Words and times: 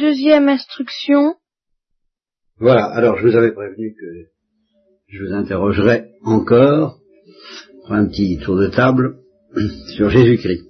Deuxième 0.00 0.48
instruction. 0.48 1.34
Voilà, 2.58 2.86
alors 2.86 3.18
je 3.18 3.26
vous 3.26 3.36
avais 3.36 3.52
prévenu 3.52 3.92
que 3.92 4.30
je 5.08 5.22
vous 5.22 5.34
interrogerai 5.34 6.06
encore 6.24 7.00
pour 7.82 7.92
un 7.92 8.06
petit 8.06 8.38
tour 8.38 8.56
de 8.56 8.68
table 8.68 9.16
sur 9.96 10.08
Jésus-Christ. 10.08 10.64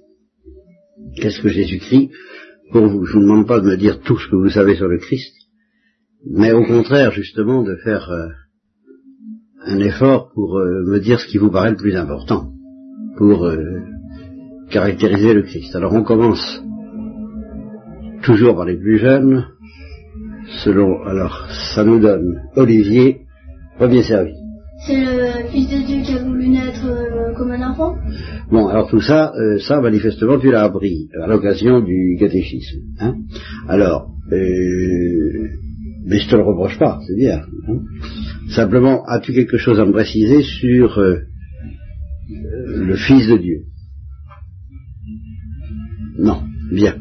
Qu'est-ce 1.15 1.41
que 1.41 1.47
Jésus-Christ 1.47 2.11
pour 2.73 2.87
vous? 2.87 3.05
Je 3.05 3.15
ne 3.15 3.21
vous 3.21 3.27
demande 3.29 3.47
pas 3.47 3.61
de 3.61 3.67
me 3.67 3.77
dire 3.77 4.01
tout 4.01 4.19
ce 4.19 4.27
que 4.27 4.35
vous 4.35 4.49
savez 4.49 4.75
sur 4.75 4.89
le 4.89 4.97
Christ, 4.97 5.33
mais 6.29 6.51
au 6.51 6.65
contraire 6.65 7.11
justement 7.11 7.63
de 7.63 7.77
faire 7.77 8.09
euh, 8.11 8.27
un 9.63 9.79
effort 9.79 10.31
pour 10.33 10.57
euh, 10.57 10.83
me 10.87 10.99
dire 10.99 11.21
ce 11.21 11.27
qui 11.27 11.37
vous 11.37 11.51
paraît 11.51 11.71
le 11.71 11.77
plus 11.77 11.95
important, 11.95 12.51
pour 13.17 13.45
euh, 13.45 13.79
caractériser 14.71 15.33
le 15.33 15.43
Christ. 15.43 15.73
Alors 15.73 15.93
on 15.93 16.03
commence 16.03 16.61
toujours 18.21 18.55
par 18.55 18.65
les 18.65 18.77
plus 18.77 18.99
jeunes, 18.99 19.45
selon, 20.63 21.03
alors 21.03 21.47
ça 21.75 21.83
nous 21.83 21.99
donne 21.99 22.41
Olivier, 22.55 23.21
premier 23.77 24.03
service. 24.03 24.37
C'est 24.87 24.97
le 24.97 25.47
Fils 25.51 25.69
de 25.69 25.85
Dieu 25.85 26.01
qui 26.03 26.13
a 26.13 26.23
voulu 26.23 26.49
naître 26.49 26.85
euh, 26.85 27.33
comme 27.35 27.51
un 27.51 27.69
enfant? 27.69 27.97
Bon, 28.51 28.67
alors 28.67 28.89
tout 28.89 29.01
ça, 29.01 29.31
euh, 29.35 29.59
ça 29.59 29.79
manifestement 29.79 30.39
tu 30.39 30.49
l'as 30.49 30.63
appris 30.63 31.07
à 31.21 31.27
l'occasion 31.27 31.81
du 31.81 32.17
catéchisme. 32.19 32.79
Hein 32.99 33.15
alors, 33.67 34.09
euh, 34.31 35.49
mais 36.05 36.17
je 36.17 36.27
te 36.27 36.35
le 36.35 36.41
reproche 36.41 36.79
pas, 36.79 36.99
c'est 37.07 37.15
bien. 37.15 37.41
Hein 37.67 37.81
Simplement, 38.49 39.03
as-tu 39.05 39.33
quelque 39.33 39.57
chose 39.57 39.79
à 39.79 39.85
me 39.85 39.91
préciser 39.91 40.41
sur 40.41 40.97
euh, 40.97 41.19
le 42.29 42.95
Fils 42.95 43.27
de 43.27 43.37
Dieu? 43.37 43.57
Non, 46.17 46.41
bien. 46.71 46.95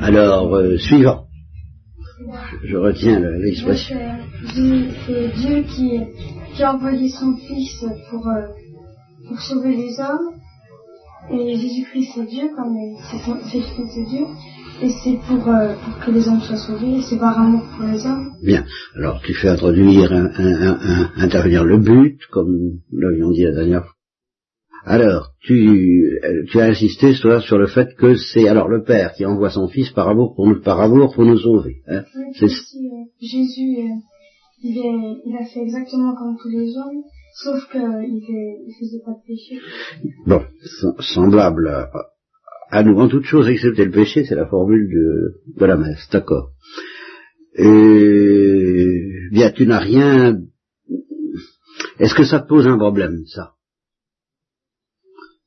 Alors, 0.00 0.54
euh, 0.54 0.76
suivant. 0.78 1.24
Je, 2.64 2.76
retiens 2.76 3.18
le- 3.20 3.42
l'expression. 3.42 3.96
C'est 4.54 4.88
c'est 5.06 5.28
Dieu 5.40 5.62
qui, 5.62 6.00
qui 6.54 6.62
a 6.62 6.74
envoyé 6.74 7.08
son 7.08 7.36
Fils 7.36 7.84
pour, 8.10 8.26
euh, 8.28 8.46
pour 9.28 9.40
sauver 9.40 9.76
les 9.76 9.98
hommes. 10.00 10.34
Et 11.32 11.56
Jésus-Christ 11.56 12.10
c'est 12.14 12.26
Dieu, 12.26 12.50
comme 12.56 12.74
c'est 13.50 13.58
le 13.58 13.64
Fils 13.64 13.94
de 13.96 14.08
Dieu. 14.10 14.26
Et 14.82 14.88
c'est 15.02 15.18
pour, 15.28 15.46
euh, 15.48 15.74
pour 15.84 16.04
que 16.04 16.10
les 16.10 16.26
hommes 16.28 16.40
soient 16.40 16.56
sauvés. 16.56 16.98
Et 16.98 17.02
c'est 17.02 17.18
par 17.18 17.38
amour 17.38 17.62
pour 17.76 17.86
les 17.86 18.04
hommes. 18.06 18.30
Bien. 18.42 18.64
Alors, 18.96 19.20
tu 19.22 19.34
fais 19.34 19.48
introduire, 19.48 20.12
un, 20.12 20.26
un- 20.26 20.62
un- 20.62 20.78
un- 20.82 21.10
intervenir 21.18 21.64
le 21.64 21.78
but, 21.78 22.18
comme 22.30 22.50
nous 22.92 22.98
l'avions 23.00 23.30
dit 23.30 23.42
la 23.44 23.52
dernière 23.52 23.82
fois. 23.84 23.94
Alors, 24.84 25.32
tu, 25.42 26.18
euh, 26.24 26.44
tu 26.50 26.58
as 26.60 26.64
insisté 26.66 27.12
toi, 27.20 27.40
sur 27.40 27.58
le 27.58 27.66
fait 27.66 27.94
que 27.96 28.16
c'est 28.16 28.48
alors 28.48 28.68
le 28.68 28.82
Père 28.82 29.12
qui 29.12 29.26
envoie 29.26 29.50
son 29.50 29.68
Fils 29.68 29.90
par 29.90 30.08
amour 30.08 30.34
pour 30.34 30.46
nous, 30.48 30.60
par 30.60 30.80
amour 30.80 31.12
pour 31.14 31.24
nous 31.24 31.38
sauver. 31.38 31.76
hein. 31.86 32.02
Oui, 32.16 32.22
C'est- 32.38 32.46
euh, 32.46 33.04
Jésus, 33.20 33.76
euh, 33.78 33.96
il, 34.62 34.78
est, 34.78 35.20
il 35.26 35.36
a 35.36 35.44
fait 35.44 35.60
exactement 35.60 36.14
comme 36.16 36.36
tous 36.40 36.48
les 36.48 36.68
hommes, 36.76 37.02
sauf 37.42 37.70
qu'il 37.70 37.80
ne 37.80 38.72
faisait 38.78 39.02
pas 39.04 39.12
de 39.12 39.26
péché. 39.26 39.58
Bon, 40.26 40.42
sem- 40.80 41.00
semblable 41.14 41.68
à, 41.68 41.90
à 42.70 42.82
nous 42.82 42.98
en 42.98 43.08
toute 43.08 43.24
chose 43.24 43.48
excepté 43.48 43.84
le 43.84 43.90
péché, 43.90 44.24
c'est 44.24 44.34
la 44.34 44.46
formule 44.46 44.88
de, 44.88 45.60
de 45.60 45.66
la 45.66 45.76
messe, 45.76 46.08
d'accord. 46.10 46.50
Et 47.54 49.28
bien, 49.32 49.50
tu 49.50 49.66
n'as 49.66 49.80
rien. 49.80 50.38
Est-ce 51.98 52.14
que 52.14 52.24
ça 52.24 52.40
te 52.40 52.48
pose 52.48 52.66
un 52.66 52.78
problème, 52.78 53.24
ça? 53.26 53.52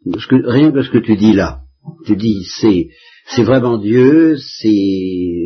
Que, 0.05 0.35
Rien 0.51 0.71
que 0.71 0.81
ce 0.83 0.89
que 0.89 0.97
tu 0.97 1.15
dis 1.15 1.33
là, 1.33 1.61
tu 2.05 2.15
dis 2.15 2.43
c'est 2.59 2.89
c'est 3.27 3.43
vraiment 3.43 3.77
Dieu, 3.77 4.35
c'est 4.37 4.67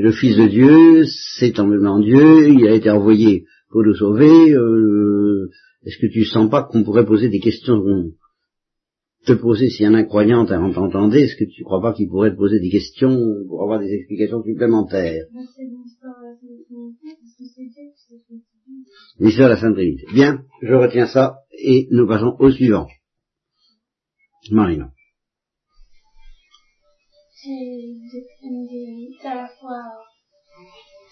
le 0.02 0.12
Fils 0.12 0.36
de 0.38 0.48
Dieu, 0.48 1.06
c'est 1.38 1.60
en 1.60 1.68
même 1.68 1.84
temps 1.84 2.00
Dieu, 2.00 2.50
il 2.50 2.68
a 2.68 2.74
été 2.74 2.90
envoyé 2.90 3.46
pour 3.70 3.84
nous 3.84 3.94
sauver. 3.96 4.54
euh, 4.54 5.50
Est-ce 5.86 6.00
que 6.00 6.12
tu 6.12 6.26
sens 6.26 6.50
pas 6.50 6.64
qu'on 6.64 6.84
pourrait 6.84 7.06
poser 7.06 7.30
des 7.30 7.40
questions 7.40 7.84
te 9.28 9.34
poser, 9.34 9.70
si 9.70 9.84
un 9.86 9.94
incroyant 9.94 10.46
t'entendait, 10.46 11.24
est-ce 11.24 11.36
que 11.36 11.44
tu 11.44 11.64
crois 11.64 11.82
pas 11.82 11.94
qu'il 11.94 12.08
pourrait 12.08 12.32
te 12.32 12.38
poser 12.38 12.60
des 12.62 12.70
questions 12.70 13.20
pour 13.50 13.62
avoir 13.62 13.80
des 13.80 13.92
explications 13.94 14.42
supplémentaires? 14.42 15.26
L'histoire 19.20 19.50
de 19.50 19.54
la 19.56 19.60
Sainte 19.60 19.76
Trinité. 19.76 20.06
Bien, 20.14 20.40
je 20.62 20.74
retiens 20.74 21.08
ça 21.08 21.36
et 21.60 21.88
nous 21.92 22.08
passons 22.08 22.36
au 22.40 22.52
suivant. 22.52 22.88
Marino. 24.52 24.86
C'est 27.44 29.28
à 29.28 29.36
la 29.36 29.48
fois, 29.60 29.84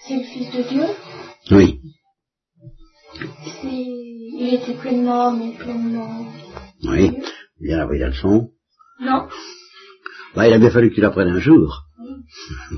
c'est 0.07 0.15
le 0.17 0.23
Fils 0.23 0.51
de 0.55 0.63
Dieu, 0.69 0.83
Oui. 1.51 1.79
c'est, 3.61 3.67
il 3.67 4.53
était 4.61 4.77
pleinement 4.79 5.27
homme 5.27 5.41
et 5.41 5.55
pleinement... 5.57 6.25
Oui. 6.83 7.17
Bien 7.59 7.79
appris 7.79 7.99
la 7.99 8.09
leçon. 8.09 8.51
Non, 8.99 9.27
Bah, 10.35 10.47
il 10.47 10.53
a 10.53 10.59
bien 10.59 10.71
fallu 10.71 10.89
que 10.89 10.95
tu 10.95 11.01
l'apprennes 11.01 11.29
un 11.29 11.39
jour. 11.39 11.83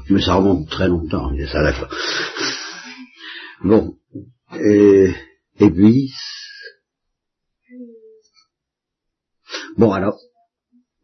Mais 0.09 0.21
ça 0.21 0.35
remonte 0.35 0.69
très 0.69 0.87
longtemps, 0.87 1.31
mais 1.31 1.47
ça 1.47 1.63
d'accord. 1.63 1.93
Bon. 3.63 3.97
Et, 4.59 5.09
et 5.59 5.69
puis? 5.71 6.11
Bon 9.77 9.91
alors. 9.93 10.19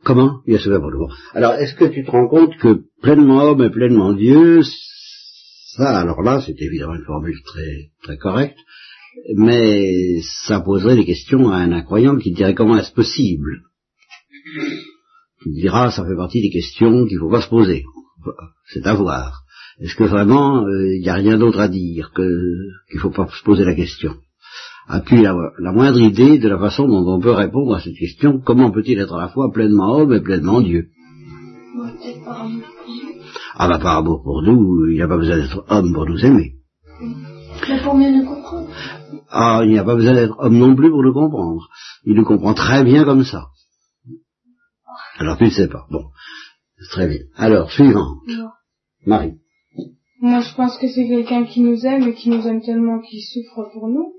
Comment 0.04 0.42
Il 0.46 0.54
y 0.54 0.56
a 0.58 0.60
ce 0.60 0.70
verbe 0.70 0.92
bon. 0.92 1.10
Alors, 1.34 1.54
est-ce 1.54 1.76
que 1.76 1.86
tu 1.86 2.04
te 2.04 2.12
rends 2.12 2.28
compte 2.28 2.58
que 2.58 2.82
pleinement 3.02 3.44
homme 3.44 3.64
et 3.64 3.70
pleinement 3.70 4.14
Dieu, 4.14 4.62
ça, 5.76 6.00
alors 6.00 6.22
là, 6.22 6.42
c'est 6.46 6.62
évidemment 6.62 6.96
une 6.96 7.06
formule 7.06 7.42
très, 7.46 7.92
très 8.04 8.18
correcte, 8.18 8.58
mais 9.36 10.22
ça 10.46 10.60
poserait 10.60 10.96
des 10.96 11.06
questions 11.06 11.50
à 11.50 11.58
un 11.58 11.72
incroyant 11.72 12.18
qui 12.18 12.32
dirait 12.32 12.56
comment 12.56 12.78
est-ce 12.78 12.94
possible 12.94 13.62
me 15.46 15.54
diras, 15.54 15.92
ça 15.92 16.06
fait 16.06 16.16
partie 16.16 16.42
des 16.42 16.50
questions 16.50 17.06
qu'il 17.06 17.18
ne 17.18 17.22
faut 17.22 17.30
pas 17.30 17.42
se 17.42 17.50
poser. 17.50 17.84
C'est 18.68 18.86
à 18.86 18.94
voir. 18.94 19.44
Est-ce 19.80 19.96
que 19.96 20.04
vraiment 20.04 20.68
il 20.68 21.02
n'y 21.02 21.10
a 21.10 21.16
rien 21.16 21.38
d'autre 21.38 21.60
à 21.60 21.68
dire 21.68 22.12
que 22.14 22.30
qu'il 22.90 22.98
ne 22.98 23.02
faut 23.02 23.12
pas 23.12 23.28
se 23.28 23.44
poser 23.44 23.66
la 23.66 23.76
question? 23.76 24.16
As-tu 24.88 25.22
la, 25.22 25.34
la 25.60 25.72
moindre 25.72 26.00
idée 26.00 26.40
de 26.40 26.50
la 26.50 26.58
façon 26.58 26.88
dont 26.88 27.06
on 27.08 27.20
peut 27.20 27.32
répondre 27.32 27.76
à 27.76 27.80
cette 27.82 27.96
question 27.96 28.40
Comment 28.44 28.72
peut-il 28.72 29.00
être 29.00 29.16
à 29.16 29.22
la 29.22 29.30
fois 29.30 29.52
pleinement 29.52 29.94
homme 29.96 30.14
et 30.14 30.22
pleinement 30.22 30.62
Dieu? 30.62 30.90
Ah 33.56 33.68
bah 33.68 33.80
par 33.80 33.98
amour 33.98 34.24
pour 34.24 34.42
nous, 34.42 34.88
il 34.90 34.96
n'y 34.96 35.02
a 35.02 35.08
pas 35.08 35.18
besoin 35.18 35.38
d'être 35.38 35.64
homme 35.70 35.94
pour 35.94 36.06
nous 36.06 36.26
aimer. 36.26 36.54
Mais 37.70 37.82
pour 37.82 37.96
mieux 37.96 38.12
nous 38.12 38.26
comprendre. 38.26 38.70
Ah, 39.30 39.62
il 39.64 39.70
n'y 39.70 39.80
a 39.80 39.84
pas 39.84 39.96
besoin 39.96 40.14
d'être 40.14 40.36
homme 40.40 40.58
non 40.58 40.76
plus 40.76 40.90
pour 40.90 41.04
le 41.04 41.14
comprendre. 41.14 41.70
Il 42.04 42.16
nous 42.16 42.26
comprend 42.26 42.54
très 42.54 42.84
bien 42.84 43.04
comme 43.04 43.24
ça. 43.24 43.48
Alors 45.20 45.38
tu 45.38 45.46
ne 45.46 45.50
sais 45.50 45.68
pas. 45.68 45.86
Bon, 45.92 46.06
très 46.92 47.08
bien. 47.08 47.20
Alors, 47.36 47.72
suivant. 47.72 48.18
Non. 48.28 48.50
Marie. 49.06 49.36
Moi, 50.22 50.40
je 50.40 50.56
pense 50.56 50.78
que 50.78 50.88
c'est 50.88 51.08
quelqu'un 51.08 51.46
qui 51.46 51.62
nous 51.62 51.86
aime 51.86 52.04
et 52.04 52.14
qui 52.14 52.30
nous 52.30 52.46
aime 52.48 52.62
tellement 52.62 53.02
qu'il 53.02 53.22
souffre 53.22 53.70
pour 53.74 53.88
nous. 53.90 54.14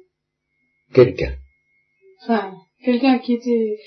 Quelqu'un. 0.95 1.35
Enfin, 2.23 2.53
quelqu'un 2.85 3.19
qui 3.19 3.35
était, 3.35 3.79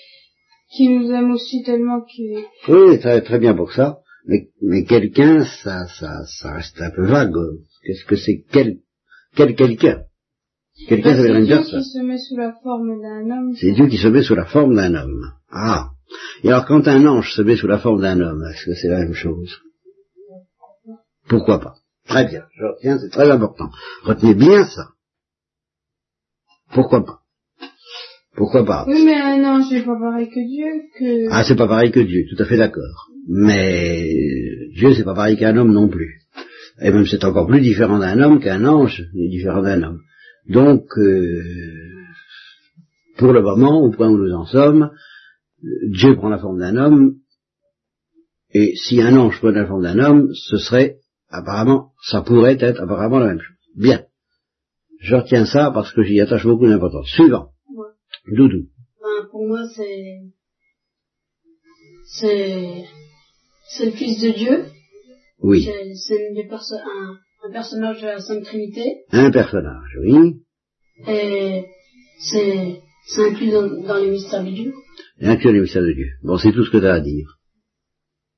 qui 0.76 0.90
nous 0.90 1.10
aime 1.12 1.32
aussi 1.32 1.64
tellement 1.64 2.02
qu'il, 2.02 2.44
Oui, 2.68 3.00
très, 3.00 3.22
très 3.22 3.40
bien 3.40 3.56
pour 3.56 3.72
ça. 3.72 4.00
Mais, 4.26 4.50
mais 4.62 4.84
quelqu'un, 4.84 5.46
ça, 5.64 5.88
ça, 5.88 6.26
ça 6.26 6.54
reste 6.54 6.82
un 6.82 6.92
peu 6.92 7.06
vague. 7.06 7.34
Qu'est-ce 7.84 8.04
que 8.06 8.18
c'est 8.18 8.44
quel, 8.52 8.80
quel 9.36 9.56
quelqu'un? 9.56 10.04
Quelqu'un, 10.90 11.16
ça 11.16 11.24
veut 11.24 11.46
dire 11.46 11.64
c'est 11.64 11.72
une 11.72 11.78
Dieu 11.78 11.80
qui 11.80 11.90
se 11.90 12.00
met 12.04 12.18
sous 12.18 12.36
la 12.36 12.54
forme 12.62 13.02
d'un 13.02 13.32
homme. 13.32 13.56
C'est 13.56 13.72
Dieu 13.72 13.88
qui 13.88 13.98
se 13.98 14.08
met 14.10 14.24
sous 14.24 14.36
la 14.36 14.46
forme 14.46 14.76
d'un 14.76 14.94
homme. 14.94 15.32
Ah. 15.50 15.92
Et 16.44 16.50
alors, 16.50 16.66
quand 16.66 16.88
un 16.88 17.06
ange 17.06 17.34
se 17.34 17.42
met 17.42 17.56
sous 17.56 17.68
la 17.68 17.80
forme 17.80 18.02
d'un 18.02 18.20
homme, 18.20 18.44
est-ce 18.52 18.66
que 18.66 18.76
c'est 18.76 18.90
la 18.90 19.00
même 19.00 19.14
chose? 19.14 19.62
Pourquoi 21.30 21.60
pas? 21.60 21.76
Très 22.08 22.26
bien. 22.26 22.44
Je 22.58 22.66
retiens, 22.66 23.00
c'est 23.00 23.10
très 23.10 23.30
important. 23.32 23.70
Retenez 24.04 24.36
bien 24.36 24.66
ça. 24.66 24.90
Pourquoi 26.74 27.06
pas? 27.06 27.20
Pourquoi 28.36 28.66
pas? 28.66 28.86
Oui, 28.88 29.04
mais 29.04 29.16
un 29.16 29.44
ange 29.44 29.66
c'est 29.70 29.84
pas 29.84 30.00
pareil 30.00 30.30
que 30.30 30.40
Dieu, 30.40 30.68
que... 30.98 31.32
Ah, 31.32 31.44
c'est 31.44 31.56
pas 31.56 31.68
pareil 31.68 31.92
que 31.92 32.00
Dieu, 32.00 32.26
tout 32.30 32.42
à 32.42 32.46
fait 32.46 32.58
d'accord. 32.58 33.10
Mais 33.28 34.08
Dieu, 34.76 34.94
c'est 34.94 35.04
pas 35.04 35.16
pareil 35.16 35.38
qu'un 35.38 35.58
homme 35.58 35.74
non 35.74 35.90
plus. 35.90 36.22
Et 36.82 36.92
même 36.92 37.06
c'est 37.06 37.24
encore 37.24 37.48
plus 37.48 37.62
différent 37.62 38.00
d'un 38.00 38.22
homme 38.22 38.40
qu'un 38.40 38.64
ange 38.66 39.02
est 39.02 39.30
différent 39.30 39.64
d'un 39.64 39.82
homme. 39.82 40.02
Donc, 40.48 40.86
euh, 40.98 41.44
pour 43.18 43.34
le 43.34 43.42
moment, 43.42 43.82
au 43.82 43.92
point 43.92 44.10
où 44.10 44.18
nous 44.18 44.34
en 44.34 44.46
sommes, 44.46 44.92
Dieu 45.90 46.16
prend 46.16 46.30
la 46.30 46.38
forme 46.38 46.60
d'un 46.60 46.78
homme, 46.78 47.16
et 48.54 48.76
si 48.76 49.02
un 49.02 49.18
ange 49.18 49.40
prenait 49.40 49.62
la 49.62 49.68
forme 49.68 49.84
d'un 49.84 50.00
homme, 50.00 50.30
ce 50.34 50.58
serait 50.58 50.98
apparemment, 51.30 51.92
ça 52.04 52.22
pourrait 52.22 52.58
être 52.60 52.82
apparemment 52.82 53.20
la 53.20 53.28
même 53.28 53.40
chose. 53.40 53.58
Bien. 53.76 54.04
Je 55.10 55.16
retiens 55.16 55.46
ça 55.46 55.72
parce 55.74 55.92
que 55.94 56.02
j'y 56.04 56.20
attache 56.20 56.46
beaucoup 56.46 56.68
d'importance. 56.68 57.08
Suivant. 57.18 57.52
Ouais. 57.74 58.36
Doudou. 58.36 58.64
Ben, 59.02 59.28
pour 59.32 59.48
moi, 59.48 59.62
c'est. 59.76 60.20
C'est. 62.20 62.84
C'est 63.70 63.86
le 63.86 63.92
Fils 63.92 64.22
de 64.22 64.32
Dieu. 64.32 64.66
Oui. 65.40 65.64
C'est 65.96 66.48
perso- 66.50 66.76
un, 66.76 67.18
un 67.48 67.52
personnage 67.52 68.02
de 68.02 68.08
la 68.08 68.20
Sainte 68.20 68.44
Trinité. 68.44 69.04
Un 69.12 69.32
personnage, 69.32 69.92
oui. 70.02 70.42
Et 71.08 71.66
c'est 72.20 72.82
c'est 73.10 73.30
inclus 73.30 73.52
dans, 73.52 73.68
dans 73.88 73.98
les 73.98 74.10
mystères 74.12 74.44
de 74.44 74.52
Dieu. 74.52 74.74
Inclus 75.22 75.54
les 75.54 75.62
mystères 75.62 75.84
de 75.84 75.94
Dieu. 75.94 76.08
Bon, 76.24 76.38
c'est 76.38 76.52
tout 76.52 76.66
ce 76.66 76.72
que 76.72 76.78
tu 76.80 76.86
as 76.88 76.94
à 76.96 77.00
dire. 77.00 77.28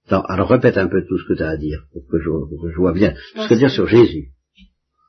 Attends, 0.08 0.22
alors 0.24 0.50
répète 0.50 0.78
un 0.78 0.88
peu 0.88 1.02
tout 1.08 1.18
ce 1.20 1.28
que 1.28 1.38
tu 1.38 1.44
as 1.44 1.50
à 1.50 1.58
dire, 1.58 1.80
pour 1.94 2.04
que 2.12 2.20
je, 2.20 2.30
pour 2.30 2.62
que 2.62 2.70
je 2.72 2.78
vois 2.78 2.94
bien. 2.94 3.14
Ce 3.36 3.48
que 3.48 3.56
dire 3.56 3.70
sur 3.72 3.88
Jésus. 3.88 4.34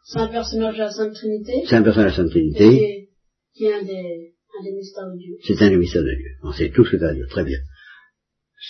C'est 0.05 0.19
un 0.19 0.29
personnage 0.29 0.75
de 0.75 0.81
la 0.81 0.91
Sainte 0.91 1.15
Trinité. 1.15 1.63
C'est 1.69 1.77
un 1.77 1.83
personnage 1.83 2.17
de 2.17 2.23
la 2.23 2.25
Sainte 2.25 2.31
Trinité. 2.31 2.69
qui 2.69 2.85
est, 2.85 3.11
qui 3.55 3.65
est 3.65 3.75
un 3.75 3.83
des, 3.85 4.35
un 4.59 4.65
des 4.65 4.73
mystères 4.73 5.07
de 5.11 5.19
Dieu. 5.19 5.37
C'est 5.47 5.63
un 5.63 5.71
des 5.71 5.77
mystères 5.77 6.03
de 6.03 6.15
Dieu. 6.15 6.31
Bon, 6.43 6.53
c'est 6.53 6.71
tout 6.71 6.85
ce 6.85 6.93
que 6.93 6.97
tu 6.97 7.05
as 7.05 7.09
à 7.09 7.15
dire. 7.15 7.27
Très 7.29 7.45
bien. 7.45 7.59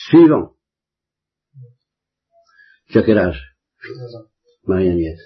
Suivant. 0.09 0.53
Tu 2.88 2.99
as 2.99 3.03
quel 3.03 3.19
âge? 3.19 3.41
Marie-Agnès. 4.67 5.19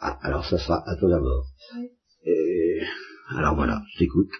Ah, 0.00 0.18
alors 0.22 0.44
ça 0.44 0.58
sera 0.58 0.82
à 0.86 0.96
toi 0.96 1.08
d'abord. 1.10 1.46
Et, 2.24 2.80
alors 3.36 3.54
voilà, 3.56 3.82
je 3.92 3.98
t'écoute. 3.98 4.30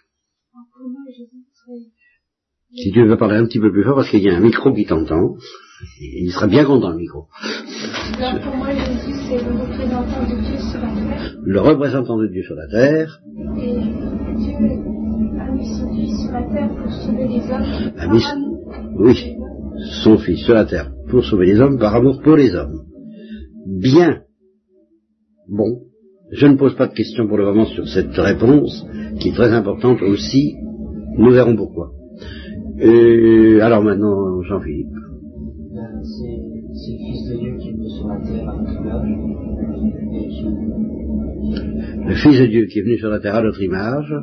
Si 2.74 2.92
tu 2.92 3.06
veux 3.06 3.16
parler 3.16 3.36
un 3.36 3.46
petit 3.46 3.58
peu 3.60 3.72
plus 3.72 3.82
fort, 3.82 3.96
parce 3.96 4.10
qu'il 4.10 4.22
y 4.22 4.28
a 4.28 4.36
un 4.36 4.40
micro 4.40 4.72
qui 4.74 4.84
t'entend, 4.86 5.36
il 6.00 6.30
sera 6.32 6.46
bien 6.46 6.64
content 6.64 6.90
le 6.90 6.98
micro. 6.98 7.28
Pour 8.16 8.56
moi, 8.56 8.68
Jésus, 8.70 9.14
c'est 9.28 9.36
le 9.44 9.52
représentant 9.60 10.22
de 10.22 10.40
Dieu 10.40 10.58
sur 10.58 10.80
la 10.80 10.88
terre. 10.88 11.36
Le 11.44 11.60
représentant 11.60 12.16
de 12.18 12.26
Dieu 12.28 12.42
sur 12.42 12.54
la 12.54 12.66
terre, 12.68 13.20
Et 13.56 13.74
Dieu 14.36 14.54
a 15.40 15.50
mis 15.52 15.66
son 15.66 15.88
Fils 15.94 16.16
sur 16.22 16.32
la 16.32 16.42
terre 16.52 16.70
pour 16.74 16.90
sauver 16.92 17.28
les 17.28 17.42
hommes. 17.50 17.92
A 17.98 18.06
mis- 18.08 18.24
oui, 18.98 19.36
son 20.02 20.18
Fils 20.18 20.44
sur 20.44 20.54
la 20.54 20.64
terre 20.64 20.90
pour 21.10 21.24
sauver 21.24 21.46
les 21.46 21.60
hommes 21.60 21.78
par 21.78 21.94
amour 21.94 22.20
pour 22.22 22.36
les 22.36 22.54
hommes. 22.54 22.80
Bien. 23.66 24.20
Bon, 25.48 25.80
je 26.32 26.46
ne 26.46 26.56
pose 26.56 26.74
pas 26.76 26.86
de 26.86 26.94
questions 26.94 27.26
pour 27.28 27.36
le 27.38 27.44
moment 27.44 27.66
sur 27.66 27.86
cette 27.88 28.14
réponse, 28.16 28.84
qui 29.20 29.28
est 29.28 29.34
très 29.34 29.52
importante 29.52 30.02
aussi. 30.02 30.54
Nous 31.16 31.30
verrons 31.30 31.56
pourquoi. 31.56 31.90
Euh, 32.80 33.60
alors 33.62 33.82
maintenant, 33.82 34.42
Jean-Philippe. 34.42 34.88
C'est 36.80 36.92
le 36.92 36.98
Fils 36.98 37.28
de 37.28 37.34
Dieu 37.38 37.56
qui 37.58 37.68
est 37.68 37.72
venu 37.72 37.90
sur 37.90 38.06
la 38.06 38.20
terre 38.20 38.48
à 38.48 38.56
notre 38.56 38.70
image 38.80 39.10
et 40.14 40.28
qui, 40.28 40.44
Le 42.06 42.14
Fils 42.14 42.40
de 42.40 42.46
Dieu 42.46 42.66
qui 42.66 42.78
est 42.78 42.82
venu 42.82 42.98
sur 42.98 43.08
la 43.08 43.18
terre 43.18 43.34
à 43.34 43.42
notre 43.42 43.62
image, 43.62 44.14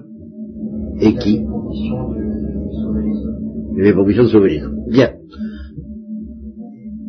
et 1.01 1.15
qui 1.15 1.39
a 1.39 1.41
pour 1.49 1.69
mission 1.69 2.09
de 2.11 2.23
sauver 2.71 3.03
les 3.03 3.17
hommes. 3.25 3.79
avait 3.79 3.93
pour 3.93 4.07
mission 4.07 4.23
de 4.23 4.27
sauver 4.29 4.49
les 4.51 4.63
hommes. 4.63 4.85
Bien. 4.89 5.11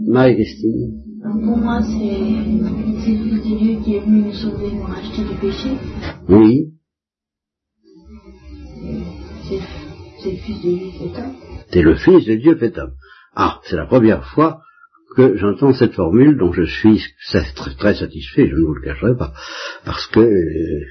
Marie-Christine. 0.09 1.01
Pour 1.23 1.59
moi, 1.59 1.81
c'est 1.83 1.95
le 1.95 2.99
Fils 2.99 3.21
de 3.21 3.59
Dieu 3.59 3.79
qui 3.85 3.95
est 3.95 4.01
venu 4.01 4.23
nous 4.23 4.33
sauver, 4.33 4.73
nous 4.73 4.83
racheter 4.83 5.23
du 5.23 5.37
péché. 5.41 5.71
Oui. 6.29 6.73
C'est 10.23 10.31
le 10.33 10.37
Fils 10.39 10.57
de 10.65 10.71
Dieu 10.71 10.89
est 11.03 11.19
homme. 11.19 11.35
C'est 11.71 11.83
le 11.83 11.95
Fils 11.95 12.27
de 12.27 12.35
Dieu 12.35 12.57
fait 12.57 12.77
homme. 12.79 12.95
Ah, 13.37 13.61
c'est 13.65 13.77
la 13.77 13.87
première 13.87 14.25
fois 14.25 14.61
que 15.17 15.37
j'entends 15.37 15.73
cette 15.73 15.95
formule 15.95 16.37
dont 16.39 16.53
je 16.53 16.65
suis 16.65 17.01
très 17.79 17.95
satisfait, 17.95 18.49
je 18.49 18.55
ne 18.55 18.65
vous 18.67 18.75
le 18.75 18.83
cacherai 18.83 19.17
pas. 19.17 19.33
Parce 19.85 20.07
que... 20.09 20.21
euh, 20.21 20.85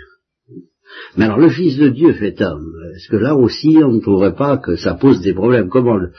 Mais 1.16 1.26
alors, 1.26 1.40
le 1.40 1.50
Fils 1.50 1.78
de 1.78 1.90
Dieu 1.90 2.14
fait 2.14 2.42
homme, 2.42 2.72
est-ce 2.96 3.10
que 3.10 3.18
là 3.18 3.36
aussi 3.36 3.78
on 3.84 3.94
ne 3.94 4.02
trouverait 4.02 4.36
pas 4.36 4.58
que 4.58 4.76
ça 4.76 4.96
pose 4.96 5.22
des 5.22 5.34
problèmes? 5.34 5.70
Comment 5.70 5.98
le... 5.98 6.12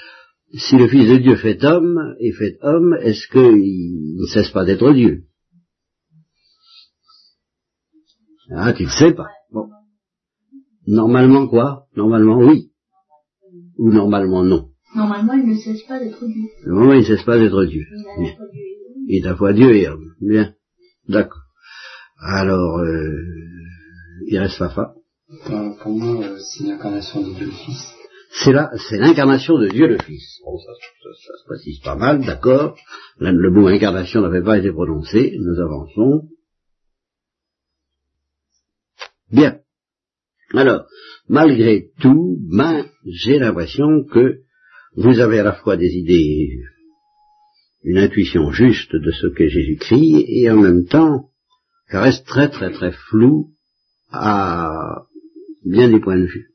Si 0.54 0.76
le 0.76 0.88
Fils 0.88 1.08
de 1.10 1.16
Dieu 1.16 1.36
fait 1.36 1.62
homme 1.64 2.14
et 2.20 2.32
fait 2.32 2.56
homme, 2.62 2.96
est-ce 3.02 3.26
qu'il 3.28 4.16
ne 4.20 4.26
cesse 4.26 4.50
pas 4.50 4.64
d'être 4.64 4.92
Dieu? 4.92 5.24
Ah, 8.54 8.72
tu 8.72 8.84
ne 8.84 8.88
sais 8.88 9.12
pas. 9.12 9.26
Bon. 9.50 9.68
Normalement 10.86 11.48
quoi? 11.48 11.86
Normalement 11.96 12.38
oui. 12.38 12.70
Ou 13.76 13.90
normalement 13.92 14.44
non. 14.44 14.70
Normalement, 14.96 15.34
il 15.34 15.46
ne 15.46 15.56
cesse 15.56 15.82
pas 15.82 15.98
d'être 16.00 16.26
Dieu. 16.26 16.44
Où 16.66 16.92
il 16.94 17.00
ne 17.00 17.04
cesse 17.04 17.22
pas 17.22 17.38
d'être 17.38 17.64
Dieu. 17.66 17.84
Il 19.08 19.16
est 19.18 19.26
à 19.26 19.32
la 19.32 19.36
fois 19.36 19.52
Dieu 19.52 19.76
et 19.76 19.86
homme. 19.88 20.14
Bien. 20.20 20.54
D'accord. 21.06 21.42
Alors, 22.18 22.78
euh, 22.78 23.20
il 24.26 24.38
reste 24.38 24.56
Fafa. 24.56 24.94
Ben, 25.48 25.76
pour 25.82 25.92
moi, 25.92 26.24
euh, 26.24 26.38
c'est 26.38 26.64
l'incarnation 26.64 27.20
de 27.20 27.34
Dieu 27.34 27.46
le 27.46 27.52
Fils. 27.52 27.92
C'est 28.42 28.52
là, 28.52 28.70
c'est 28.88 28.96
l'incarnation 28.96 29.58
de 29.58 29.68
Dieu 29.68 29.86
le 29.86 29.98
Fils. 29.98 30.40
Bon, 30.44 30.58
ça, 30.58 30.72
ça, 30.72 31.08
ça 31.26 31.42
se 31.42 31.44
précise 31.46 31.80
pas 31.80 31.94
mal, 31.94 32.24
d'accord. 32.24 32.74
Le 33.18 33.50
mot 33.50 33.66
incarnation 33.66 34.22
n'avait 34.22 34.42
pas 34.42 34.58
été 34.58 34.72
prononcé. 34.72 35.36
Nous 35.38 35.60
avançons. 35.60 36.28
Bien. 39.30 39.58
Alors, 40.54 40.86
malgré 41.28 41.90
tout, 42.00 42.38
ben, 42.50 42.86
j'ai 43.04 43.38
l'impression 43.38 44.04
que 44.04 44.45
vous 44.96 45.20
avez 45.20 45.40
à 45.40 45.44
la 45.44 45.52
fois 45.52 45.76
des 45.76 45.90
idées, 45.90 46.60
une 47.84 47.98
intuition 47.98 48.50
juste 48.50 48.94
de 48.94 49.10
ce 49.10 49.28
qu'est 49.28 49.48
Jésus-Christ, 49.48 50.24
et 50.28 50.50
en 50.50 50.56
même 50.56 50.86
temps, 50.86 51.30
ça 51.90 52.00
reste 52.00 52.26
très 52.26 52.48
très 52.48 52.72
très 52.72 52.92
flou 52.92 53.50
à 54.10 55.06
bien 55.64 55.88
des 55.88 56.00
points 56.00 56.18
de 56.18 56.26
vue. 56.26 56.48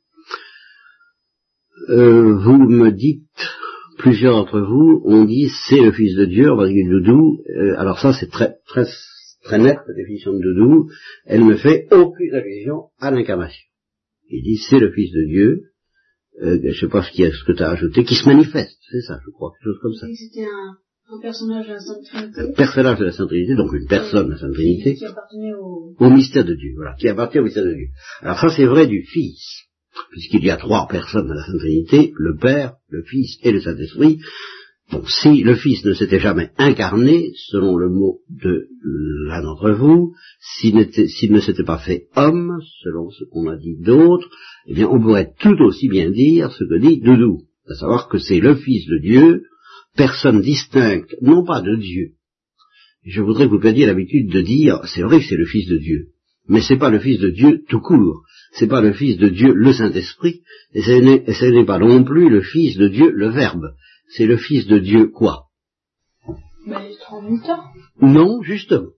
Euh, 1.90 2.36
vous 2.38 2.58
me 2.58 2.92
dites, 2.92 3.28
plusieurs 3.98 4.34
d'entre 4.34 4.60
vous 4.60 5.02
ont 5.06 5.26
dit 5.26 5.50
c'est 5.68 5.82
le 5.82 5.92
Fils 5.92 6.16
de 6.16 6.26
Dieu, 6.26 6.54
va 6.54 6.68
dire 6.68 6.90
Doudou. 6.90 7.42
Euh, 7.50 7.76
alors 7.78 8.00
ça 8.00 8.14
c'est 8.14 8.30
très 8.30 8.56
très 8.68 8.86
très 9.44 9.58
net 9.58 9.78
la 9.88 9.94
définition 9.94 10.34
de 10.34 10.42
Doudou. 10.42 10.90
Elle 11.26 11.46
ne 11.46 11.56
fait 11.56 11.88
aucune 11.92 12.34
allusion 12.34 12.90
à 13.00 13.12
l'incarnation. 13.12 13.66
Il 14.30 14.44
dit 14.44 14.58
c'est 14.58 14.80
le 14.80 14.92
Fils 14.92 15.12
de 15.12 15.26
Dieu. 15.28 15.71
Euh, 16.42 16.58
je 16.64 16.80
sais 16.80 16.88
pas 16.88 17.04
ce, 17.04 17.12
ce 17.12 17.44
que 17.46 17.52
tu 17.52 17.64
as 17.64 17.70
ajouté, 17.72 18.04
qui 18.04 18.16
se 18.16 18.28
manifeste, 18.28 18.78
c'est 18.90 19.02
ça, 19.02 19.20
je 19.26 19.32
crois, 19.32 19.52
quelque 19.52 19.74
chose 19.74 19.80
comme 19.82 19.94
ça. 19.94 20.08
C'était 20.16 20.46
un, 20.46 21.16
un 21.16 21.20
personnage 21.22 21.68
de 21.68 21.74
la 21.74 21.80
Sainte 21.80 22.06
Trinité. 22.06 22.54
Personnage 22.56 23.00
de 23.00 23.06
la 23.06 23.12
Sainte 23.12 23.28
Trinité, 23.28 23.56
donc 23.56 23.74
une 23.74 23.88
personne 23.88 24.28
de 24.28 24.32
la 24.32 24.38
Sainte 24.38 24.54
Trinité, 24.54 24.96
Qui 24.96 25.06
appartenait 25.06 25.54
au, 25.54 25.96
au 26.00 26.10
mystère 26.10 26.46
de 26.46 26.56
Dieu, 26.56 26.72
voilà, 26.76 26.96
qui 26.96 27.10
appartient 27.10 27.40
au 27.40 27.44
mystère 27.44 27.66
de 27.66 27.74
Dieu. 27.74 27.88
Alors 28.22 28.40
ça 28.40 28.50
c'est 28.56 28.66
vrai 28.66 28.88
du 28.88 29.04
Fils, 29.04 29.44
puisqu'il 30.12 30.44
y 30.46 30.50
a 30.50 30.58
trois 30.58 30.88
personnes 30.88 31.28
dans 31.28 31.34
la 31.34 31.44
Sainte 31.46 31.60
Trinité, 31.60 32.14
le 32.16 32.38
Père, 32.38 32.76
le 32.90 33.04
Fils 33.04 33.38
et 33.44 33.52
le 33.52 33.60
Saint-Esprit. 33.60 34.20
Bon, 34.92 35.04
si 35.06 35.42
le 35.44 35.56
Fils 35.56 35.86
ne 35.86 35.94
s'était 35.94 36.20
jamais 36.20 36.50
incarné, 36.58 37.32
selon 37.50 37.78
le 37.78 37.90
mot 37.90 38.20
de 38.30 38.68
l'un 39.28 39.42
d'entre 39.42 39.72
vous, 39.72 40.14
s'il 40.40 40.76
ne 40.76 41.40
s'était 41.40 41.64
pas 41.64 41.78
fait 41.78 42.08
homme, 42.16 42.60
selon 42.84 43.10
ce 43.10 43.24
qu'on 43.26 43.48
a 43.48 43.56
dit 43.56 43.78
d'autres, 43.80 44.30
eh 44.68 44.74
bien 44.74 44.90
on 44.90 45.02
pourrait 45.02 45.32
tout 45.40 45.58
aussi 45.62 45.88
bien 45.88 46.10
dire 46.10 46.52
ce 46.52 46.66
que 46.66 46.80
dit 46.80 47.00
Doudou, 47.00 47.44
à 47.70 47.76
savoir 47.76 48.10
que 48.10 48.18
c'est 48.18 48.42
le 48.42 48.56
Fils 48.56 48.86
de 48.88 48.98
Dieu, 48.98 49.44
personne 49.96 50.42
distincte, 50.42 51.16
non 51.22 51.46
pas 51.46 51.62
de 51.62 51.76
Dieu, 51.78 52.16
je 53.06 53.22
voudrais 53.22 53.46
que 53.46 53.52
vous 53.52 53.60
perdiez 53.60 53.86
l'habitude 53.86 54.30
de 54.30 54.42
dire, 54.42 54.82
c'est 54.86 55.02
vrai 55.04 55.20
que 55.20 55.26
c'est 55.26 55.38
le 55.38 55.46
Fils 55.46 55.68
de 55.68 55.78
Dieu, 55.78 56.08
mais 56.48 56.62
c'est 56.62 56.78
pas 56.78 56.90
le 56.90 57.00
Fils 57.00 57.20
de 57.20 57.30
Dieu 57.30 57.64
tout 57.70 57.80
court, 57.80 58.24
c'est 58.54 58.68
pas 58.68 58.82
le 58.82 58.92
Fils 58.92 59.18
de 59.18 59.30
Dieu 59.30 59.54
le 59.54 59.72
Saint-Esprit, 59.72 60.42
et 60.74 60.82
ce 60.82 61.46
n'est 61.46 61.66
pas 61.66 61.80
non 61.80 62.04
plus 62.04 62.30
le 62.30 62.42
Fils 62.42 62.78
de 62.78 62.90
Dieu 62.90 63.10
le 63.10 63.30
Verbe, 63.30 63.74
c'est 64.16 64.26
le 64.26 64.38
Fils 64.38 64.68
de 64.68 64.80
Dieu 64.80 65.08
quoi? 65.08 65.46
Même 66.66 67.42
temps. 67.42 67.64
Non, 68.02 68.42
justement. 68.44 68.92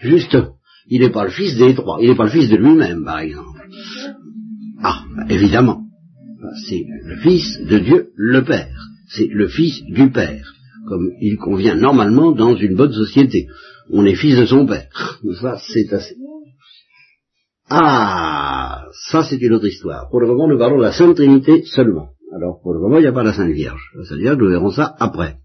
Justement. 0.00 0.56
Il 0.86 1.00
n'est 1.00 1.10
pas 1.10 1.24
le 1.24 1.30
Fils 1.30 1.56
des 1.56 1.74
trois, 1.74 1.98
il 2.00 2.10
n'est 2.10 2.16
pas 2.16 2.24
le 2.24 2.30
Fils 2.30 2.48
de 2.48 2.56
lui-même, 2.56 3.04
par 3.04 3.18
exemple. 3.18 3.60
Ah, 4.82 5.04
évidemment. 5.28 5.82
C'est 6.68 6.84
le 7.04 7.16
Fils 7.16 7.60
de 7.60 7.78
Dieu 7.78 8.10
le 8.14 8.44
Père. 8.44 8.74
C'est 9.08 9.28
le 9.28 9.48
Fils 9.48 9.82
du 9.84 10.10
Père, 10.10 10.46
comme 10.86 11.10
il 11.20 11.36
convient 11.36 11.74
normalement 11.74 12.32
dans 12.32 12.54
une 12.54 12.76
bonne 12.76 12.92
société. 12.92 13.48
On 13.90 14.04
est 14.04 14.14
fils 14.14 14.36
de 14.36 14.46
son 14.46 14.66
Père. 14.66 14.88
Ça, 15.40 15.58
c'est 15.72 15.92
assez. 15.92 16.16
Ah, 17.70 18.86
ça 19.10 19.24
c'est 19.24 19.36
une 19.36 19.52
autre 19.52 19.66
histoire. 19.66 20.08
Pour 20.10 20.20
le 20.20 20.26
moment, 20.26 20.48
nous 20.48 20.58
parlons 20.58 20.78
de 20.78 20.82
la 20.82 20.92
Sainte 20.92 21.16
Trinité 21.16 21.64
seulement. 21.64 22.10
Alors, 22.34 22.60
pour 22.62 22.74
le 22.74 22.80
moment, 22.80 22.98
il 22.98 23.02
n'y 23.02 23.06
a 23.06 23.12
pas 23.12 23.22
la 23.22 23.32
Sainte 23.32 23.52
Vierge. 23.52 23.90
La 23.94 24.04
Sainte 24.04 24.18
Vierge, 24.18 24.38
nous 24.38 24.48
verrons 24.48 24.70
ça 24.70 24.94
après. 24.98 25.36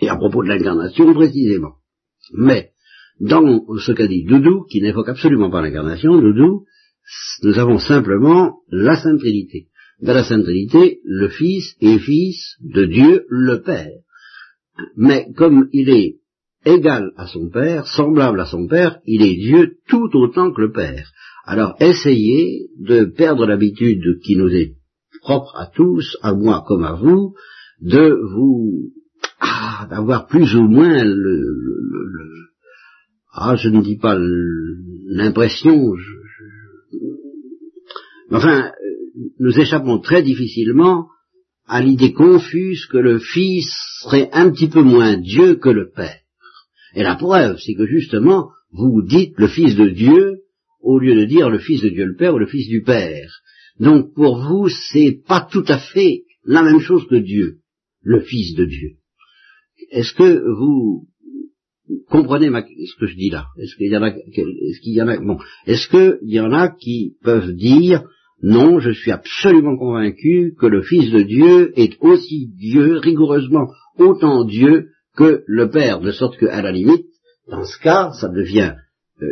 Et 0.00 0.08
à 0.08 0.16
propos 0.16 0.42
de 0.42 0.48
l'incarnation, 0.48 1.12
précisément. 1.12 1.74
Mais, 2.32 2.70
dans 3.20 3.42
ce 3.78 3.92
qu'a 3.92 4.06
dit 4.06 4.24
Doudou, 4.24 4.64
qui 4.70 4.80
n'évoque 4.80 5.08
absolument 5.08 5.50
pas 5.50 5.62
l'incarnation, 5.62 6.20
Doudou, 6.20 6.64
nous 7.42 7.58
avons 7.58 7.78
simplement 7.78 8.60
la 8.70 8.96
Sainte 8.96 9.20
Trinité. 9.20 9.68
Dans 10.00 10.14
la 10.14 10.24
Sainte 10.24 10.44
Trinité, 10.44 11.00
le 11.04 11.28
Fils 11.28 11.76
est 11.80 11.98
Fils 11.98 12.56
de 12.60 12.86
Dieu 12.86 13.26
le 13.28 13.60
Père. 13.60 14.00
Mais 14.96 15.26
comme 15.36 15.68
il 15.72 15.90
est 15.90 16.16
égal 16.64 17.12
à 17.16 17.26
son 17.26 17.50
Père, 17.50 17.86
semblable 17.86 18.40
à 18.40 18.46
son 18.46 18.66
Père, 18.66 19.00
il 19.04 19.22
est 19.22 19.36
Dieu 19.36 19.76
tout 19.88 20.08
autant 20.14 20.52
que 20.52 20.62
le 20.62 20.72
Père. 20.72 21.10
Alors 21.44 21.74
essayez 21.80 22.68
de 22.78 23.04
perdre 23.04 23.46
l'habitude 23.46 24.20
qui 24.22 24.36
nous 24.36 24.48
est 24.48 24.76
propre 25.20 25.56
à 25.56 25.66
tous, 25.66 26.16
à 26.22 26.34
moi 26.34 26.64
comme 26.66 26.84
à 26.84 26.94
vous, 26.94 27.34
de 27.80 28.18
vous 28.34 28.92
ah, 29.40 29.86
d'avoir 29.90 30.26
plus 30.26 30.54
ou 30.54 30.62
moins 30.62 31.04
le, 31.04 31.14
le, 31.14 32.04
le, 32.12 32.30
ah, 33.32 33.56
je 33.56 33.68
ne 33.68 33.82
dis 33.82 33.96
pas 33.96 34.18
l'impression, 35.06 35.94
enfin, 38.30 38.72
nous 39.38 39.58
échappons 39.58 39.98
très 39.98 40.22
difficilement 40.22 41.06
à 41.66 41.80
l'idée 41.80 42.12
confuse 42.12 42.86
que 42.86 42.98
le 42.98 43.18
Fils 43.18 43.70
serait 44.02 44.28
un 44.32 44.50
petit 44.50 44.68
peu 44.68 44.82
moins 44.82 45.16
Dieu 45.16 45.54
que 45.54 45.68
le 45.68 45.90
Père. 45.90 46.18
Et 46.94 47.02
la 47.02 47.14
preuve, 47.14 47.58
c'est 47.58 47.74
que 47.74 47.86
justement, 47.86 48.50
vous 48.72 49.02
dites 49.02 49.34
le 49.36 49.46
Fils 49.46 49.76
de 49.76 49.88
Dieu 49.88 50.40
au 50.80 50.98
lieu 50.98 51.14
de 51.14 51.24
dire 51.26 51.48
le 51.50 51.58
Fils 51.58 51.82
de 51.82 51.90
Dieu 51.90 52.06
le 52.06 52.16
Père 52.16 52.34
ou 52.34 52.38
le 52.38 52.46
Fils 52.46 52.68
du 52.68 52.82
Père. 52.82 53.30
Donc 53.80 54.14
pour 54.14 54.38
vous, 54.38 54.68
c'est 54.68 55.22
pas 55.26 55.48
tout 55.50 55.64
à 55.66 55.78
fait 55.78 56.24
la 56.44 56.62
même 56.62 56.80
chose 56.80 57.06
que 57.08 57.16
Dieu, 57.16 57.58
le 58.02 58.20
Fils 58.20 58.54
de 58.54 58.66
Dieu. 58.66 58.90
Est-ce 59.90 60.12
que 60.12 60.44
vous 60.58 61.08
comprenez 62.08 62.48
ce 62.48 63.00
que 63.00 63.06
je 63.06 63.16
dis 63.16 63.30
là? 63.30 63.46
Est-ce 63.58 63.74
qu'il 63.76 63.90
y 63.90 63.96
en 63.96 64.02
a, 64.02 64.10
est-ce 64.10 64.80
qu'il 64.80 64.94
y 64.94 65.02
en 65.02 65.08
a, 65.08 65.18
bon, 65.18 65.38
est-ce 65.66 65.88
qu'il 65.88 66.30
y 66.30 66.40
en 66.40 66.52
a 66.52 66.68
qui 66.68 67.16
peuvent 67.22 67.52
dire 67.54 68.04
non, 68.42 68.80
je 68.80 68.90
suis 68.90 69.10
absolument 69.10 69.76
convaincu 69.76 70.54
que 70.58 70.66
le 70.66 70.82
Fils 70.82 71.10
de 71.10 71.22
Dieu 71.22 71.78
est 71.78 71.96
aussi 72.00 72.48
Dieu, 72.56 72.96
rigoureusement 72.96 73.68
autant 73.98 74.44
Dieu 74.44 74.88
que 75.16 75.42
le 75.46 75.68
Père, 75.68 76.00
de 76.00 76.10
sorte 76.10 76.38
qu'à 76.38 76.62
la 76.62 76.72
limite, 76.72 77.06
dans 77.48 77.64
ce 77.64 77.78
cas, 77.78 78.12
ça 78.12 78.28
devient 78.28 78.74
euh, 79.20 79.26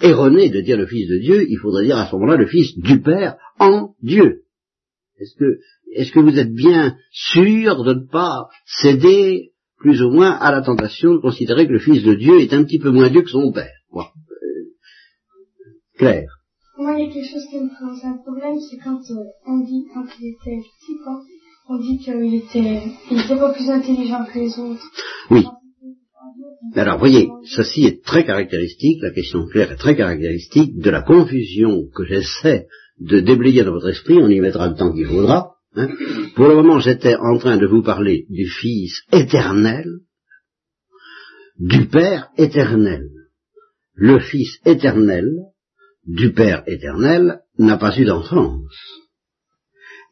erroné 0.00 0.50
de 0.50 0.60
dire 0.60 0.76
le 0.76 0.86
Fils 0.86 1.08
de 1.08 1.18
Dieu, 1.18 1.46
il 1.48 1.58
faudrait 1.58 1.84
dire 1.84 1.98
à 1.98 2.06
ce 2.06 2.14
moment-là 2.16 2.36
le 2.36 2.46
Fils 2.46 2.76
du 2.78 3.00
Père 3.00 3.36
en 3.58 3.94
Dieu. 4.02 4.42
Est-ce 5.18 5.36
que, 5.36 5.58
est-ce 5.94 6.12
que 6.12 6.20
vous 6.20 6.38
êtes 6.38 6.52
bien 6.52 6.96
sûr 7.12 7.84
de 7.84 7.94
ne 7.94 8.06
pas 8.06 8.48
céder 8.66 9.52
plus 9.78 10.02
ou 10.02 10.10
moins 10.10 10.32
à 10.32 10.50
la 10.50 10.62
tentation 10.62 11.14
de 11.14 11.18
considérer 11.18 11.66
que 11.66 11.72
le 11.72 11.78
Fils 11.78 12.02
de 12.02 12.14
Dieu 12.14 12.40
est 12.40 12.52
un 12.52 12.64
petit 12.64 12.78
peu 12.78 12.90
moins 12.90 13.10
Dieu 13.10 13.22
que 13.22 13.30
son 13.30 13.52
Père? 13.52 13.70
Euh, 13.94 14.02
clair. 15.96 16.28
Moi, 16.78 16.98
il 16.98 17.06
y 17.06 17.10
a 17.10 17.12
quelque 17.12 17.30
chose 17.30 17.46
qui 17.48 17.56
me 17.56 17.68
pose 17.68 18.04
un 18.04 18.16
problème, 18.16 18.58
c'est 18.58 18.78
quand 18.78 18.98
euh, 18.98 19.24
on 19.46 19.58
dit, 19.64 19.86
quand 19.94 20.04
il 20.20 20.28
était 20.28 20.60
petit, 20.60 20.96
quoi, 21.04 21.22
on 21.68 21.78
dit 21.78 21.98
qu'il 21.98 22.34
était, 22.34 22.82
il 23.10 23.20
était 23.20 23.36
pas 23.36 23.52
plus 23.52 23.70
intelligent 23.70 24.24
que 24.24 24.38
les 24.38 24.58
autres. 24.58 24.90
Oui. 25.30 25.44
Alors, 26.74 26.98
voyez, 26.98 27.28
ceci 27.44 27.84
est 27.84 28.04
très 28.04 28.24
caractéristique, 28.24 29.02
la 29.02 29.12
question 29.12 29.46
claire 29.46 29.72
est 29.72 29.76
très 29.76 29.96
caractéristique 29.96 30.78
de 30.78 30.90
la 30.90 31.02
confusion 31.02 31.88
que 31.94 32.04
j'essaie 32.04 32.66
de 32.98 33.20
déblayer 33.20 33.64
dans 33.64 33.72
votre 33.72 33.88
esprit, 33.88 34.18
on 34.18 34.28
y 34.28 34.40
mettra 34.40 34.68
le 34.68 34.74
temps 34.74 34.92
qu'il 34.92 35.06
faudra. 35.06 35.54
Hein. 35.74 35.88
Pour 36.34 36.48
le 36.48 36.54
moment, 36.54 36.78
j'étais 36.80 37.16
en 37.16 37.38
train 37.38 37.56
de 37.56 37.66
vous 37.66 37.82
parler 37.82 38.26
du 38.28 38.46
Fils 38.48 39.02
éternel, 39.12 39.86
du 41.58 41.86
Père 41.86 42.30
éternel. 42.36 43.08
Le 43.94 44.18
Fils 44.18 44.58
éternel, 44.64 45.28
du 46.06 46.32
Père 46.32 46.62
éternel, 46.66 47.40
n'a 47.58 47.76
pas 47.76 47.96
eu 47.98 48.04
d'enfance. 48.04 48.72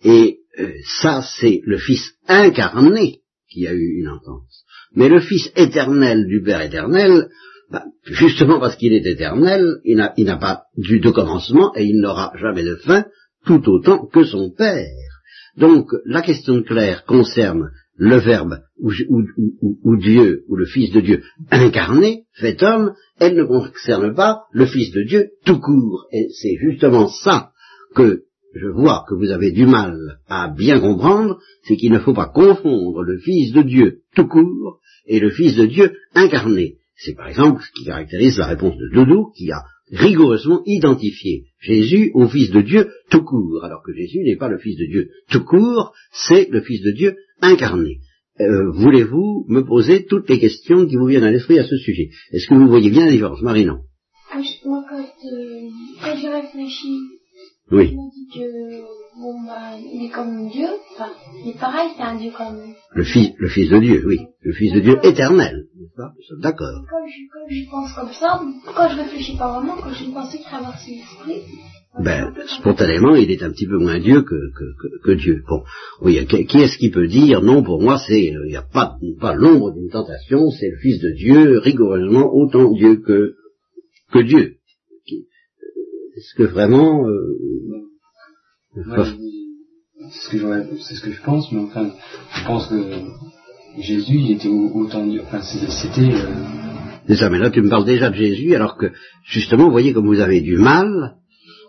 Et 0.05 0.39
euh, 0.59 0.73
ça, 1.01 1.23
c'est 1.23 1.61
le 1.65 1.79
Fils 1.79 2.15
incarné 2.27 3.21
qui 3.49 3.67
a 3.67 3.73
eu 3.73 4.01
une 4.01 4.09
enfance. 4.09 4.62
Mais 4.95 5.09
le 5.09 5.21
Fils 5.21 5.51
éternel 5.57 6.27
du 6.27 6.43
Père 6.43 6.61
éternel, 6.61 7.29
bah, 7.71 7.85
justement 8.05 8.61
parce 8.61 8.77
qu'il 8.77 8.93
est 8.93 9.07
éternel, 9.07 9.79
il 9.85 9.97
n'a 9.97 10.37
pas 10.37 10.65
eu 10.77 11.01
de 11.01 11.11
commencement 11.11 11.75
et 11.75 11.85
il 11.85 12.01
n'aura 12.01 12.33
jamais 12.39 12.65
de 12.65 12.77
fin, 12.77 13.07
tout 13.47 13.63
autant 13.69 14.07
que 14.07 14.25
son 14.25 14.51
Père. 14.51 14.87
Donc 15.57 15.89
la 16.05 16.23
question 16.23 16.63
claire 16.63 17.05
concerne 17.05 17.71
le 17.97 18.17
Verbe 18.17 18.59
ou, 18.79 19.97
Dieu 19.97 20.45
ou 20.49 20.57
le 20.57 20.67
Fils 20.67 20.93
de 20.93 21.01
Dieu 21.01 21.23
incarné, 21.51 22.25
fait 22.33 22.63
homme, 22.63 22.95
elle 23.19 23.37
ne 23.37 23.45
concerne 23.45 24.15
pas 24.15 24.43
le 24.53 24.67
Fils 24.67 24.93
de 24.93 25.03
Dieu 25.03 25.31
tout 25.45 25.61
court. 25.61 26.07
Et 26.13 26.29
c'est 26.31 26.57
justement 26.57 27.09
ça 27.09 27.53
que 27.95 28.23
je 28.55 28.69
vois 28.69 29.05
que 29.09 29.15
vous 29.15 29.31
avez 29.31 29.51
du 29.51 29.67
mal 29.67 30.19
à 30.29 30.49
bien 30.49 30.81
comprendre, 30.81 31.39
c'est 31.67 31.77
qu'il 31.77 31.93
ne 31.93 31.99
faut 31.99 32.15
pas 32.15 32.29
confondre 32.29 33.03
le 33.03 33.19
Fils 33.19 33.53
de 33.53 33.63
Dieu 33.63 34.01
tout 34.15 34.27
court 34.27 34.81
et 35.07 35.21
le 35.21 35.31
Fils 35.31 35.57
de 35.57 35.67
Dieu 35.67 35.93
incarné. 36.15 36.77
C'est 36.97 37.15
par 37.15 37.29
exemple 37.29 37.63
ce 37.63 37.73
qui 37.73 37.87
caractérise 37.87 38.39
la 38.39 38.47
réponse 38.47 38.77
de 38.77 38.95
Doudou, 38.95 39.33
qui 39.37 39.51
a 39.51 39.63
rigoureusement 39.91 40.63
identifié 40.67 41.45
Jésus 41.61 42.11
au 42.15 42.29
Fils 42.29 42.51
de 42.51 42.61
Dieu 42.61 42.89
tout 43.11 43.23
court, 43.23 43.65
alors 43.65 43.83
que 43.83 43.93
Jésus 43.93 44.21
n'est 44.23 44.37
pas 44.37 44.49
le 44.49 44.59
Fils 44.59 44.77
de 44.77 44.87
Dieu 44.87 45.09
tout 45.31 45.45
court, 45.45 45.93
c'est 46.13 46.49
le 46.51 46.61
Fils 46.61 46.83
de 46.83 46.93
Dieu 46.93 47.17
incarné. 47.41 47.99
Euh, 48.41 48.71
voulez-vous 48.73 49.45
me 49.49 49.63
poser 49.63 50.05
toutes 50.05 50.29
les 50.29 50.39
questions 50.39 50.87
qui 50.87 50.97
vous 50.97 51.07
viennent 51.07 51.25
à 51.25 51.31
l'esprit 51.31 51.59
à 51.59 51.65
ce 51.65 51.77
sujet? 51.77 52.11
Est-ce 52.33 52.49
que 52.49 52.55
vous 52.55 52.69
voyez 52.69 52.91
bien 52.91 53.07
la 53.07 53.13
différence, 53.13 53.43
Marinon 53.43 53.81
Moi, 54.35 54.85
quand, 54.89 54.99
euh, 54.99 55.69
quand 56.01 56.17
je 56.17 56.29
réfléchis 56.29 56.99
oui. 57.73 57.97
Que, 58.35 58.81
bon, 59.21 59.35
bah, 59.47 59.77
il 59.79 60.07
est 60.07 60.11
comme 60.11 60.49
Dieu, 60.49 60.69
enfin, 60.95 61.11
il 61.45 61.51
est 61.51 61.59
pareil, 61.59 61.91
c'est 61.97 62.03
un 62.03 62.17
Dieu 62.17 62.31
comme... 62.37 62.75
Le 62.95 63.05
fils, 63.05 63.33
le 63.39 63.49
fils 63.49 63.69
de 63.69 63.79
Dieu, 63.79 64.03
oui. 64.07 64.21
Le 64.41 64.53
fils 64.53 64.73
de 64.73 64.81
Dieu 64.81 64.95
éternel, 65.03 65.67
n'est-ce 65.77 65.97
pas? 65.97 66.13
D'accord. 66.41 66.85
Quand 66.89 67.07
je, 67.07 67.21
quand 67.33 67.47
je 67.49 67.71
pense 67.71 67.93
comme 67.95 68.13
ça, 68.13 68.41
quand 68.75 68.89
je 68.89 68.97
réfléchis 68.97 69.37
pas 69.37 69.53
vraiment, 69.53 69.77
quand 69.83 69.93
j'ai 69.93 70.07
une 70.07 70.15
pensée 70.15 70.39
qui 70.39 70.45
traverse 70.45 70.87
l'esprit, 70.87 71.43
ben, 72.03 72.33
spontanément, 72.47 73.15
il 73.17 73.31
est 73.31 73.43
un 73.43 73.51
petit 73.51 73.67
peu 73.67 73.77
moins 73.77 73.99
Dieu 73.99 74.23
que, 74.23 74.29
que, 74.29 74.65
que, 74.81 75.03
que 75.05 75.13
Dieu. 75.13 75.43
Bon, 75.47 75.63
oui, 76.01 76.25
qui 76.27 76.59
est-ce 76.59 76.79
qui 76.79 76.91
peut 76.91 77.07
dire? 77.07 77.43
Non 77.43 77.63
pour 77.63 77.83
moi, 77.83 77.99
c'est 78.07 78.25
il 78.25 78.39
n'y 78.49 78.57
a 78.57 78.63
pas, 78.63 78.97
pas 79.21 79.35
l'ombre 79.35 79.73
d'une 79.73 79.91
tentation, 79.91 80.49
c'est 80.51 80.71
le 80.71 80.79
Fils 80.79 81.01
de 81.01 81.11
Dieu, 81.11 81.59
rigoureusement 81.59 82.33
autant 82.33 82.73
Dieu 82.73 82.97
que 82.97 83.35
que 84.11 84.21
Dieu. 84.21 84.57
Est-ce 86.17 86.35
que 86.37 86.45
vraiment 86.45 87.07
euh, 87.07 87.37
c'est 88.75 88.83
ce 88.83 90.29
que 90.31 90.39
je, 90.39 90.77
c'est 90.81 90.95
ce 90.95 91.01
que 91.03 91.13
je 91.13 91.23
pense, 91.23 91.53
mais 91.53 91.61
enfin, 91.61 91.93
je 92.35 92.45
pense 92.47 92.67
que 92.69 92.75
Jésus, 93.79 94.19
il 94.19 94.33
était 94.33 94.49
autant, 94.49 95.07
enfin, 95.23 95.41
c'était. 95.43 96.13
Euh... 96.13 96.35
C'est 97.07 97.17
ça, 97.17 97.31
mais 97.31 97.39
là, 97.39 97.51
tu 97.51 97.61
me 97.61 97.69
parles 97.69 97.85
déjà 97.85 98.11
de 98.11 98.15
Jésus, 98.15 98.55
alors 98.55 98.77
que 98.77 98.93
justement, 99.25 99.65
vous 99.65 99.73
voyez 99.73 99.93
comme 99.93 100.07
vous 100.07 100.21
avez 100.21 100.41
du 100.41 100.57
mal 100.57 101.17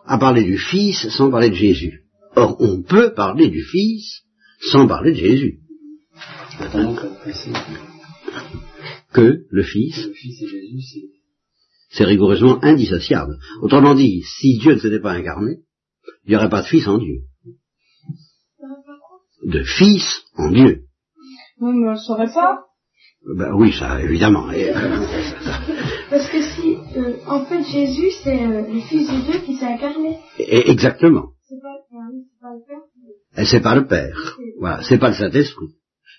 à 0.05 0.17
parler 0.17 0.43
du 0.43 0.57
Fils 0.57 1.09
sans 1.09 1.31
parler 1.31 1.49
de 1.49 1.55
Jésus. 1.55 2.03
Or, 2.35 2.57
on 2.59 2.81
peut 2.81 3.13
parler 3.13 3.49
du 3.49 3.63
Fils 3.63 4.23
sans 4.71 4.87
parler 4.87 5.11
de 5.11 5.17
Jésus. 5.17 5.59
Que 9.11 9.45
le 9.49 9.63
Fils. 9.63 10.05
Le 10.07 10.13
Fils 10.13 10.41
et 10.41 10.47
Jésus, 10.47 10.81
c'est. 10.81 11.09
C'est 11.95 12.05
rigoureusement 12.05 12.57
indissociable. 12.63 13.37
Autrement 13.61 13.93
dit, 13.93 14.23
si 14.23 14.57
Dieu 14.57 14.73
ne 14.73 14.79
s'était 14.79 14.99
pas 14.99 15.11
incarné, 15.11 15.59
il 16.25 16.29
n'y 16.29 16.35
aurait 16.35 16.49
pas 16.49 16.61
de 16.61 16.67
Fils 16.67 16.87
en 16.87 16.97
Dieu. 16.97 17.21
De 19.45 19.63
Fils 19.63 20.23
en 20.37 20.51
Dieu. 20.51 20.83
Oui, 21.59 21.73
mais 21.73 21.89
on 21.89 21.91
ne 21.91 21.97
saurait 21.97 22.33
pas. 22.33 22.65
Ben 23.37 23.53
oui, 23.53 23.71
ça, 23.71 24.01
évidemment. 24.01 24.47
Parce 26.09 26.29
que 26.29 26.41
si, 26.41 26.75
euh, 26.97 27.15
en 27.25 27.45
fait, 27.45 27.63
Jésus, 27.63 28.11
c'est 28.21 28.43
euh, 28.43 28.67
le 28.67 28.81
Fils 28.81 29.07
de 29.09 29.31
Dieu 29.31 29.39
qui 29.45 29.55
s'est 29.55 29.65
incarné. 29.65 30.19
Et, 30.39 30.69
exactement. 30.69 31.29
C'est 31.47 31.61
pas, 31.61 31.77
pas, 32.41 32.53
le 32.53 32.61
Père. 32.67 33.45
C'est 33.45 33.61
pas 33.61 33.75
le 33.75 33.87
Père. 33.87 34.37
Voilà, 34.59 34.83
c'est 34.83 34.97
pas 34.97 35.09
le 35.09 35.15
Saint-Esprit. 35.15 35.69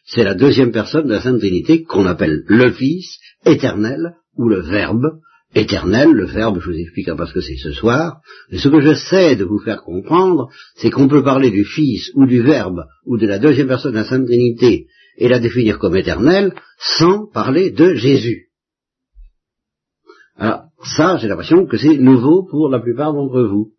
C'est 0.06 0.24
la 0.24 0.34
deuxième 0.34 0.72
personne 0.72 1.06
de 1.06 1.14
la 1.14 1.20
Sainte 1.20 1.38
Trinité 1.38 1.82
qu'on 1.82 2.06
appelle 2.06 2.42
le 2.46 2.72
Fils 2.72 3.18
éternel 3.44 4.16
ou 4.36 4.48
le 4.48 4.60
Verbe 4.60 5.20
éternel, 5.54 6.10
le 6.10 6.26
verbe, 6.26 6.60
je 6.60 6.70
vous 6.70 6.78
expliquerai 6.78 7.16
pas 7.16 7.26
ce 7.26 7.34
que 7.34 7.40
c'est 7.40 7.56
ce 7.56 7.72
soir, 7.72 8.20
mais 8.50 8.58
ce 8.58 8.68
que 8.68 8.80
j'essaie 8.80 9.36
de 9.36 9.44
vous 9.44 9.58
faire 9.58 9.82
comprendre, 9.82 10.48
c'est 10.76 10.90
qu'on 10.90 11.08
peut 11.08 11.22
parler 11.22 11.50
du 11.50 11.64
Fils 11.64 12.10
ou 12.14 12.26
du 12.26 12.42
Verbe 12.42 12.84
ou 13.06 13.18
de 13.18 13.26
la 13.26 13.38
deuxième 13.38 13.68
personne 13.68 13.92
de 13.92 13.98
la 13.98 14.04
Sainte 14.04 14.26
Trinité 14.26 14.86
et 15.16 15.28
la 15.28 15.38
définir 15.38 15.78
comme 15.78 15.96
éternelle 15.96 16.54
sans 16.78 17.26
parler 17.30 17.70
de 17.70 17.94
Jésus. 17.94 18.48
Alors, 20.36 20.64
ça, 20.96 21.16
j'ai 21.18 21.28
l'impression 21.28 21.66
que 21.66 21.76
c'est 21.76 21.96
nouveau 21.96 22.44
pour 22.44 22.68
la 22.68 22.80
plupart 22.80 23.12
d'entre 23.12 23.42
vous. 23.42 23.72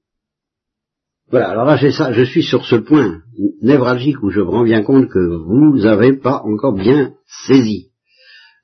Voilà, 1.30 1.50
alors 1.50 1.66
là, 1.66 1.76
j'ai 1.76 1.92
ça, 1.92 2.14
je 2.14 2.24
suis 2.24 2.44
sur 2.44 2.66
ce 2.66 2.76
point 2.76 3.22
névralgique 3.62 4.22
où 4.22 4.30
je 4.30 4.40
me 4.40 4.46
rends 4.46 4.64
bien 4.64 4.84
compte 4.84 5.10
que 5.10 5.20
vous 5.20 5.78
n'avez 5.80 6.14
pas 6.14 6.42
encore 6.44 6.74
bien 6.74 7.14
saisi 7.48 7.90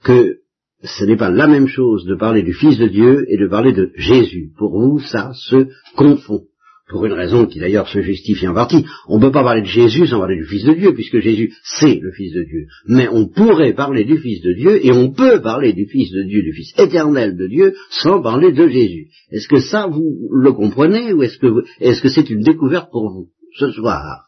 que 0.03 0.40
ce 0.83 1.05
n'est 1.05 1.17
pas 1.17 1.29
la 1.29 1.47
même 1.47 1.67
chose 1.67 2.05
de 2.05 2.15
parler 2.15 2.43
du 2.43 2.53
Fils 2.53 2.77
de 2.77 2.87
Dieu 2.87 3.25
et 3.29 3.37
de 3.37 3.47
parler 3.47 3.73
de 3.73 3.91
Jésus. 3.95 4.49
Pour 4.57 4.79
vous, 4.79 4.99
ça 4.99 5.31
se 5.33 5.67
confond. 5.95 6.43
Pour 6.89 7.05
une 7.05 7.13
raison 7.13 7.45
qui 7.45 7.59
d'ailleurs 7.59 7.87
se 7.87 8.01
justifie 8.01 8.47
en 8.47 8.53
partie. 8.53 8.85
On 9.07 9.17
ne 9.17 9.21
peut 9.21 9.31
pas 9.31 9.43
parler 9.43 9.61
de 9.61 9.67
Jésus 9.67 10.07
sans 10.07 10.19
parler 10.19 10.35
du 10.35 10.45
Fils 10.45 10.65
de 10.65 10.73
Dieu, 10.73 10.93
puisque 10.93 11.19
Jésus, 11.19 11.53
c'est 11.63 11.99
le 12.01 12.11
Fils 12.11 12.33
de 12.33 12.43
Dieu. 12.43 12.65
Mais 12.85 13.07
on 13.07 13.29
pourrait 13.29 13.73
parler 13.73 14.03
du 14.03 14.17
Fils 14.17 14.41
de 14.41 14.53
Dieu, 14.53 14.85
et 14.85 14.91
on 14.91 15.11
peut 15.11 15.39
parler 15.41 15.71
du 15.71 15.85
Fils 15.85 16.11
de 16.11 16.23
Dieu, 16.23 16.41
du 16.41 16.51
Fils 16.51 16.73
éternel 16.77 17.37
de 17.37 17.47
Dieu, 17.47 17.73
sans 17.91 18.21
parler 18.21 18.51
de 18.51 18.67
Jésus. 18.67 19.07
Est-ce 19.31 19.47
que 19.47 19.61
ça, 19.61 19.87
vous 19.87 20.29
le 20.33 20.51
comprenez, 20.51 21.13
ou 21.13 21.23
est-ce 21.23 21.37
que 21.37 21.63
est-ce 21.79 22.01
que 22.01 22.09
c'est 22.09 22.29
une 22.29 22.41
découverte 22.41 22.89
pour 22.91 23.09
vous, 23.09 23.29
ce 23.57 23.71
soir? 23.71 24.25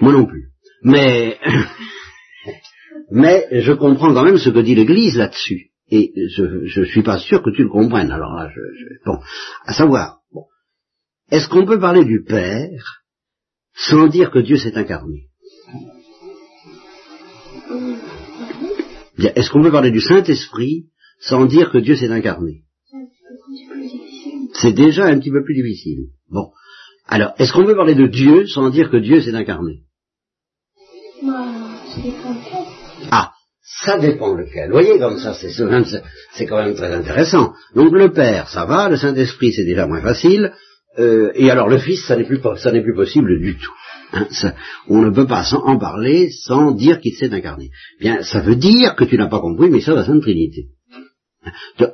Moi 0.00 0.12
non 0.12 0.26
plus. 0.26 0.48
Mais, 0.82 1.38
mais 3.10 3.46
je 3.50 3.72
comprends 3.72 4.14
quand 4.14 4.24
même 4.24 4.38
ce 4.38 4.50
que 4.50 4.60
dit 4.60 4.74
l'Église 4.74 5.16
là-dessus. 5.16 5.70
Et 5.90 6.12
je 6.36 6.80
ne 6.80 6.84
suis 6.86 7.02
pas 7.02 7.18
sûr 7.18 7.42
que 7.42 7.50
tu 7.50 7.62
le 7.62 7.68
comprennes. 7.68 8.10
Alors 8.10 8.34
là, 8.34 8.50
je, 8.54 8.60
bon, 9.04 9.18
à 9.66 9.74
savoir, 9.74 10.20
est-ce 11.30 11.48
qu'on 11.48 11.66
peut 11.66 11.78
parler 11.78 12.04
du 12.04 12.22
Père 12.22 13.02
sans 13.74 14.06
dire 14.06 14.30
que 14.30 14.38
Dieu 14.38 14.56
s'est 14.56 14.76
incarné? 14.76 15.28
Est-ce 19.18 19.50
qu'on 19.50 19.62
peut 19.62 19.70
parler 19.70 19.90
du 19.90 20.00
Saint-Esprit 20.00 20.86
sans 21.20 21.46
dire 21.46 21.70
que 21.70 21.78
Dieu 21.78 21.96
s'est 21.96 22.10
incarné? 22.10 22.64
C'est 24.54 24.72
déjà 24.72 25.04
un 25.06 25.18
petit 25.18 25.30
peu 25.30 25.42
plus 25.44 25.54
difficile. 25.54 26.08
Bon. 26.30 26.52
Alors, 27.06 27.32
est-ce 27.38 27.52
qu'on 27.52 27.64
peut 27.64 27.76
parler 27.76 27.94
de 27.94 28.06
Dieu 28.06 28.46
sans 28.46 28.70
dire 28.70 28.90
que 28.90 28.96
Dieu 28.96 29.20
s'est 29.20 29.34
incarné? 29.34 29.82
Ça 33.62 33.98
dépend 33.98 34.34
lequel. 34.34 34.66
Vous 34.66 34.72
voyez 34.72 34.98
comme 34.98 35.18
ça, 35.18 35.34
c'est 35.34 36.46
quand 36.46 36.62
même 36.62 36.74
très 36.74 36.92
intéressant. 36.92 37.52
Donc 37.74 37.92
le 37.92 38.12
Père, 38.12 38.48
ça 38.48 38.64
va, 38.64 38.88
le 38.88 38.96
Saint-Esprit, 38.96 39.52
c'est 39.52 39.64
déjà 39.64 39.86
moins 39.86 40.02
facile, 40.02 40.52
euh, 40.98 41.30
et 41.34 41.50
alors 41.50 41.68
le 41.68 41.78
Fils, 41.78 42.04
ça 42.04 42.16
n'est 42.16 42.24
plus, 42.24 42.40
possible 42.40 43.40
du 43.40 43.56
tout. 43.56 43.72
Hein, 44.12 44.26
on 44.88 45.00
ne 45.00 45.10
peut 45.10 45.26
pas 45.26 45.44
en 45.54 45.78
parler 45.78 46.28
sans 46.30 46.72
dire 46.72 47.00
qu'il 47.00 47.14
s'est 47.14 47.32
incarné. 47.32 47.70
Bien, 47.98 48.22
ça 48.22 48.40
veut 48.40 48.56
dire 48.56 48.94
que 48.94 49.04
tu 49.04 49.16
n'as 49.16 49.28
pas 49.28 49.40
compris, 49.40 49.70
mais 49.70 49.80
ça, 49.80 49.94
la 49.94 50.04
Sainte 50.04 50.22
Trinité. 50.22 50.66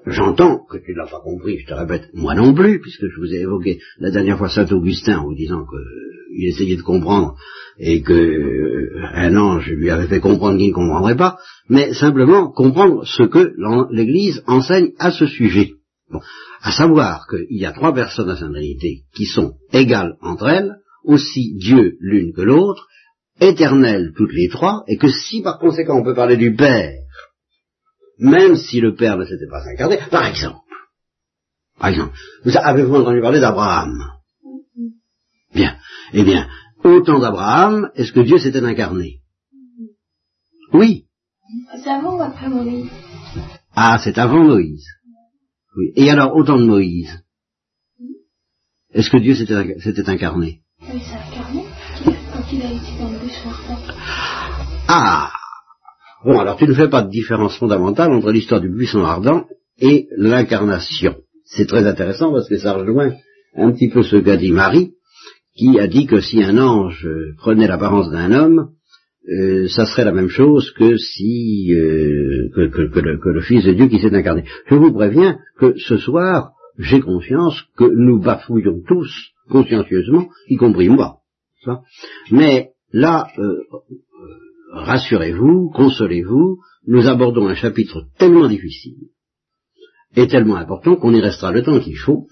J'entends 0.06 0.64
que 0.66 0.78
tu 0.78 0.92
ne 0.92 0.98
l'as 0.98 1.06
pas 1.06 1.20
compris, 1.20 1.58
je 1.58 1.66
te 1.66 1.74
répète, 1.74 2.10
moi 2.12 2.34
non 2.34 2.52
plus, 2.52 2.80
puisque 2.80 3.06
je 3.06 3.20
vous 3.20 3.32
ai 3.32 3.40
évoqué 3.40 3.80
la 3.98 4.10
dernière 4.10 4.36
fois 4.36 4.48
Saint 4.48 4.70
Augustin 4.70 5.18
en 5.18 5.24
vous 5.24 5.34
disant 5.34 5.64
qu'il 5.64 6.46
essayait 6.46 6.76
de 6.76 6.82
comprendre 6.82 7.36
et 7.78 8.02
que 8.02 8.12
euh, 8.12 9.00
un 9.14 9.36
ange 9.36 9.70
lui 9.70 9.90
avait 9.90 10.08
fait 10.08 10.20
comprendre 10.20 10.58
qu'il 10.58 10.68
ne 10.68 10.74
comprendrait 10.74 11.16
pas, 11.16 11.38
mais 11.68 11.94
simplement 11.94 12.50
comprendre 12.50 13.06
ce 13.06 13.22
que 13.22 13.54
l'Église 13.90 14.42
enseigne 14.46 14.92
à 14.98 15.10
ce 15.10 15.26
sujet. 15.26 15.72
Bon, 16.10 16.20
à 16.60 16.72
savoir 16.72 17.26
qu'il 17.28 17.58
y 17.58 17.66
a 17.66 17.72
trois 17.72 17.94
personnes 17.94 18.30
à 18.30 18.36
Sainte 18.36 18.52
Trinité 18.52 19.02
qui 19.14 19.26
sont 19.26 19.54
égales 19.72 20.16
entre 20.20 20.48
elles, 20.48 20.76
aussi 21.04 21.54
Dieu 21.56 21.96
l'une 22.00 22.34
que 22.34 22.42
l'autre, 22.42 22.86
éternelles 23.40 24.12
toutes 24.16 24.32
les 24.32 24.48
trois, 24.48 24.82
et 24.88 24.96
que 24.96 25.08
si 25.08 25.42
par 25.42 25.58
conséquent 25.58 25.98
on 25.98 26.04
peut 26.04 26.14
parler 26.14 26.36
du 26.36 26.54
Père, 26.54 26.92
même 28.18 28.56
si 28.56 28.80
le 28.80 28.94
Père 28.94 29.16
ne 29.16 29.24
s'était 29.24 29.48
pas 29.48 29.62
incarné, 29.72 29.98
par 30.10 30.26
exemple, 30.26 30.60
par 31.78 31.90
exemple, 31.90 32.16
vous 32.44 32.56
avez-vous 32.56 32.96
entendu 32.96 33.20
parler 33.20 33.40
d'Abraham. 33.40 33.92
Bien. 35.54 35.76
Eh 36.12 36.24
bien, 36.24 36.48
au 36.82 37.00
temps 37.00 37.20
d'Abraham, 37.20 37.90
est-ce 37.94 38.12
que 38.12 38.20
Dieu 38.20 38.38
s'était 38.38 38.62
incarné? 38.62 39.20
Oui. 40.72 41.06
C'est 41.82 41.90
avant 41.90 42.16
ou 42.16 42.22
après 42.22 42.48
Moïse? 42.48 42.90
Ah, 43.74 43.98
c'est 44.02 44.18
avant 44.18 44.44
Moïse. 44.44 44.86
Oui. 45.76 45.92
Et 45.96 46.10
alors, 46.10 46.34
au 46.34 46.44
temps 46.44 46.58
de 46.58 46.66
Moïse, 46.66 47.22
est-ce 48.92 49.10
que 49.10 49.18
Dieu 49.18 49.34
s'était 49.34 50.08
incarné? 50.08 50.62
Oui, 50.92 51.00
s'est 51.00 51.14
incarné. 51.14 51.64
Quand 52.32 52.52
il 52.52 52.62
a 52.62 52.72
été 52.72 52.98
dans 52.98 53.10
le 53.10 53.18
buisson 53.18 53.50
Ah 54.88 55.37
Bon, 56.24 56.38
alors 56.38 56.56
tu 56.56 56.66
ne 56.66 56.74
fais 56.74 56.88
pas 56.88 57.02
de 57.02 57.10
différence 57.10 57.56
fondamentale 57.58 58.12
entre 58.12 58.32
l'histoire 58.32 58.60
du 58.60 58.68
buisson 58.68 59.04
ardent 59.04 59.46
et 59.80 60.08
l'incarnation. 60.16 61.16
C'est 61.44 61.66
très 61.66 61.86
intéressant 61.86 62.32
parce 62.32 62.48
que 62.48 62.58
ça 62.58 62.74
rejoint 62.74 63.12
un 63.54 63.72
petit 63.72 63.88
peu 63.88 64.02
ce 64.02 64.16
qu'a 64.16 64.36
dit 64.36 64.52
Marie, 64.52 64.92
qui 65.56 65.78
a 65.78 65.86
dit 65.86 66.06
que 66.06 66.20
si 66.20 66.42
un 66.42 66.58
ange 66.58 67.08
prenait 67.38 67.68
l'apparence 67.68 68.10
d'un 68.10 68.32
homme, 68.32 68.70
euh, 69.28 69.68
ça 69.68 69.84
serait 69.84 70.04
la 70.04 70.12
même 70.12 70.28
chose 70.28 70.72
que 70.72 70.96
si 70.96 71.72
euh, 71.74 72.48
que, 72.54 73.30
le, 73.30 73.40
Fils 73.42 73.64
de 73.64 73.72
Dieu 73.74 73.88
qui 73.88 74.00
s'est 74.00 74.14
incarné. 74.14 74.44
Je 74.66 74.74
vous 74.74 74.92
préviens 74.92 75.38
que 75.58 75.74
ce 75.76 75.98
soir, 75.98 76.52
j'ai 76.78 77.00
conscience 77.00 77.62
que 77.76 77.84
nous 77.84 78.20
bafouillons 78.20 78.82
tous 78.86 79.10
consciencieusement, 79.50 80.28
y 80.48 80.56
compris 80.56 80.88
moi. 80.88 81.18
Mais 82.30 82.70
là, 82.92 83.28
euh, 83.38 83.58
rassurez-vous, 84.72 85.70
consolez-vous, 85.74 86.58
nous 86.86 87.06
abordons 87.06 87.48
un 87.48 87.54
chapitre 87.54 88.04
tellement 88.18 88.48
difficile 88.48 89.08
et 90.16 90.26
tellement 90.26 90.56
important 90.56 90.96
qu'on 90.96 91.14
y 91.14 91.20
restera 91.20 91.52
le 91.52 91.62
temps 91.62 91.80
qu'il 91.80 91.96
faut. 91.96 92.26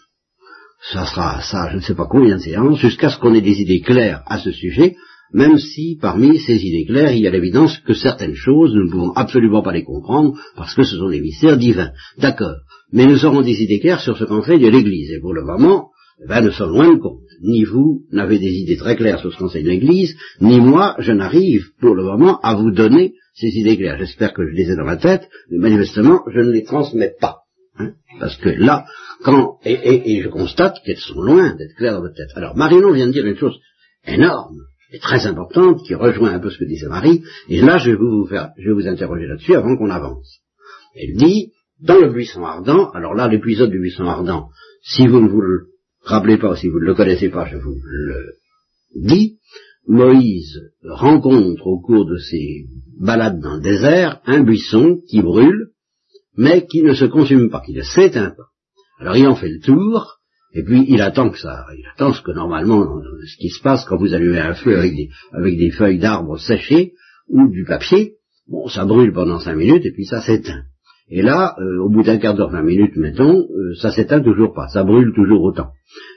Ça 0.92 1.06
sera 1.06 1.40
ça, 1.42 1.70
je 1.70 1.76
ne 1.76 1.80
sais 1.80 1.94
pas 1.94 2.06
combien 2.08 2.36
de 2.36 2.42
séances, 2.42 2.78
jusqu'à 2.78 3.10
ce 3.10 3.18
qu'on 3.18 3.34
ait 3.34 3.40
des 3.40 3.60
idées 3.60 3.80
claires 3.80 4.22
à 4.26 4.38
ce 4.38 4.52
sujet, 4.52 4.96
même 5.32 5.58
si 5.58 5.98
parmi 6.00 6.38
ces 6.38 6.64
idées 6.64 6.86
claires, 6.86 7.12
il 7.12 7.22
y 7.22 7.26
a 7.26 7.30
l'évidence 7.30 7.78
que 7.78 7.94
certaines 7.94 8.34
choses, 8.34 8.74
nous 8.74 8.84
ne 8.84 8.90
pouvons 8.90 9.12
absolument 9.12 9.62
pas 9.62 9.72
les 9.72 9.84
comprendre, 9.84 10.38
parce 10.56 10.74
que 10.74 10.84
ce 10.84 10.96
sont 10.96 11.08
des 11.08 11.20
mystères 11.20 11.56
divins. 11.56 11.90
D'accord. 12.18 12.54
Mais 12.92 13.06
nous 13.06 13.24
aurons 13.24 13.42
des 13.42 13.60
idées 13.62 13.80
claires 13.80 14.00
sur 14.00 14.16
ce 14.16 14.24
qu'en 14.24 14.42
fait 14.42 14.58
de 14.58 14.68
l'Église. 14.68 15.10
Et 15.10 15.20
pour 15.20 15.34
le 15.34 15.44
moment, 15.44 15.90
ben, 16.24 16.40
nous 16.42 16.52
sommes 16.52 16.70
loin 16.70 16.94
de 16.94 16.98
compte. 16.98 17.20
Ni 17.42 17.64
vous 17.64 18.04
n'avez 18.10 18.38
des 18.38 18.52
idées 18.52 18.76
très 18.76 18.96
claires 18.96 19.20
sur 19.20 19.32
ce 19.32 19.38
qu'enseigne 19.38 19.66
l'Église, 19.66 20.16
ni 20.40 20.60
moi, 20.60 20.96
je 20.98 21.12
n'arrive 21.12 21.66
pour 21.80 21.94
le 21.94 22.04
moment 22.04 22.40
à 22.40 22.54
vous 22.54 22.70
donner 22.70 23.14
ces 23.34 23.48
idées 23.48 23.76
claires. 23.76 23.98
J'espère 23.98 24.32
que 24.32 24.46
je 24.46 24.54
les 24.54 24.70
ai 24.70 24.76
dans 24.76 24.84
la 24.84 24.96
tête, 24.96 25.28
mais 25.50 25.58
manifestement, 25.58 26.22
je 26.32 26.40
ne 26.40 26.50
les 26.50 26.64
transmets 26.64 27.14
pas. 27.20 27.40
Hein. 27.78 27.92
parce 28.18 28.36
que 28.36 28.48
là, 28.48 28.86
quand 29.22 29.58
et, 29.66 30.22
je 30.22 30.28
constate 30.28 30.82
qu'elles 30.82 30.96
sont 30.96 31.20
loin 31.20 31.54
d'être 31.56 31.74
claires 31.76 31.92
dans 31.92 32.00
votre 32.00 32.14
tête. 32.14 32.30
Alors, 32.34 32.56
Marinon 32.56 32.92
vient 32.92 33.06
de 33.06 33.12
dire 33.12 33.26
une 33.26 33.36
chose 33.36 33.58
énorme 34.06 34.62
et 34.92 34.98
très 34.98 35.26
importante 35.26 35.82
qui 35.86 35.94
rejoint 35.94 36.32
un 36.32 36.38
peu 36.38 36.48
ce 36.48 36.56
que 36.56 36.64
disait 36.64 36.88
Marie, 36.88 37.22
et 37.50 37.60
là, 37.60 37.76
je 37.76 37.90
vais 37.90 37.96
vous 37.96 38.24
faire, 38.26 38.50
je 38.56 38.68
vais 38.68 38.74
vous 38.74 38.86
interroger 38.86 39.26
là-dessus 39.26 39.54
avant 39.54 39.76
qu'on 39.76 39.90
avance. 39.90 40.40
Elle 40.94 41.16
dit, 41.16 41.52
dans 41.80 42.00
le 42.00 42.10
buisson 42.10 42.44
ardent, 42.44 42.90
alors 42.92 43.14
là, 43.14 43.28
l'épisode 43.28 43.70
du 43.70 43.78
buisson 43.78 44.04
ardent, 44.04 44.48
si 44.82 45.06
vous 45.06 45.20
ne 45.20 45.28
vous 45.28 45.42
rappelez 46.06 46.38
pas, 46.38 46.56
si 46.56 46.68
vous 46.68 46.80
ne 46.80 46.86
le 46.86 46.94
connaissez 46.94 47.28
pas, 47.28 47.46
je 47.46 47.56
vous 47.56 47.74
le 47.84 48.36
dis, 48.94 49.38
Moïse 49.86 50.60
rencontre 50.82 51.66
au 51.66 51.80
cours 51.80 52.06
de 52.06 52.16
ses 52.16 52.64
balades 52.98 53.40
dans 53.40 53.56
le 53.56 53.62
désert 53.62 54.20
un 54.26 54.42
buisson 54.42 55.00
qui 55.08 55.22
brûle, 55.22 55.70
mais 56.36 56.66
qui 56.66 56.82
ne 56.82 56.94
se 56.94 57.04
consume 57.04 57.50
pas, 57.50 57.62
qui 57.64 57.72
ne 57.72 57.82
s'éteint 57.82 58.30
pas. 58.30 58.48
Alors 58.98 59.16
il 59.16 59.26
en 59.26 59.36
fait 59.36 59.48
le 59.48 59.60
tour, 59.60 60.18
et 60.54 60.62
puis 60.62 60.86
il 60.88 61.02
attend 61.02 61.30
que 61.30 61.38
ça, 61.38 61.66
il 61.76 61.86
attend 61.94 62.12
ce 62.12 62.22
que 62.22 62.32
normalement, 62.32 62.86
ce 63.26 63.36
qui 63.36 63.50
se 63.50 63.62
passe 63.62 63.84
quand 63.84 63.98
vous 63.98 64.14
allumez 64.14 64.38
un 64.38 64.54
feu 64.54 64.78
avec 64.78 64.94
des, 64.94 65.70
feuilles 65.70 65.98
d'arbres 65.98 66.38
séchées 66.38 66.94
ou 67.28 67.48
du 67.50 67.64
papier, 67.64 68.14
bon, 68.48 68.68
ça 68.68 68.84
brûle 68.84 69.12
pendant 69.12 69.38
cinq 69.38 69.56
minutes 69.56 69.84
et 69.84 69.92
puis 69.92 70.06
ça 70.06 70.20
s'éteint. 70.20 70.64
Et 71.08 71.22
là, 71.22 71.54
euh, 71.60 71.78
au 71.78 71.88
bout 71.88 72.02
d'un 72.02 72.18
quart 72.18 72.34
d'heure, 72.34 72.50
vingt 72.50 72.64
minutes, 72.64 72.96
mettons, 72.96 73.38
euh, 73.38 73.74
ça 73.80 73.92
s'éteint 73.92 74.20
toujours 74.20 74.52
pas, 74.52 74.66
ça 74.68 74.82
brûle 74.82 75.12
toujours 75.14 75.40
autant. 75.42 75.68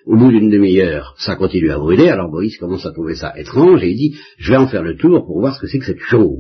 Au 0.08 0.18
bout 0.18 0.32
d'une 0.32 0.50
demi-heure, 0.50 1.14
ça 1.20 1.36
continue 1.36 1.70
à 1.70 1.78
brûler, 1.78 2.10
alors 2.10 2.32
Moïse 2.32 2.58
commence 2.58 2.88
à 2.88 2.92
trouver 2.92 3.14
ça 3.14 3.38
étrange, 3.38 3.84
et 3.84 3.92
il 3.92 3.98
dit, 3.98 4.16
je 4.40 4.52
vais 4.52 4.58
en 4.58 4.68
faire 4.68 4.82
le 4.82 4.98
tour 4.98 5.24
pour 5.28 5.42
voir 5.42 5.56
ce 5.56 5.62
que 5.62 5.68
c'est 5.68 5.78
que 5.78 5.86
cette 5.86 6.00
chose. 6.00 6.40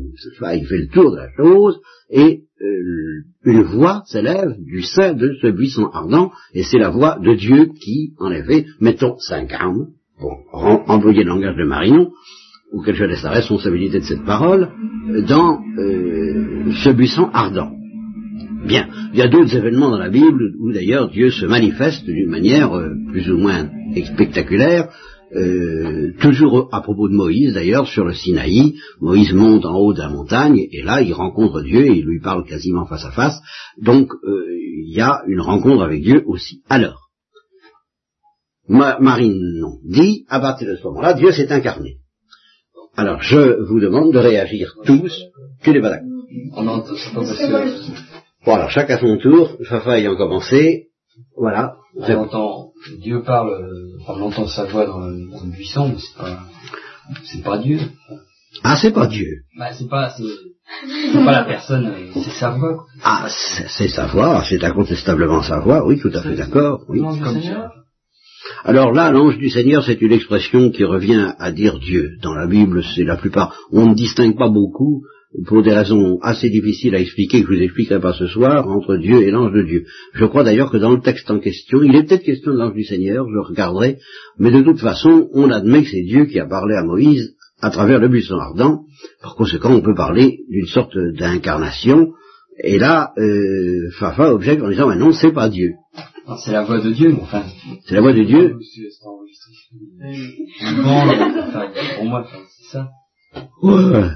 il 0.55 0.65
fait 0.65 0.79
le 0.79 0.88
tour 0.88 1.12
de 1.12 1.17
la 1.17 1.29
chose, 1.38 1.79
et 2.09 2.41
euh, 2.59 3.23
une 3.43 3.62
voix 3.62 4.01
s'élève 4.07 4.55
du 4.57 4.81
sein 4.81 5.13
de 5.13 5.31
ce 5.43 5.47
buisson 5.51 5.85
ardent, 5.93 6.31
et 6.55 6.63
c'est 6.63 6.79
la 6.79 6.89
voix 6.89 7.19
de 7.19 7.35
Dieu 7.35 7.69
qui, 7.79 8.13
en 8.17 8.31
effet, 8.31 8.65
mettons, 8.79 9.15
s'incarne, 9.19 9.89
pour 10.19 10.39
employer 10.89 11.23
le 11.23 11.29
langage 11.29 11.55
de 11.55 11.65
Marion, 11.65 12.09
auquel 12.73 12.95
je 12.95 13.05
laisse 13.05 13.23
la 13.23 13.29
responsabilité 13.29 13.99
de 13.99 14.05
cette 14.05 14.25
parole, 14.25 14.69
dans 15.27 15.62
ce 15.77 16.91
buisson 16.91 17.29
ardent. 17.31 17.79
Bien, 18.65 18.88
il 19.13 19.19
y 19.19 19.22
a 19.22 19.28
d'autres 19.28 19.56
événements 19.56 19.89
dans 19.89 19.98
la 19.98 20.10
Bible 20.10 20.54
où 20.60 20.72
d'ailleurs 20.72 21.10
Dieu 21.10 21.32
se 21.32 21.45
manifeste 21.45 22.06
d'une 22.06 22.30
manière 22.30 22.76
euh, 22.76 22.93
plus 23.12 23.30
ou 23.32 23.38
moins 23.38 23.69
spectaculaire, 24.13 24.89
euh, 25.36 26.12
toujours 26.19 26.69
à 26.72 26.82
propos 26.82 27.08
de 27.08 27.13
Moïse 27.13 27.54
d'ailleurs, 27.54 27.88
sur 27.88 28.04
le 28.04 28.13
Sinaï, 28.13 28.76
Moïse 29.00 29.34
monte 29.34 29.65
en 29.65 29.78
haut 29.78 29.93
de 29.93 30.00
la 30.00 30.10
montagne 30.10 30.67
et 30.72 30.82
là 30.82 31.02
il 31.02 31.13
rencontre 31.13 31.62
Dieu 31.62 31.86
et 31.86 31.98
il 31.98 32.06
lui 32.06 32.19
parle 32.19 32.45
quasiment 32.45 32.86
face 32.86 33.06
à 33.06 33.12
face, 33.12 33.39
donc 33.82 34.12
euh, 34.24 34.45
il 34.88 34.93
y 34.93 35.02
a 35.02 35.22
une 35.28 35.41
rencontre 35.41 35.84
avec 35.84 36.02
Dieu 36.02 36.24
aussi. 36.26 36.62
Alors, 36.69 37.10
Marine 38.67 39.60
non, 39.60 39.78
dit, 39.84 40.26
à 40.30 40.39
partir 40.39 40.67
de 40.67 40.76
ce 40.76 40.84
moment-là, 40.84 41.13
Dieu 41.13 41.32
s'est 41.32 41.52
incarné. 41.52 41.98
Alors 42.95 43.22
je 43.22 43.63
vous 43.63 43.80
demande 43.80 44.12
de 44.12 44.19
réagir 44.19 44.74
tous, 44.86 45.13
tu 45.63 45.72
n'es 45.72 45.82
pas 45.82 45.91
d'accord. 45.91 46.10
Bon, 48.45 48.56
alors 48.56 48.69
chacun 48.69 48.95
à 48.95 48.99
son 48.99 49.17
tour, 49.17 49.58
Fafa 49.67 49.99
ayant 49.99 50.15
commencé, 50.15 50.88
voilà. 51.36 51.75
On 51.95 52.13
entend, 52.15 52.71
Dieu 53.02 53.21
parle, 53.23 53.52
on 54.08 54.21
entend 54.21 54.47
sa 54.47 54.65
voix 54.65 54.86
dans 54.86 54.99
le, 54.99 55.30
dans 55.30 55.43
le 55.43 55.52
buisson, 55.52 55.89
mais 55.89 55.97
c'est 55.99 56.17
pas, 56.17 56.39
c'est 57.25 57.43
pas 57.43 57.58
Dieu. 57.58 57.80
Ah, 58.63 58.78
c'est 58.82 58.91
pas 58.91 59.08
Dieu. 59.08 59.28
Bah, 59.58 59.71
c'est 59.73 59.89
pas, 59.89 60.13
c'est, 60.15 61.25
pas 61.25 61.32
la 61.32 61.43
personne, 61.43 61.93
c'est 62.13 62.32
sa 62.32 62.52
voix. 62.52 62.75
Quoi. 62.75 62.86
Ah, 63.04 63.28
c'est 63.30 63.89
sa 63.89 64.08
voix, 64.08 64.43
c'est 64.47 64.63
incontestablement 64.63 65.43
sa 65.43 65.60
voix, 65.60 65.86
oui, 65.86 65.99
tout 65.99 66.12
à 66.13 66.21
fait 66.21 66.36
d'accord, 66.36 66.86
oui. 66.88 67.02
Comme 67.02 67.41
ça. 67.41 67.71
Alors 68.63 68.91
là, 68.91 69.12
l'ange 69.12 69.38
du 69.38 69.49
Seigneur, 69.49 69.84
c'est 69.84 70.02
une 70.02 70.12
expression 70.12 70.71
qui 70.71 70.84
revient 70.84 71.34
à 71.39 71.52
dire 71.52 71.80
Dieu. 71.80 72.17
Dans 72.21 72.34
la 72.34 72.47
Bible, 72.47 72.84
c'est 72.84 73.04
la 73.04 73.15
plupart. 73.15 73.56
On 73.71 73.88
ne 73.88 73.93
distingue 73.93 74.38
pas 74.38 74.49
beaucoup, 74.49 75.04
pour 75.46 75.62
des 75.62 75.74
raisons 75.74 76.18
assez 76.22 76.50
difficiles 76.50 76.96
à 76.96 77.00
expliquer, 77.00 77.44
que 77.44 77.54
je 77.54 77.58
vous 77.58 77.63
expliquerai 77.63 78.00
pas 78.00 78.13
ce 78.13 78.28
soir, 78.28 78.68
entre 78.68 78.98
Dieu 78.98 79.22
et 79.22 79.32
l'ange 79.32 79.54
de 79.54 79.63
Dieu. 79.63 79.86
Je 80.13 80.26
crois 80.26 80.44
d'ailleurs 80.44 80.72
que 80.72 80.78
dans 80.78 80.92
le 80.92 81.02
texte 81.02 81.30
en 81.30 81.39
question, 81.39 81.84
il 81.84 81.96
est 81.96 82.04
peut-être 82.04 82.24
question 82.24 82.54
de 82.54 82.58
l'ange 82.58 82.74
du 82.74 82.84
Seigneur, 82.84 83.28
je 83.30 83.48
regarderai, 83.48 84.00
mais 84.39 84.52
de 84.52 84.62
toute 84.62 84.80
façon, 84.80 85.30
on 85.34 85.52
admet 85.52 85.84
que 85.84 85.89
c'est 85.89 86.04
Dieu 86.04 86.26
qui 86.26 86.39
a 86.39 86.48
parlé 86.48 86.76
à 86.76 86.84
Moïse 86.84 87.36
à 87.62 87.70
travers 87.70 88.00
le 88.00 88.08
buisson 88.08 88.38
ardent. 88.38 88.86
Par 89.22 89.36
conséquent, 89.36 89.74
on 89.74 89.82
peut 89.82 89.96
parler 89.96 90.39
d'une 90.50 90.68
sorte 90.68 90.98
d'incarnation. 91.18 92.13
Et 92.63 92.78
là, 92.78 93.13
euh, 93.18 93.89
Fafa 94.00 94.34
objecte 94.34 94.63
en 94.63 94.70
disant, 94.70 94.89
mais 94.89 94.98
non, 94.98 95.12
c'est 95.12 95.32
pas 95.32 95.50
Dieu. 95.50 95.74
C'est 96.44 96.52
la 96.52 96.63
voix 96.63 96.80
de 96.80 96.92
Dieu, 96.92 97.10
mais 97.10 97.22
enfin. 97.22 97.44
C'est 97.86 97.96
la 97.96 98.02
voix 98.02 98.13
de 98.13 98.24
Dieu. 98.24 98.58
Enfin, 100.62 101.72
pour 101.96 102.06
moi, 102.06 102.22
enfin, 102.22 102.38
c'est 102.58 102.72
ça. 102.72 102.89
Ouais. 103.62 104.10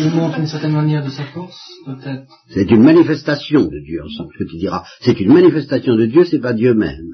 Il 0.00 0.10
montre 0.14 0.38
une 0.38 0.46
certaine 0.46 0.72
manière 0.72 1.04
de 1.04 1.10
sa 1.10 1.24
force, 1.26 1.60
peut-être. 1.84 2.26
C'est 2.48 2.70
une 2.70 2.82
manifestation 2.82 3.62
de 3.64 3.78
Dieu, 3.84 4.02
ensemble, 4.04 4.30
ce 4.38 4.44
que 4.44 4.50
tu 4.50 4.56
diras. 4.58 4.84
C'est 5.00 5.20
une 5.20 5.32
manifestation 5.32 5.94
de 5.96 6.06
Dieu, 6.06 6.24
c'est 6.24 6.40
pas 6.40 6.52
Dieu 6.54 6.74
même. 6.74 7.06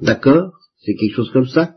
D'accord? 0.00 0.52
C'est 0.84 0.94
quelque 0.94 1.14
chose 1.16 1.30
comme 1.32 1.46
ça? 1.46 1.74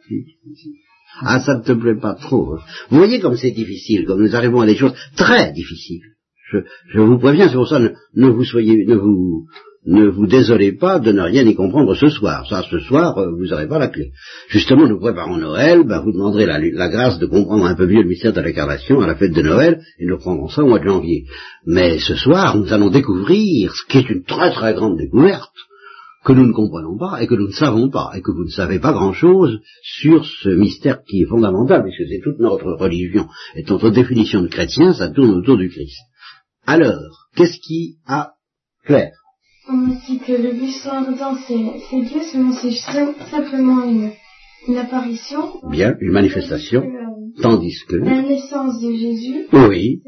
Ah, 1.21 1.39
ça 1.39 1.57
ne 1.57 1.63
te 1.63 1.71
plaît 1.71 1.99
pas 1.99 2.15
trop. 2.15 2.55
hein. 2.55 2.59
Vous 2.89 2.97
voyez 2.97 3.19
comme 3.19 3.37
c'est 3.37 3.51
difficile, 3.51 4.05
comme 4.05 4.21
nous 4.21 4.35
arrivons 4.35 4.61
à 4.61 4.65
des 4.65 4.75
choses 4.75 4.93
très 5.15 5.51
difficiles. 5.53 6.03
Je, 6.51 6.59
je 6.89 6.99
vous 6.99 7.17
préviens, 7.17 7.47
c'est 7.47 7.55
pour 7.55 7.67
ça, 7.67 7.79
ne, 7.79 7.89
ne 8.15 8.27
vous 8.29 8.43
soyez, 8.45 8.85
ne 8.85 8.95
vous, 8.95 9.47
ne 9.87 10.07
vous 10.07 10.27
désolez 10.27 10.73
pas 10.73 10.99
de 10.99 11.13
ne 11.13 11.21
rien 11.21 11.45
y 11.45 11.55
comprendre 11.55 11.95
ce 11.95 12.09
soir. 12.09 12.45
Ça, 12.49 12.61
ce 12.69 12.79
soir, 12.79 13.17
euh, 13.17 13.31
vous 13.31 13.45
n'aurez 13.47 13.67
pas 13.67 13.79
la 13.79 13.87
clé. 13.87 14.11
Justement, 14.49 14.85
nous 14.85 14.99
préparons 14.99 15.37
Noël, 15.37 15.83
ben, 15.83 16.01
vous 16.01 16.11
demanderez 16.11 16.45
la, 16.45 16.59
la 16.59 16.89
grâce 16.89 17.19
de 17.19 17.25
comprendre 17.25 17.65
un 17.65 17.75
peu 17.75 17.87
mieux 17.87 18.01
le 18.01 18.09
mystère 18.09 18.33
de 18.33 18.41
l'incarnation 18.41 18.99
à 18.99 19.07
la 19.07 19.15
fête 19.15 19.31
de 19.31 19.41
Noël, 19.41 19.81
et 19.97 20.05
nous 20.05 20.17
prendrons 20.17 20.49
ça 20.49 20.61
au 20.61 20.67
mois 20.67 20.79
de 20.79 20.87
janvier. 20.87 21.25
Mais 21.65 21.99
ce 21.99 22.15
soir, 22.15 22.57
nous 22.57 22.71
allons 22.73 22.89
découvrir 22.89 23.73
ce 23.73 23.85
qui 23.89 23.99
est 23.99 24.09
une 24.09 24.23
très 24.23 24.51
très 24.51 24.73
grande 24.73 24.97
découverte, 24.97 25.53
que 26.25 26.33
nous 26.33 26.45
ne 26.45 26.51
comprenons 26.51 26.97
pas 26.97 27.21
et 27.21 27.27
que 27.27 27.35
nous 27.35 27.47
ne 27.47 27.53
savons 27.53 27.89
pas, 27.89 28.11
et 28.13 28.21
que 28.21 28.31
vous 28.31 28.43
ne 28.43 28.49
savez 28.49 28.79
pas 28.79 28.91
grand-chose 28.91 29.61
sur 29.81 30.25
ce 30.25 30.49
mystère 30.49 30.99
qui 31.07 31.21
est 31.21 31.25
fondamental, 31.25 31.83
puisque 31.83 32.09
c'est 32.09 32.19
toute 32.21 32.39
notre 32.39 32.73
religion 32.73 33.27
et 33.55 33.63
notre 33.63 33.89
définition 33.89 34.41
de 34.41 34.49
chrétien, 34.49 34.93
ça 34.93 35.07
tourne 35.07 35.31
autour 35.31 35.55
du 35.55 35.69
Christ. 35.69 35.95
Alors, 36.65 37.29
qu'est-ce 37.37 37.61
qui 37.65 37.95
a 38.05 38.33
clair? 38.83 39.13
On 39.69 39.73
me 39.77 39.95
dit 40.07 40.19
que 40.19 40.31
le 40.31 40.53
buisson 40.53 40.89
ardent, 40.89 41.37
c'est 41.47 42.01
Dieu, 42.01 42.21
sinon 42.31 42.51
c'est 42.53 42.71
sim- 42.71 43.15
simplement 43.29 43.83
une, 43.83 44.11
une 44.67 44.77
apparition. 44.77 45.41
Bien, 45.69 45.95
une 45.99 46.11
manifestation, 46.13 46.81
Euh, 46.83 47.41
tandis 47.41 47.75
que... 47.87 47.95
la 47.97 48.21
naissance 48.21 48.81
de 48.81 48.91
Jésus, 48.93 49.47
Oui, 49.51 50.01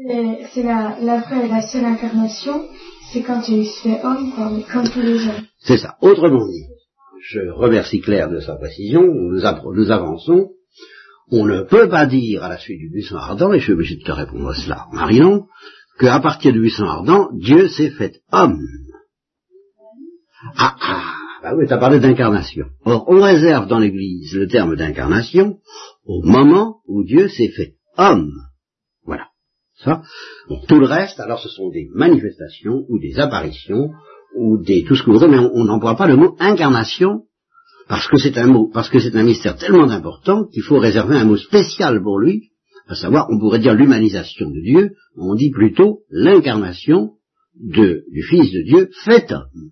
c'est 0.54 0.62
la, 0.62 0.96
la 1.02 1.20
vraie 1.20 1.46
et 1.46 1.48
la 1.48 1.62
seule 1.62 1.84
incarnation. 1.84 2.64
C'est 3.12 3.22
quand 3.22 3.42
il 3.48 3.66
se 3.66 3.80
fait 3.82 4.00
homme, 4.04 4.32
comme, 4.36 4.62
comme 4.72 4.88
tous 4.88 5.00
les 5.02 5.18
hommes. 5.28 5.44
c'est 5.58 5.78
ça. 5.78 5.96
Autrement 6.00 6.46
dit, 6.46 6.64
je 7.30 7.40
remercie 7.50 8.00
Claire 8.00 8.30
de 8.30 8.40
sa 8.40 8.54
précision, 8.56 9.02
nous 9.02 9.90
avançons. 9.90 10.50
On 11.32 11.44
ne 11.44 11.60
peut 11.62 11.88
pas 11.88 12.06
dire 12.06 12.42
à 12.44 12.48
la 12.48 12.58
suite 12.58 12.78
du 12.78 12.88
buisson 12.90 13.16
ardent, 13.16 13.52
et 13.52 13.58
je 13.58 13.64
suis 13.64 13.72
obligé 13.74 13.96
de 13.96 14.02
te 14.02 14.10
répondre 14.12 14.48
à 14.48 14.54
cela, 14.54 14.86
Marion, 14.92 15.46
qu'à 15.98 16.18
partir 16.20 16.52
du 16.52 16.60
buisson 16.60 16.84
ardent, 16.84 17.28
Dieu 17.34 17.68
s'est 17.68 17.90
fait 17.90 18.14
homme. 18.32 18.58
Ah, 20.56 20.76
ah, 20.80 21.14
bah 21.42 21.54
oui, 21.56 21.66
tu 21.66 21.72
as 21.72 21.78
parlé 21.78 22.00
d'incarnation. 22.00 22.66
Or, 22.84 23.04
on 23.08 23.20
réserve 23.20 23.68
dans 23.68 23.78
l'Église 23.78 24.34
le 24.34 24.46
terme 24.46 24.76
d'incarnation 24.76 25.58
au 26.04 26.22
moment 26.22 26.76
où 26.86 27.04
Dieu 27.04 27.28
s'est 27.28 27.50
fait 27.50 27.74
homme. 27.96 28.32
Voilà. 29.04 29.28
Ça. 29.74 30.02
Tout 30.68 30.78
le 30.78 30.86
reste, 30.86 31.20
alors, 31.20 31.40
ce 31.40 31.48
sont 31.48 31.70
des 31.70 31.88
manifestations 31.94 32.84
ou 32.88 32.98
des 32.98 33.18
apparitions 33.18 33.90
ou 34.36 34.62
des 34.62 34.84
tout 34.84 34.94
ce 34.94 35.02
que 35.02 35.10
vous 35.10 35.18
voudrez, 35.18 35.28
mais 35.28 35.38
on 35.38 35.64
n'emploie 35.64 35.96
pas 35.96 36.06
le 36.06 36.16
mot 36.16 36.36
incarnation 36.38 37.24
parce 37.88 38.06
que 38.06 38.18
c'est 38.18 38.38
un 38.38 38.46
mot, 38.46 38.70
parce 38.72 38.88
que 38.88 39.00
c'est 39.00 39.16
un 39.16 39.24
mystère 39.24 39.56
tellement 39.56 39.90
important 39.90 40.46
qu'il 40.46 40.62
faut 40.62 40.78
réserver 40.78 41.16
un 41.16 41.24
mot 41.24 41.36
spécial 41.36 42.00
pour 42.00 42.20
lui, 42.20 42.50
à 42.86 42.94
savoir, 42.94 43.26
on 43.30 43.38
pourrait 43.38 43.58
dire 43.58 43.74
l'humanisation 43.74 44.48
de 44.48 44.60
Dieu, 44.60 44.92
on 45.16 45.34
dit 45.34 45.50
plutôt 45.50 46.02
l'incarnation 46.08 47.14
du 47.54 48.22
Fils 48.28 48.52
de 48.52 48.62
Dieu 48.62 48.90
fait 49.04 49.32
homme. 49.32 49.70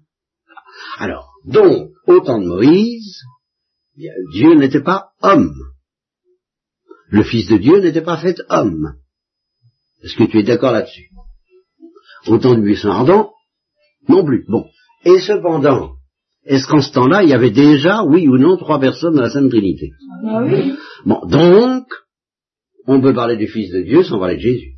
Alors, 0.98 1.32
donc, 1.44 1.90
au 2.06 2.20
temps 2.20 2.40
de 2.40 2.46
Moïse, 2.46 3.22
Dieu 4.32 4.54
n'était 4.54 4.82
pas 4.82 5.10
homme. 5.22 5.54
Le 7.10 7.22
Fils 7.22 7.48
de 7.48 7.56
Dieu 7.56 7.80
n'était 7.80 8.02
pas 8.02 8.18
fait 8.18 8.36
homme. 8.48 8.94
Est-ce 10.02 10.16
que 10.16 10.24
tu 10.24 10.38
es 10.38 10.42
d'accord 10.42 10.72
là-dessus? 10.72 11.08
Au 12.26 12.38
temps 12.38 12.54
du 12.54 12.62
buisson 12.62 12.90
ardent, 12.90 13.32
non 14.08 14.24
plus. 14.24 14.44
Bon. 14.48 14.66
Et 15.04 15.18
cependant, 15.20 15.94
est-ce 16.44 16.66
qu'en 16.66 16.80
ce 16.80 16.92
temps-là, 16.92 17.22
il 17.22 17.30
y 17.30 17.34
avait 17.34 17.50
déjà, 17.50 18.04
oui 18.04 18.28
ou 18.28 18.36
non, 18.36 18.56
trois 18.56 18.78
personnes 18.78 19.14
dans 19.14 19.22
la 19.22 19.30
Sainte 19.30 19.50
Trinité? 19.50 19.90
Bah 20.22 20.44
oui. 20.44 20.74
Bon, 21.04 21.20
donc, 21.26 21.86
on 22.86 23.00
peut 23.00 23.14
parler 23.14 23.36
du 23.36 23.48
Fils 23.48 23.72
de 23.72 23.82
Dieu 23.82 24.02
sans 24.02 24.18
parler 24.18 24.36
de 24.36 24.40
Jésus. 24.40 24.72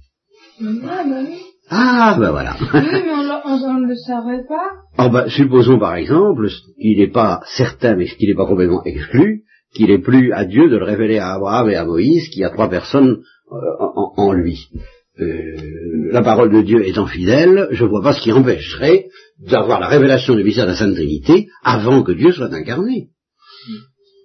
Ah 0.60 1.04
bah 1.04 1.22
oui. 1.26 1.38
Ah, 1.68 2.16
ben 2.18 2.30
voilà. 2.30 2.56
Oui, 2.60 2.80
mais 2.90 3.19
on, 3.44 3.48
l'a- 3.48 3.54
on, 3.66 3.70
on 3.76 3.80
ne 3.80 3.86
le 3.88 3.96
savait 3.96 4.44
pas. 4.48 4.70
Oh 4.98 5.08
ben, 5.10 5.28
supposons 5.28 5.78
par 5.78 5.94
exemple 5.96 6.48
qu'il 6.80 6.98
n'est 6.98 7.10
pas 7.10 7.40
certain, 7.56 7.96
mais 7.96 8.06
qu'il 8.06 8.28
n'est 8.28 8.34
pas 8.36 8.46
complètement 8.46 8.82
exclu, 8.84 9.42
qu'il 9.74 9.90
est 9.90 9.98
plus 9.98 10.32
à 10.32 10.44
Dieu 10.44 10.68
de 10.68 10.76
le 10.76 10.84
révéler 10.84 11.18
à 11.18 11.34
Abraham 11.34 11.68
et 11.70 11.76
à 11.76 11.84
Moïse 11.84 12.28
qu'il 12.30 12.40
y 12.42 12.44
a 12.44 12.50
trois 12.50 12.68
personnes 12.68 13.18
euh, 13.52 13.56
en, 13.80 14.12
en 14.16 14.32
lui. 14.32 14.68
Euh, 15.20 15.54
la 16.12 16.22
parole 16.22 16.50
de 16.52 16.62
Dieu 16.62 16.86
étant 16.86 17.06
fidèle, 17.06 17.68
je 17.72 17.84
ne 17.84 17.88
vois 17.88 18.02
pas 18.02 18.14
ce 18.14 18.22
qui 18.22 18.32
empêcherait 18.32 19.06
d'avoir 19.50 19.80
la 19.80 19.88
révélation 19.88 20.34
du 20.34 20.44
mystère 20.44 20.64
de 20.66 20.70
la 20.70 20.76
Sainte 20.76 20.94
Trinité 20.94 21.48
avant 21.62 22.02
que 22.02 22.12
Dieu 22.12 22.32
soit 22.32 22.52
incarné. 22.52 23.08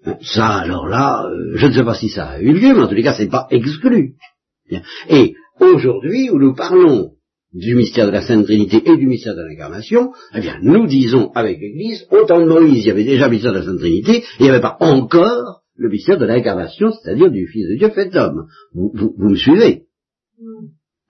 Hein, 0.05 0.15
Ça, 0.21 0.47
alors 0.47 0.87
là, 0.87 1.25
euh, 1.25 1.53
je 1.55 1.67
ne 1.67 1.71
sais 1.73 1.83
pas 1.83 1.95
si 1.95 2.09
ça 2.09 2.25
a 2.27 2.39
eu 2.39 2.53
lieu, 2.53 2.73
mais 2.73 2.81
en 2.81 2.87
tous 2.87 2.93
les 2.95 3.03
cas, 3.03 3.13
c'est 3.15 3.29
pas 3.29 3.47
exclu. 3.51 4.13
Et 5.09 5.33
aujourd'hui, 5.59 6.29
où 6.31 6.39
nous 6.39 6.53
parlons 6.55 7.11
du 7.55 7.73
mystère 7.73 8.05
de 8.07 8.11
la 8.11 8.21
Sainte 8.21 8.43
Trinité 8.45 8.81
et 8.85 8.97
du 8.97 9.07
mystère 9.07 9.33
de 9.35 9.41
l'incarnation, 9.41 10.11
eh 10.35 10.41
bien, 10.41 10.59
nous 10.61 10.85
disons 10.87 11.31
avec 11.33 11.57
l'Église, 11.59 12.05
au 12.11 12.25
temps 12.25 12.39
de 12.41 12.45
Moïse, 12.45 12.83
il 12.83 12.87
y 12.87 12.91
avait 12.91 13.05
déjà 13.05 13.25
le 13.27 13.31
mystère 13.31 13.53
de 13.53 13.59
la 13.59 13.63
Sainte 13.65 13.79
Trinité, 13.79 14.17
et 14.17 14.23
il 14.39 14.43
n'y 14.43 14.49
avait 14.49 14.59
pas 14.59 14.77
encore 14.81 15.61
le 15.77 15.89
mystère 15.89 16.17
de 16.17 16.25
l'incarnation, 16.25 16.91
c'est-à-dire 16.91 17.31
du 17.31 17.47
Fils 17.47 17.67
de 17.69 17.75
Dieu 17.77 17.89
fait 17.89 18.13
homme. 18.15 18.45
Vous, 18.73 18.91
vous- 18.93 19.13
vous 19.17 19.29
me 19.29 19.35
suivez 19.37 19.83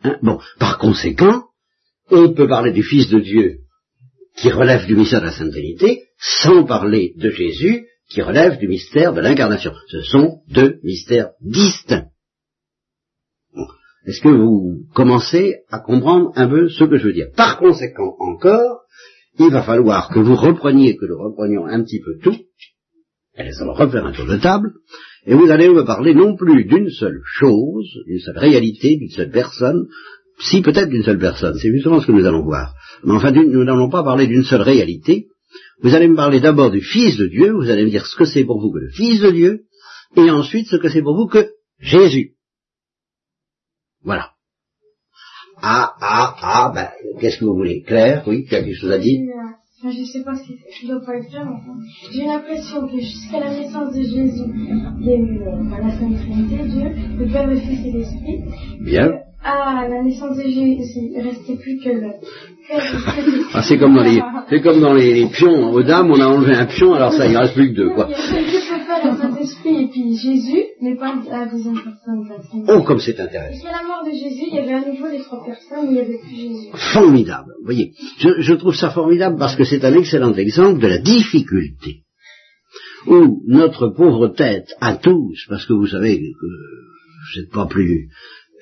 Hein? 0.03 0.17
Bon, 0.21 0.38
par 0.60 0.77
conséquent, 0.77 1.45
on 2.12 2.31
peut 2.34 2.47
parler 2.47 2.71
du 2.71 2.84
Fils 2.84 3.10
de 3.10 3.19
Dieu 3.19 3.58
qui 4.38 4.51
relève 4.51 4.86
du 4.86 4.95
mystère 4.95 5.21
de 5.21 5.25
la 5.27 5.31
Sainte 5.31 5.51
Trinité, 5.51 6.03
sans 6.19 6.63
parler 6.63 7.13
de 7.17 7.29
Jésus 7.31 7.86
qui 8.12 8.21
relève 8.21 8.60
du 8.60 8.67
mystère 8.67 9.13
de 9.13 9.21
l'incarnation. 9.21 9.71
Ce 9.88 10.01
sont 10.01 10.41
deux 10.47 10.77
mystères 10.84 11.29
distincts. 11.41 12.05
Est-ce 14.05 14.21
que 14.21 14.29
vous 14.29 14.83
commencez 14.93 15.55
à 15.69 15.79
comprendre 15.79 16.31
un 16.35 16.47
peu 16.47 16.69
ce 16.69 16.83
que 16.83 16.97
je 16.97 17.07
veux 17.07 17.13
dire? 17.13 17.27
Par 17.35 17.57
conséquent, 17.57 18.15
encore, 18.19 18.81
il 19.39 19.49
va 19.49 19.63
falloir 19.63 20.09
que 20.09 20.19
vous 20.19 20.35
repreniez, 20.35 20.95
que 20.95 21.05
nous 21.05 21.17
reprenions 21.17 21.65
un 21.65 21.83
petit 21.83 21.99
peu 21.99 22.17
tout, 22.21 22.37
et 23.37 23.43
nous 23.43 23.61
allons 23.61 23.73
refaire 23.73 24.05
un 24.05 24.13
tour 24.13 24.27
de 24.27 24.37
table, 24.37 24.73
et 25.25 25.33
vous 25.33 25.49
allez 25.49 25.69
me 25.69 25.83
parler 25.83 26.13
non 26.13 26.35
plus 26.35 26.65
d'une 26.65 26.89
seule 26.89 27.19
chose, 27.25 27.87
d'une 28.05 28.19
seule 28.19 28.37
réalité, 28.37 28.95
d'une 28.95 29.09
seule 29.09 29.31
personne, 29.31 29.87
si 30.39 30.61
peut-être 30.61 30.89
d'une 30.89 31.03
seule 31.03 31.17
personne, 31.17 31.57
c'est 31.57 31.71
justement 31.71 31.99
ce 31.99 32.07
que 32.07 32.11
nous 32.11 32.25
allons 32.25 32.43
voir. 32.43 32.73
Mais 33.03 33.13
enfin, 33.13 33.31
nous 33.31 33.63
n'allons 33.63 33.89
pas 33.89 34.03
parler 34.03 34.27
d'une 34.27 34.43
seule 34.43 34.61
réalité. 34.61 35.27
Vous 35.81 35.95
allez 35.95 36.07
me 36.07 36.15
parler 36.15 36.39
d'abord 36.39 36.71
du 36.71 36.81
Fils 36.81 37.17
de 37.17 37.27
Dieu, 37.27 37.53
vous 37.53 37.69
allez 37.69 37.85
me 37.85 37.89
dire 37.89 38.05
ce 38.05 38.15
que 38.15 38.25
c'est 38.25 38.43
pour 38.43 38.61
vous 38.61 38.71
que 38.71 38.79
le 38.79 38.89
Fils 38.89 39.21
de 39.21 39.31
Dieu, 39.31 39.61
et 40.15 40.29
ensuite 40.29 40.67
ce 40.67 40.75
que 40.75 40.89
c'est 40.89 41.01
pour 41.01 41.15
vous 41.15 41.27
que 41.27 41.47
Jésus. 41.79 42.34
Voilà. 44.05 44.29
Ah, 45.61 45.93
ah, 46.01 46.35
ah, 46.41 46.71
ben, 46.73 46.89
qu'est-ce 47.19 47.39
que 47.39 47.45
vous 47.45 47.55
voulez 47.55 47.81
Claire, 47.81 48.23
oui, 48.27 48.45
tu 48.47 48.55
as 48.55 48.63
quelque 48.63 48.75
chose 48.77 48.91
à 48.91 48.99
dire 48.99 49.19
Euh, 49.83 49.89
je 49.91 50.03
sais 50.03 50.23
pas 50.23 50.35
si 50.35 50.57
je 50.81 50.87
dois 50.87 51.01
pas 51.05 51.13
mais 51.13 51.37
enfin, 51.39 51.77
j'ai 52.11 52.25
l'impression 52.25 52.87
que 52.87 52.97
jusqu'à 52.99 53.39
la 53.39 53.49
naissance 53.51 53.93
de 53.93 54.01
Jésus, 54.01 54.49
il 54.99 55.05
y 55.05 55.11
a 55.11 55.15
eu 55.15 55.39
la 55.39 55.91
Sainte 55.91 56.17
Trinité, 56.17 56.63
Dieu, 56.67 56.89
le 57.19 57.31
Père, 57.31 57.47
le 57.47 57.57
Fils 57.57 57.85
et 57.85 57.91
l'Esprit. 57.91 58.43
Bien. 58.81 59.11
À 59.43 59.87
la 59.87 60.03
naissance 60.03 60.37
de 60.37 60.43
Jésus, 60.43 61.11
il 61.13 61.21
restait 61.21 61.55
plus 61.55 61.77
que 61.79 61.89
le 61.89 62.01
que, 62.01 62.25
que- 62.25 62.54
Ah, 63.54 63.62
c'est 63.62 63.78
comme 63.78 63.95
dans 63.95 64.04
les, 64.04 64.21
c'est 64.49 64.62
comme 64.62 64.82
dans 64.82 64.93
les, 64.93 65.13
les 65.13 65.28
pions 65.28 65.71
aux 65.71 65.84
dames, 65.84 66.12
on 66.12 66.19
a 66.19 66.28
enlevé 66.28 66.56
un 66.56 66.65
pion, 66.65 66.93
alors 66.93 67.13
ça, 67.13 67.25
il 67.28 67.34
ne 67.34 67.38
reste 67.38 67.54
plus 67.54 67.71
que 67.71 67.75
deux, 67.75 67.89
quoi. 67.91 68.08
Le 68.08 69.17
Saint-Esprit 69.17 69.84
et 69.84 69.88
puis 69.88 70.15
Jésus, 70.15 70.63
mais 70.82 70.95
pas 70.95 71.13
la 71.30 71.45
deuxième 71.45 71.75
personne 71.75 72.23
de 72.23 72.30
la 72.30 72.39
Trinité. 72.39 72.71
Oh, 72.73 72.82
comme 72.82 72.99
c'est 72.99 73.19
intéressant. 73.19 73.54
Jusqu'à 73.54 73.71
la 73.71 73.84
mort 73.88 74.04
de 74.06 74.12
Jésus, 74.12 74.45
il 74.47 74.56
y 74.56 74.60
avait 74.60 74.73
à 74.73 74.89
nouveau 74.89 75.08
les 75.08 75.19
trois 75.19 75.43
personnes, 75.45 75.86
mais 75.86 75.89
il 75.89 75.93
n'y 75.93 75.99
avait 75.99 76.17
plus 76.17 76.36
Jésus. 76.36 76.69
Formidable. 76.93 77.54
Vous 77.60 77.65
voyez, 77.65 77.91
je, 78.19 78.30
je 78.39 78.54
trouve 78.54 78.75
ça 78.75 78.89
formidable 78.89 79.38
parce 79.38 79.56
que 79.56 79.63
c'est 79.63 79.84
un 79.86 79.93
excellent 79.93 80.34
exemple 80.34 80.80
de 80.80 80.88
la 80.88 80.97
difficulté 80.97 82.04
où 83.08 83.43
notre 83.47 83.89
pauvre 83.89 84.30
tête 84.30 84.69
à 84.82 84.95
tous, 84.95 85.45
parce 85.49 85.65
que 85.65 85.73
vous 85.73 85.88
savez 85.88 86.17
que 86.17 86.23
vous 86.23 87.41
n'êtes 87.41 87.51
pas 87.51 87.67
plus 87.67 88.10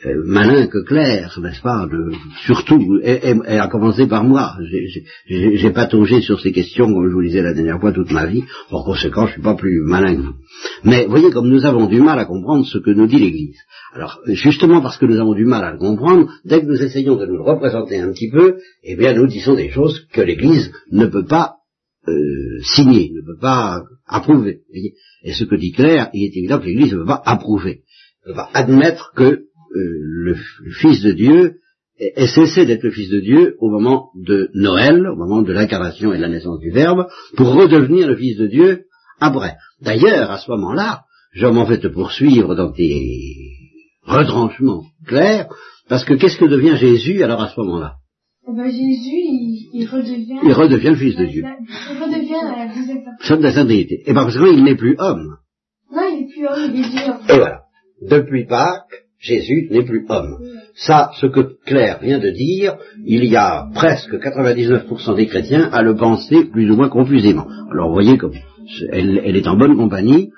euh, 0.05 0.21
malin 0.25 0.67
que 0.67 0.83
clair, 0.83 1.39
n'est-ce 1.41 1.61
pas, 1.61 1.87
surtout, 2.45 2.99
et, 3.03 3.33
à 3.47 3.67
commencer 3.67 4.07
par 4.07 4.23
moi. 4.23 4.55
J'ai- 5.27 5.71
pataugé 5.71 6.21
sur 6.21 6.39
ces 6.39 6.51
questions, 6.51 6.85
comme 6.93 7.09
je 7.09 7.13
vous 7.13 7.23
disais 7.23 7.41
la 7.41 7.53
dernière 7.53 7.79
fois, 7.79 7.91
toute 7.91 8.11
ma 8.11 8.25
vie. 8.25 8.43
Par 8.69 8.83
conséquent, 8.83 9.27
je 9.27 9.33
suis 9.33 9.41
pas 9.41 9.55
plus 9.55 9.81
malin 9.81 10.15
que 10.15 10.21
vous. 10.21 10.33
Mais 10.83 11.05
voyez 11.07 11.31
comme 11.31 11.49
nous 11.49 11.65
avons 11.65 11.87
du 11.87 11.99
mal 12.01 12.19
à 12.19 12.25
comprendre 12.25 12.65
ce 12.65 12.77
que 12.77 12.91
nous 12.91 13.07
dit 13.07 13.17
l'Église. 13.17 13.57
Alors, 13.93 14.19
justement 14.27 14.81
parce 14.81 14.97
que 14.97 15.05
nous 15.05 15.19
avons 15.19 15.33
du 15.33 15.45
mal 15.45 15.63
à 15.63 15.71
le 15.71 15.79
comprendre, 15.79 16.29
dès 16.45 16.61
que 16.61 16.67
nous 16.67 16.83
essayons 16.83 17.15
de 17.15 17.25
nous 17.25 17.37
le 17.37 17.43
représenter 17.43 17.97
un 17.99 18.11
petit 18.11 18.29
peu, 18.29 18.57
eh 18.83 18.95
bien, 18.95 19.13
nous 19.13 19.27
disons 19.27 19.55
des 19.55 19.69
choses 19.69 20.05
que 20.13 20.21
l'Église 20.21 20.71
ne 20.91 21.05
peut 21.07 21.25
pas 21.25 21.55
euh, 22.07 22.59
signer, 22.61 23.11
ne 23.15 23.21
peut 23.21 23.39
pas 23.39 23.81
approuver. 24.05 24.59
Et 25.23 25.33
ce 25.33 25.45
que 25.45 25.55
dit 25.55 25.71
Claire, 25.71 26.09
il 26.13 26.25
est 26.25 26.37
évident 26.37 26.59
que 26.59 26.65
l'Église 26.65 26.93
ne 26.93 26.99
peut 26.99 27.05
pas 27.05 27.21
approuver, 27.25 27.83
ne 28.27 28.33
peut 28.33 28.39
admettre 28.53 29.13
que 29.15 29.43
le, 29.73 30.33
le 30.33 30.71
Fils 30.71 31.01
de 31.01 31.11
Dieu 31.11 31.55
ait 31.99 32.27
cessé 32.27 32.65
d'être 32.65 32.83
le 32.83 32.91
Fils 32.91 33.09
de 33.09 33.19
Dieu 33.19 33.55
au 33.59 33.69
moment 33.69 34.09
de 34.15 34.49
Noël, 34.53 35.07
au 35.07 35.15
moment 35.15 35.41
de 35.41 35.53
l'incarnation 35.53 36.13
et 36.13 36.17
de 36.17 36.21
la 36.21 36.29
naissance 36.29 36.59
du 36.59 36.71
Verbe, 36.71 37.07
pour 37.35 37.53
redevenir 37.53 38.07
le 38.07 38.15
Fils 38.15 38.37
de 38.37 38.47
Dieu 38.47 38.85
après. 39.19 39.55
D'ailleurs, 39.81 40.31
à 40.31 40.37
ce 40.37 40.49
moment-là, 40.51 41.03
je 41.33 41.47
m'en 41.47 41.65
vais 41.65 41.79
te 41.79 41.87
poursuivre 41.87 42.55
dans 42.55 42.71
tes 42.71 43.51
retranchements 44.03 44.83
clairs, 45.07 45.47
parce 45.87 46.03
que 46.05 46.15
qu'est-ce 46.15 46.37
que 46.37 46.45
devient 46.45 46.75
Jésus 46.77 47.23
alors 47.23 47.41
à 47.41 47.49
ce 47.49 47.59
moment-là? 47.61 47.95
Eh 48.45 48.51
ben, 48.55 48.65
Jésus, 48.65 48.79
il, 48.81 49.69
il 49.73 49.85
redevient... 49.85 50.39
Il 50.43 50.51
redevient 50.51 50.89
le 50.89 50.95
Fils 50.95 51.15
de 51.15 51.25
Dieu. 51.25 51.43
Il 51.43 52.03
redevient 52.03 52.41
la 52.43 53.37
de 53.37 53.43
la 53.43 53.51
sainteté. 53.53 54.03
Et 54.05 54.13
par 54.13 54.25
conséquent, 54.25 54.51
il 54.51 54.63
n'est 54.63 54.75
plus 54.75 54.95
homme. 54.97 55.37
Non, 55.93 56.01
il 56.11 56.23
est 56.23 56.33
plus 56.33 56.47
homme, 56.47 56.71
il 56.73 56.85
est 56.85 56.89
Dieu. 56.89 57.13
Et 57.29 57.37
voilà. 57.37 57.61
Depuis 58.01 58.45
Pâques, 58.45 59.02
Jésus 59.23 59.69
n'est 59.71 59.85
plus 59.85 60.05
homme. 60.09 60.37
Ça, 60.75 61.11
ce 61.21 61.27
que 61.27 61.55
Claire 61.65 61.99
vient 62.01 62.19
de 62.19 62.29
dire, 62.29 62.75
il 63.05 63.23
y 63.23 63.37
a 63.37 63.69
presque 63.73 64.13
99% 64.13 65.15
des 65.15 65.27
chrétiens 65.27 65.69
à 65.71 65.81
le 65.81 65.95
penser 65.95 66.43
plus 66.45 66.69
ou 66.69 66.75
moins 66.75 66.89
confusément. 66.89 67.47
Alors 67.71 67.87
vous 67.87 67.93
voyez 67.93 68.17
comme 68.17 68.33
elle, 68.91 69.37
est 69.37 69.47
en 69.47 69.55
bonne 69.55 69.77
compagnie, 69.77 70.29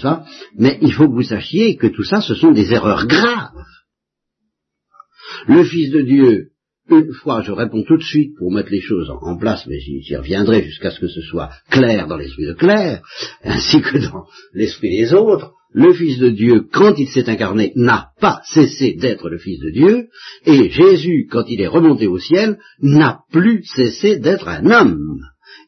ça, 0.00 0.24
mais 0.56 0.78
il 0.82 0.92
faut 0.92 1.08
que 1.08 1.14
vous 1.14 1.22
sachiez 1.22 1.76
que 1.76 1.88
tout 1.88 2.04
ça, 2.04 2.20
ce 2.20 2.34
sont 2.34 2.52
des 2.52 2.72
erreurs 2.72 3.06
graves. 3.06 3.64
Le 5.48 5.64
Fils 5.64 5.90
de 5.90 6.02
Dieu, 6.02 6.50
une 6.90 7.12
fois, 7.12 7.42
je 7.42 7.50
réponds 7.50 7.82
tout 7.82 7.96
de 7.96 8.02
suite 8.02 8.36
pour 8.38 8.52
mettre 8.52 8.70
les 8.70 8.80
choses 8.80 9.10
en, 9.10 9.36
place, 9.36 9.66
mais 9.66 9.78
j'y 9.80 10.14
reviendrai 10.14 10.62
jusqu'à 10.62 10.90
ce 10.90 11.00
que 11.00 11.08
ce 11.08 11.22
soit 11.22 11.50
clair 11.70 12.06
dans 12.06 12.16
l'esprit 12.16 12.46
de 12.46 12.54
Claire, 12.54 13.02
ainsi 13.42 13.80
que 13.80 13.98
dans 13.98 14.26
l'esprit 14.52 14.90
des 14.90 15.12
autres, 15.12 15.52
le 15.74 15.92
Fils 15.94 16.18
de 16.18 16.30
Dieu, 16.30 16.66
quand 16.72 16.94
il 16.98 17.08
s'est 17.08 17.28
incarné, 17.28 17.72
n'a 17.76 18.10
pas 18.20 18.40
cessé 18.44 18.94
d'être 18.94 19.28
le 19.28 19.38
Fils 19.38 19.60
de 19.60 19.70
Dieu, 19.70 20.08
et 20.46 20.70
Jésus, 20.70 21.28
quand 21.30 21.44
il 21.48 21.60
est 21.60 21.66
remonté 21.66 22.06
au 22.06 22.18
ciel, 22.18 22.58
n'a 22.80 23.20
plus 23.32 23.64
cessé 23.64 24.18
d'être 24.18 24.48
un 24.48 24.70
homme. 24.70 25.20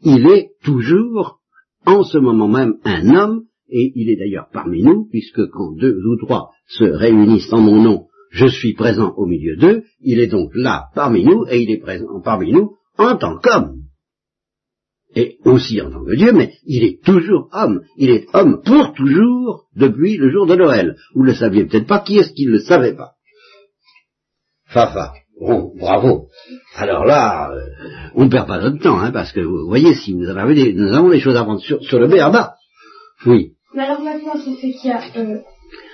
Il 0.03 0.27
est 0.29 0.51
toujours, 0.63 1.39
en 1.87 2.03
ce 2.03 2.19
moment 2.19 2.49
même, 2.49 2.75
un 2.85 3.15
homme, 3.15 3.43
et 3.71 3.93
il 3.95 4.11
est 4.11 4.17
d'ailleurs 4.17 4.49
parmi 4.53 4.83
nous, 4.83 5.09
puisque 5.11 5.47
quand 5.51 5.75
deux 5.77 5.97
ou 5.97 6.17
trois 6.25 6.51
se 6.69 6.85
réunissent 6.85 7.53
en 7.53 7.61
mon 7.61 7.83
nom, 7.83 8.07
je 8.31 8.47
suis 8.47 8.75
présent 8.75 9.15
au 9.17 9.27
milieu 9.27 9.57
d'eux, 9.57 9.85
il 10.01 10.21
est 10.21 10.27
donc 10.27 10.51
là 10.55 10.87
parmi 10.95 11.25
nous, 11.25 11.47
et 11.49 11.63
il 11.63 11.71
est 11.71 11.81
présent 11.81 12.21
parmi 12.23 12.53
nous 12.53 12.73
en 12.99 13.17
tant 13.17 13.39
qu'homme. 13.39 13.84
Et 15.17 15.39
aussi 15.45 15.81
en 15.81 15.91
tant 15.91 16.05
que 16.05 16.17
Dieu, 16.17 16.33
mais 16.33 16.55
il 16.67 16.85
est 16.85 17.05
toujours 17.05 17.49
homme. 17.53 17.83
Il 17.97 18.11
est 18.11 18.27
homme 18.33 18.63
pour 18.65 18.93
toujours 18.95 19.67
depuis 19.77 20.17
le 20.17 20.31
jour 20.31 20.47
de 20.47 20.57
Noël. 20.57 20.97
Vous 21.15 21.23
ne 21.23 21.29
le 21.29 21.35
saviez 21.35 21.65
peut-être 21.65 21.87
pas, 21.87 22.01
qui 22.01 22.19
est-ce 22.19 22.33
qui 22.33 22.47
ne 22.47 22.53
le 22.53 22.61
savait 22.61 22.95
pas? 22.95 23.13
Fafa. 24.67 25.13
Bon, 25.41 25.73
bravo. 25.79 26.29
Alors 26.77 27.05
là, 27.05 27.51
euh, 27.51 27.61
on 28.15 28.25
ne 28.25 28.31
perd 28.31 28.47
pas 28.47 28.59
notre 28.59 28.83
temps, 28.83 28.99
hein, 28.99 29.11
parce 29.13 29.33
que 29.33 29.41
vous 29.41 29.67
voyez, 29.67 29.95
si 29.95 30.13
vous 30.13 30.29
en 30.29 30.37
avez 30.37 30.55
des, 30.55 30.73
nous 30.73 30.93
avons 30.93 31.11
des 31.11 31.21
choses 31.21 31.37
à 31.37 31.45
prendre 31.45 31.61
sur, 31.61 31.99
le 31.99 32.07
béaba. 32.07 32.55
Oui. 33.27 33.53
Mais 33.75 33.83
alors 33.83 34.01
maintenant, 34.01 34.35
fait 34.35 34.71
qu'il 34.73 34.91
y 34.91 34.93
a, 34.93 35.01
euh, 35.17 35.39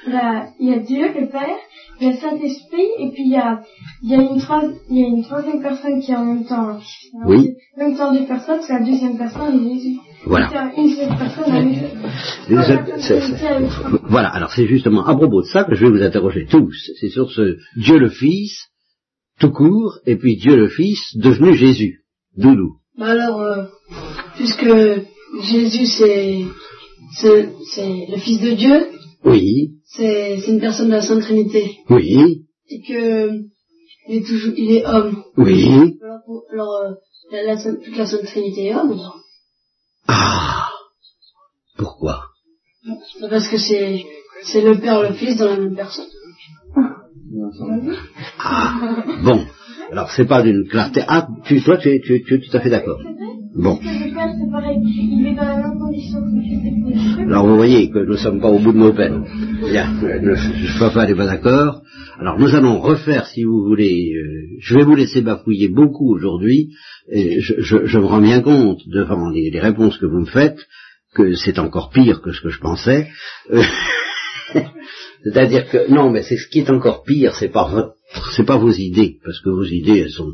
il 0.07 0.69
y 0.69 0.73
a 0.73 0.79
Dieu, 0.79 1.07
le 1.21 1.29
Père, 1.29 1.59
il 2.01 2.07
y 2.07 2.11
a 2.11 2.13
le 2.13 2.19
Saint-Esprit, 2.19 2.89
et 2.99 3.11
puis 3.11 3.25
il 3.25 3.33
y 3.33 3.37
a, 3.37 3.63
il 4.03 4.11
y 4.11 4.15
a 4.15 4.19
une 4.19 4.41
troisième, 4.41 4.77
il 4.89 4.97
y 4.97 5.05
a 5.05 5.09
une 5.09 5.23
troisième 5.23 5.63
personne 5.63 6.01
qui 6.01 6.13
est 6.13 6.17
en 6.17 6.25
même 6.25 6.47
temps. 6.47 6.79
Oui. 7.27 7.55
En 7.77 7.85
même 7.85 7.97
temps 7.97 8.13
deux 8.13 8.27
personnes, 8.27 8.61
c'est 8.67 8.73
la 8.73 8.85
deuxième 8.85 9.19
personne, 9.19 9.63
Jésus. 9.63 9.99
Voilà. 10.27 10.73
Voilà, 14.09 14.29
alors 14.29 14.51
c'est 14.53 14.67
justement 14.67 15.07
à 15.07 15.15
propos 15.15 15.43
de 15.43 15.47
ça 15.47 15.65
que 15.65 15.75
je 15.75 15.85
vais 15.85 15.91
vous 15.91 16.03
interroger 16.03 16.47
tous. 16.47 16.91
C'est 17.01 17.09
sur 17.09 17.31
ce 17.31 17.57
Dieu 17.77 17.99
le 17.99 18.09
Fils, 18.09 18.69
tout 19.39 19.51
court, 19.51 19.99
et 20.07 20.17
puis 20.17 20.37
Dieu 20.37 20.57
le 20.57 20.69
Fils 20.69 21.17
devenu 21.17 21.55
Jésus. 21.55 22.01
Doudou. 22.37 22.77
Bah 22.99 23.09
alors, 23.09 23.41
euh, 23.41 23.65
puisque 24.37 24.69
Jésus 25.43 25.87
c'est 25.87 26.45
c'est 27.15 27.49
c'est 27.75 28.07
le 28.11 28.19
Fils 28.19 28.41
de 28.41 28.53
Dieu, 28.53 28.87
Oui, 29.25 29.73
c'est 29.97 30.37
une 30.49 30.61
personne 30.61 30.89
de 30.89 30.93
la 30.95 31.03
Sainte 31.03 31.23
Trinité 31.23 31.77
oui, 31.91 32.47
et 32.69 32.81
que 32.83 33.31
il 34.09 34.17
est 34.17 34.27
toujours 34.27 34.55
il 34.57 34.73
est 34.77 34.87
homme. 34.87 35.23
oui. 35.37 35.99
Alors, 36.03 36.19
pour- 36.25 36.45
alors, 36.53 36.75
euh, 36.85 37.43
la, 37.47 37.57
toute 37.63 37.97
la 37.97 38.07
Sainte 38.07 38.25
Trinité 38.25 38.67
est 38.69 38.75
homme. 38.75 38.93
alors. 38.93 39.19
Ah 40.09 40.69
Pourquoi? 41.77 42.23
Parce 43.29 43.49
que 43.49 43.59
c'est 43.59 44.05
c'est 44.45 44.63
le 44.63 44.81
Père 44.81 45.05
et 45.05 45.09
le 45.11 45.15
Fils 45.15 45.37
dans 45.37 45.47
la 45.51 45.59
même 45.59 45.77
personne. 45.77 46.07
Ah 48.39 48.75
Bon, 49.23 49.45
alors 49.93 50.11
c'est 50.11 50.27
pas 50.27 50.43
d'une 50.43 50.67
clarté. 50.69 51.03
Ah, 51.07 51.29
tu, 51.45 51.63
toi 51.63 51.77
tu 51.77 51.91
es, 51.91 52.01
tu, 52.01 52.17
es- 52.17 52.23
tu 52.23 52.35
es 52.35 52.41
tout 52.41 52.57
à 52.57 52.61
fait 52.61 52.71
d'accord. 52.71 52.99
Bon. 53.55 53.79
Alors 57.29 57.47
vous 57.47 57.57
voyez 57.57 57.91
que 57.91 57.99
nous 57.99 58.13
ne 58.13 58.17
sommes 58.17 58.41
pas 58.41 58.49
au 58.49 58.59
bout 58.59 58.73
de 58.73 58.79
nos 58.79 58.93
peines. 58.93 59.25
Bien, 59.71 59.93
le 60.03 60.79
papa 60.79 61.07
n'est 61.07 61.15
pas 61.15 61.27
d'accord. 61.27 61.83
Alors 62.19 62.39
nous 62.39 62.55
allons 62.55 62.81
refaire, 62.81 63.27
si 63.27 63.45
vous 63.45 63.65
voulez, 63.65 64.13
euh, 64.15 64.57
je 64.61 64.77
vais 64.77 64.85
vous 64.85 64.95
laisser 64.95 65.23
bafouiller 65.23 65.69
beaucoup 65.69 66.15
aujourd'hui. 66.15 66.69
et 67.11 67.41
Je, 67.41 67.55
je- 67.61 67.87
je 67.87 67.99
me 67.99 68.05
rends 68.05 68.21
bien 68.21 68.41
compte, 68.43 68.81
devant 68.87 69.31
les, 69.31 69.51
les 69.51 69.61
réponses 69.61 69.99
que 69.99 70.07
vous 70.07 70.21
me 70.21 70.27
faites, 70.27 70.59
que 71.15 71.35
c'est 71.35 71.59
encore 71.59 71.91
pire 71.91 72.21
que 72.23 72.33
ce 72.33 72.41
que 72.43 72.51
je 72.51 72.61
pensais. 72.61 73.09
Euh, 73.53 73.63
C'est-à-dire 75.25 75.69
que 75.69 75.91
non, 75.93 76.11
mais 76.11 76.23
c'est 76.23 76.37
ce 76.37 76.49
qui 76.49 76.61
est 76.61 76.71
encore 76.71 77.03
pire, 77.05 77.35
c'est 77.35 77.49
pas 77.53 77.69
votre, 77.69 77.95
c'est 78.37 78.47
pas 78.47 78.57
vos 78.59 78.73
idées, 78.73 79.17
parce 79.25 79.41
que 79.41 79.51
vos 79.51 79.65
idées 79.65 79.99
elles 80.01 80.11
sont 80.11 80.33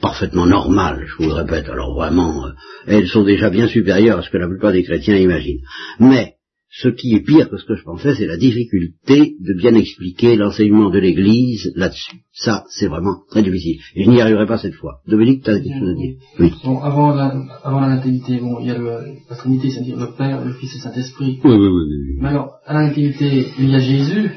parfaitement 0.00 0.46
normales, 0.46 1.06
je 1.06 1.16
vous 1.16 1.28
le 1.30 1.34
répète. 1.34 1.68
Alors 1.68 1.94
vraiment, 1.94 2.46
euh, 2.46 2.50
elles 2.86 3.08
sont 3.08 3.24
déjà 3.24 3.50
bien 3.50 3.68
supérieures 3.68 4.18
à 4.18 4.22
ce 4.22 4.30
que 4.30 4.38
la 4.38 4.48
plupart 4.48 4.72
des 4.72 4.82
chrétiens 4.82 5.16
imaginent. 5.16 5.62
Mais 6.00 6.34
ce 6.68 6.88
qui 6.88 7.14
est 7.14 7.20
pire 7.20 7.48
que 7.48 7.56
ce 7.56 7.64
que 7.64 7.76
je 7.76 7.84
pensais, 7.84 8.14
c'est 8.14 8.26
la 8.26 8.36
difficulté 8.36 9.36
de 9.40 9.54
bien 9.54 9.74
expliquer 9.74 10.36
l'enseignement 10.36 10.90
de 10.90 10.98
l'Église 10.98 11.72
là-dessus. 11.74 12.18
Ça, 12.32 12.64
c'est 12.68 12.88
vraiment 12.88 13.22
très 13.30 13.42
difficile. 13.42 13.78
Et 13.94 14.04
je 14.04 14.10
n'y 14.10 14.20
arriverai 14.20 14.46
pas 14.46 14.58
cette 14.58 14.74
fois. 14.74 15.00
Dominique, 15.06 15.42
tu 15.42 15.50
as 15.50 15.58
quelque 15.58 15.78
chose 15.78 15.88
à 15.88 15.94
dire? 15.94 16.14
Oui. 16.38 16.52
Bon, 16.64 16.78
avant 16.80 17.14
la, 17.14 17.34
avant 17.64 17.80
la 17.80 17.96
natalité, 17.96 18.38
bon, 18.40 18.58
il 18.60 18.66
y 18.66 18.70
a 18.70 18.76
le, 18.76 18.98
la 19.30 19.36
Trinité, 19.36 19.70
c'est-à-dire 19.70 19.96
le 19.96 20.14
Père, 20.18 20.44
le 20.44 20.52
Fils 20.52 20.74
et 20.74 20.78
le 20.78 20.82
Saint-Esprit. 20.82 21.40
Oui, 21.44 21.50
oui, 21.50 21.68
oui, 21.68 21.84
oui. 21.88 22.18
Mais 22.20 22.28
alors, 22.28 22.50
à 22.66 22.74
la 22.74 22.88
nativité, 22.88 23.46
il 23.58 23.70
y 23.70 23.74
a 23.74 23.80
Jésus. 23.80 24.32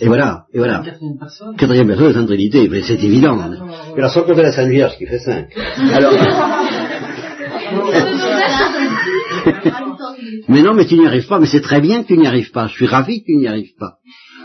Et 0.00 0.06
voilà, 0.06 0.46
et 0.52 0.58
La 0.58 0.64
voilà. 0.64 0.82
quatrième 0.84 1.18
personne. 1.18 1.56
Quatrième 1.56 1.86
personne, 1.88 2.06
la 2.08 2.12
Sainte 2.14 2.26
Trinité, 2.26 2.68
mais 2.68 2.82
c'est 2.82 3.02
évident. 3.02 3.38
Et 3.96 3.98
alors, 3.98 4.10
sans 4.10 4.22
compter 4.22 4.42
la 4.42 4.52
Sainte 4.52 4.70
Vierge 4.70 4.96
qui 4.96 5.06
fait 5.06 5.18
cinq. 5.18 5.48
Alors... 5.92 6.12
mais 10.48 10.62
non, 10.62 10.74
mais 10.74 10.86
tu 10.86 10.96
n'y 10.98 11.06
arrives 11.06 11.26
pas, 11.26 11.38
mais 11.40 11.46
c'est 11.46 11.60
très 11.60 11.80
bien 11.80 12.02
que 12.02 12.08
tu 12.08 12.18
n'y 12.18 12.26
arrives 12.26 12.50
pas. 12.52 12.68
Je 12.68 12.74
suis 12.74 12.86
ravi 12.86 13.20
que 13.20 13.26
tu 13.26 13.36
n'y 13.36 13.46
arrives 13.48 13.74
pas. 13.78 13.96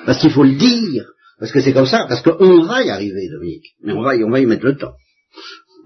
Parce 0.06 0.20
qu'il 0.20 0.32
faut 0.32 0.44
le 0.44 0.56
dire. 0.56 1.04
Parce 1.40 1.52
que 1.52 1.60
c'est 1.60 1.74
comme 1.74 1.86
ça, 1.86 2.06
parce 2.10 2.22
qu'on 2.24 2.64
va 2.64 2.84
y 2.84 2.90
arriver, 2.90 3.30
Dominique. 3.30 3.76
Mais 3.84 3.94
on 3.94 4.02
va 4.02 4.16
y, 4.16 4.24
on 4.24 4.30
va 4.32 4.40
y 4.40 4.46
mettre 4.46 4.66
le 4.66 4.76
temps. 4.76 4.94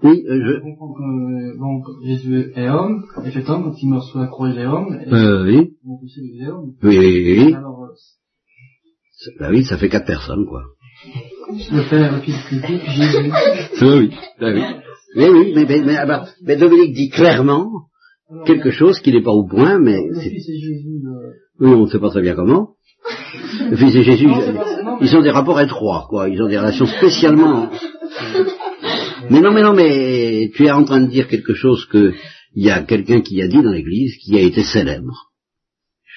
Oui, 0.02 0.24
euh, 0.28 0.40
Je 0.56 0.60
comprends 0.62 0.94
que 0.94 1.58
donc, 1.58 1.84
Jésus 2.04 2.52
est 2.56 2.68
homme, 2.68 3.04
et 3.24 3.30
cet 3.30 3.48
homme, 3.48 3.64
quand 3.64 3.74
il 3.80 3.88
meurt 3.90 4.04
sur 4.04 4.18
la 4.18 4.26
croix, 4.26 4.48
il 4.48 4.58
est 4.58 4.66
homme, 4.66 4.98
et. 5.00 5.12
Euh, 5.12 5.44
oui. 5.44 5.74
donc 5.84 6.00
il 6.02 6.42
est 6.42 6.48
homme. 6.48 6.72
Oui, 6.82 6.98
oui, 6.98 7.38
oui. 7.38 7.54
Alors, 7.54 7.78
Bah 9.38 9.48
oui, 9.50 9.64
ça 9.64 9.76
fait 9.76 9.88
quatre 9.88 10.06
personnes, 10.06 10.46
quoi. 10.46 10.62
le 11.70 11.88
Père, 11.88 12.12
le 12.12 12.20
Fils, 12.20 12.36
le 12.50 12.60
Jésus. 12.60 13.32
Oui, 13.82 14.10
ah 14.40 14.52
oui. 14.52 14.62
Mais 15.16 15.28
oui, 15.28 15.52
mais, 15.54 15.64
mais, 15.68 15.82
mais, 15.82 15.96
ah 15.96 16.24
mais 16.42 16.56
Dominique 16.56 16.94
dit 16.94 17.10
clairement 17.10 17.68
quelque 18.46 18.70
chose 18.70 18.98
qui 19.00 19.12
n'est 19.12 19.22
pas 19.22 19.32
au 19.32 19.46
point, 19.46 19.78
mais 19.78 20.00
Le 20.08 20.20
Fils 20.20 20.48
et 20.48 20.58
Jésus, 20.58 21.02
oui, 21.60 21.70
on 21.70 21.84
ne 21.84 21.86
sait 21.86 21.98
pas 21.98 22.10
très 22.10 22.22
bien 22.22 22.34
comment. 22.34 22.70
Le 23.70 23.76
Fils 23.76 23.94
et 23.94 24.02
Jésus, 24.02 24.28
ils 25.00 25.16
ont 25.16 25.22
des 25.22 25.30
rapports 25.30 25.60
étroits, 25.60 26.06
quoi. 26.08 26.28
Ils 26.28 26.40
ont 26.42 26.48
des 26.48 26.58
relations 26.58 26.86
spécialement. 26.86 27.70
Mais 29.30 29.40
non, 29.40 29.52
mais 29.52 29.62
non, 29.62 29.74
mais 29.74 30.50
tu 30.54 30.64
es 30.64 30.70
en 30.70 30.84
train 30.84 31.00
de 31.00 31.10
dire 31.10 31.28
quelque 31.28 31.54
chose 31.54 31.86
que 31.86 32.12
il 32.54 32.64
y 32.64 32.70
a 32.70 32.82
quelqu'un 32.82 33.20
qui 33.20 33.40
a 33.42 33.48
dit 33.48 33.62
dans 33.62 33.70
l'Église 33.70 34.16
qui 34.16 34.36
a 34.36 34.40
été 34.40 34.62
célèbre. 34.62 35.31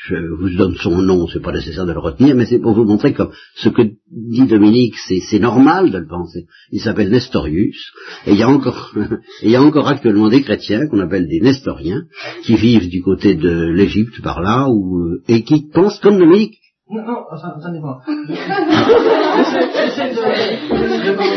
Je 0.07 0.15
vous 0.15 0.49
donne 0.49 0.75
son 0.75 1.01
nom, 1.01 1.27
c'est 1.27 1.41
pas 1.41 1.51
nécessaire 1.51 1.85
de 1.85 1.93
le 1.93 1.99
retenir, 1.99 2.35
mais 2.35 2.45
c'est 2.45 2.59
pour 2.59 2.73
vous 2.73 2.83
montrer 2.83 3.13
comme 3.13 3.31
ce 3.55 3.69
que 3.69 3.81
dit 4.11 4.47
Dominique, 4.47 4.95
c'est 4.97 5.39
normal 5.39 5.91
de 5.91 5.97
le 5.97 6.07
penser. 6.07 6.45
Il 6.71 6.81
s'appelle 6.81 7.09
Nestorius, 7.09 7.91
et 8.27 8.31
il 8.31 8.37
y 8.37 8.43
a 8.43 8.49
encore, 8.49 8.93
il 9.43 9.49
y 9.49 9.55
a 9.55 9.63
encore 9.63 9.87
actuellement 9.87 10.29
des 10.29 10.41
chrétiens 10.41 10.87
qu'on 10.87 10.99
appelle 10.99 11.27
des 11.27 11.41
Nestoriens, 11.41 12.03
qui 12.43 12.55
vivent 12.55 12.89
du 12.89 13.01
côté 13.01 13.35
de 13.35 13.67
l'Égypte 13.67 14.21
par 14.21 14.41
là, 14.41 14.69
ou, 14.69 15.17
et 15.27 15.43
qui 15.43 15.67
pensent 15.71 15.99
comme 15.99 16.19
Dominique. 16.19 16.59
Non, 16.87 17.01
non. 17.03 17.25
J'essaie 19.75 20.09
de, 20.13 20.21
de, 20.21 21.15
comment 21.15 21.35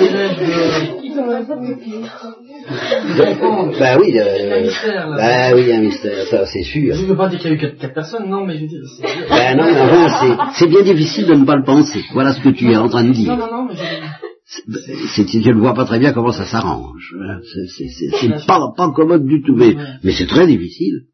dirais-je, 3.69 3.79
Bah 3.81 3.97
oui, 3.99 4.07
Il 4.09 4.15
y 4.15 4.21
a 4.21 4.25
un 4.25 4.27
euh, 4.27 4.63
mystère, 4.63 5.09
là. 5.09 5.17
bah 5.17 5.55
oui, 5.57 5.63
il 5.63 5.69
y 5.69 5.73
a 5.73 5.77
un 5.77 5.81
mystère, 5.81 6.27
ça 6.27 6.45
c'est 6.47 6.63
sûr. 6.63 6.95
Je 6.95 7.03
ne 7.03 7.07
veux 7.07 7.17
pas 7.17 7.29
dire 7.29 7.39
qu'il 7.39 7.49
y 7.51 7.53
a 7.55 7.57
eu 7.57 7.59
quatre, 7.59 7.79
quatre 7.79 7.95
personnes, 7.95 8.29
non, 8.29 8.45
mais 8.45 8.57
je 8.59 8.63
veux 8.63 8.69
dire, 8.69 8.83
c'est... 8.97 9.29
Ben 9.29 9.57
non, 9.57 9.65
mais 9.65 9.81
enfin, 9.81 10.09
c'est- 10.21 10.37
c'est 10.59 10.69
bien 10.69 10.83
difficile 10.83 11.27
de 11.27 11.35
ne 11.35 11.45
pas 11.47 11.57
le 11.57 11.65
penser. 11.65 12.01
Voilà 12.13 12.35
ce 12.35 12.41
que 12.43 12.51
tu 12.51 12.71
es 12.71 12.77
en 12.77 12.89
train 12.91 13.03
de 13.05 13.09
Non, 13.09 13.15
dire. 13.15 13.37
non, 13.37 13.47
non, 13.51 13.65
mais 13.65 13.75
je... 13.75 13.83
C'est- 14.45 15.27
c'est- 15.27 15.41
je 15.43 15.51
ne 15.51 15.61
vois 15.61 15.75
pas 15.75 15.85
très 15.87 15.99
bien 15.99 16.13
comment 16.13 16.33
ça 16.33 16.45
s'arrange. 16.45 17.15
Hein. 17.23 17.39
C'est- 17.43 17.69
C'est 17.69 17.89
c'est- 17.89 18.11
c'est 18.39 18.47
pas, 18.47 18.61
pas 18.77 18.91
commode 18.91 19.25
du 19.27 19.43
tout, 19.43 19.55
mais, 19.57 19.75
mais 20.05 20.13
c'est 20.13 20.27
très 20.27 20.47
difficile. 20.47 21.05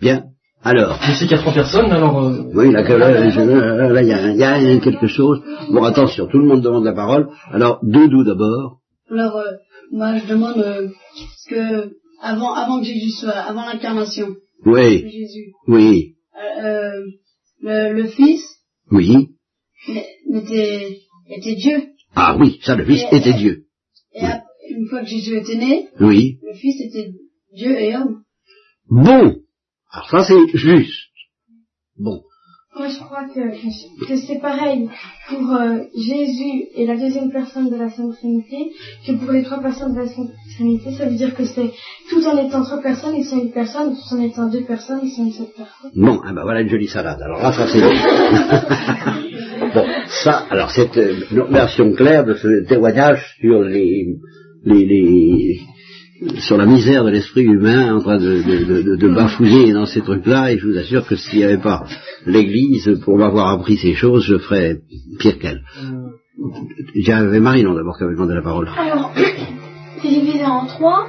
Bien. 0.00 0.24
Alors, 0.62 0.98
Je 1.02 1.12
sais 1.12 1.26
qu'il 1.26 1.30
y 1.30 1.34
a 1.34 1.38
trois 1.38 1.54
personnes, 1.54 1.90
alors... 1.92 2.18
Euh... 2.24 2.42
oui, 2.54 2.72
là, 2.72 2.82
que 2.82 2.92
là, 2.92 3.30
je- 3.30 3.40
là, 3.40 3.88
là, 3.90 4.02
il 4.02 4.08
y 4.08 4.12
a, 4.12 4.58
il 4.60 4.68
y 4.68 4.76
a 4.76 4.80
quelque 4.80 5.06
chose. 5.06 5.40
Bon, 5.70 5.84
attention, 5.84 6.26
tout 6.26 6.38
le 6.38 6.46
monde 6.46 6.62
demande 6.62 6.84
la 6.84 6.92
parole. 6.94 7.28
Alors, 7.52 7.78
Doudou 7.82 8.24
d'abord. 8.24 8.80
Alors, 9.10 9.36
euh, 9.36 9.52
moi, 9.92 10.16
je 10.18 10.26
demande 10.26 10.58
euh, 10.58 10.88
que 11.48 11.92
avant, 12.20 12.54
avant 12.54 12.80
que 12.80 12.86
Jésus 12.86 13.10
soit, 13.20 13.30
avant 13.30 13.64
l'incarnation 13.66 14.28
de 14.30 14.36
Oui, 14.70 15.08
Jésus, 15.10 15.52
oui, 15.68 16.14
euh, 16.36 16.64
euh, 16.64 16.92
le, 17.62 17.92
le 17.94 18.04
Fils 18.08 18.42
oui. 18.90 19.28
était, 20.34 20.98
était 21.30 21.54
Dieu. 21.54 21.84
Ah 22.16 22.36
oui, 22.38 22.58
ça, 22.64 22.74
le 22.74 22.84
Fils 22.84 23.04
était 23.12 23.32
Dieu. 23.34 23.64
Et 24.14 24.24
ap- 24.24 24.42
une 24.70 24.88
fois 24.88 25.00
que 25.02 25.06
Jésus 25.08 25.36
était 25.36 25.56
né, 25.56 25.88
Oui. 26.00 26.38
le 26.42 26.54
Fils 26.58 26.80
était 26.80 27.12
Dieu 27.54 27.78
et 27.80 27.96
homme. 27.96 28.22
Bon. 28.90 29.36
Alors 29.90 30.10
ça, 30.10 30.24
c'est 30.24 30.56
juste. 30.56 31.08
Bon. 31.98 32.20
Moi, 32.76 32.88
je 32.88 32.98
crois 33.00 33.24
que, 33.34 34.06
que 34.06 34.16
c'est 34.16 34.40
pareil 34.40 34.88
pour 35.28 35.52
euh, 35.52 35.78
Jésus 35.96 36.66
et 36.76 36.86
la 36.86 36.96
deuxième 36.96 37.32
personne 37.32 37.70
de 37.70 37.76
la 37.76 37.88
Sainte 37.90 38.14
Trinité 38.16 38.70
que 39.04 39.12
pour 39.12 39.32
les 39.32 39.42
trois 39.42 39.60
personnes 39.60 39.94
de 39.94 40.00
la 40.00 40.06
Sainte 40.06 40.30
Trinité. 40.54 40.92
Ça 40.92 41.06
veut 41.06 41.16
dire 41.16 41.34
que 41.34 41.44
c'est 41.44 41.72
tout 42.10 42.22
en 42.24 42.36
étant 42.36 42.62
trois 42.62 42.80
personnes, 42.80 43.16
ils 43.16 43.24
sont 43.24 43.40
une 43.40 43.50
personne, 43.50 43.96
tout 43.96 44.14
en 44.14 44.20
étant 44.20 44.48
deux 44.48 44.64
personnes, 44.64 45.00
ils 45.02 45.10
sont 45.10 45.24
une 45.24 45.32
seule 45.32 45.52
personne. 45.56 45.90
Bon, 45.96 46.20
ah 46.24 46.32
ben 46.32 46.42
voilà 46.42 46.60
une 46.60 46.68
jolie 46.68 46.86
salade. 46.86 47.20
Alors 47.20 47.42
là, 47.42 47.52
ça 47.52 47.66
c'est 47.66 47.80
bon. 47.80 47.88
bon, 49.74 49.86
ça, 50.22 50.46
alors 50.50 50.70
c'est 50.70 50.96
euh, 50.98 51.16
une 51.32 51.52
version 51.52 51.92
claire 51.94 52.26
de 52.26 52.34
ce 52.34 52.68
témoignage 52.68 53.34
sur 53.40 53.62
les, 53.62 54.06
les, 54.64 54.84
les 54.84 55.60
sur 56.38 56.56
la 56.56 56.66
misère 56.66 57.04
de 57.04 57.10
l'esprit 57.10 57.42
humain 57.44 57.94
en 57.96 58.00
train 58.00 58.18
de, 58.18 58.42
de, 58.42 58.82
de, 58.82 58.96
de 58.96 59.08
bafouiller 59.08 59.72
dans 59.72 59.86
ces 59.86 60.00
trucs-là. 60.00 60.52
Et 60.52 60.58
je 60.58 60.66
vous 60.66 60.76
assure 60.78 61.06
que 61.06 61.16
s'il 61.16 61.38
n'y 61.38 61.44
avait 61.44 61.58
pas 61.58 61.84
l'Église 62.26 63.00
pour 63.04 63.16
m'avoir 63.18 63.48
appris 63.48 63.76
ces 63.76 63.94
choses, 63.94 64.24
je 64.24 64.38
ferais 64.38 64.78
pire 65.18 65.38
qu'elle. 65.38 65.62
J'avais 66.94 67.40
Marinon 67.40 67.74
d'abord 67.74 67.96
qui 67.96 68.04
avait 68.04 68.14
demandé 68.14 68.34
la 68.34 68.42
parole. 68.42 68.68
Alors, 68.76 69.12
c'est 70.02 70.08
divisé 70.08 70.44
en 70.44 70.66
trois. 70.66 71.06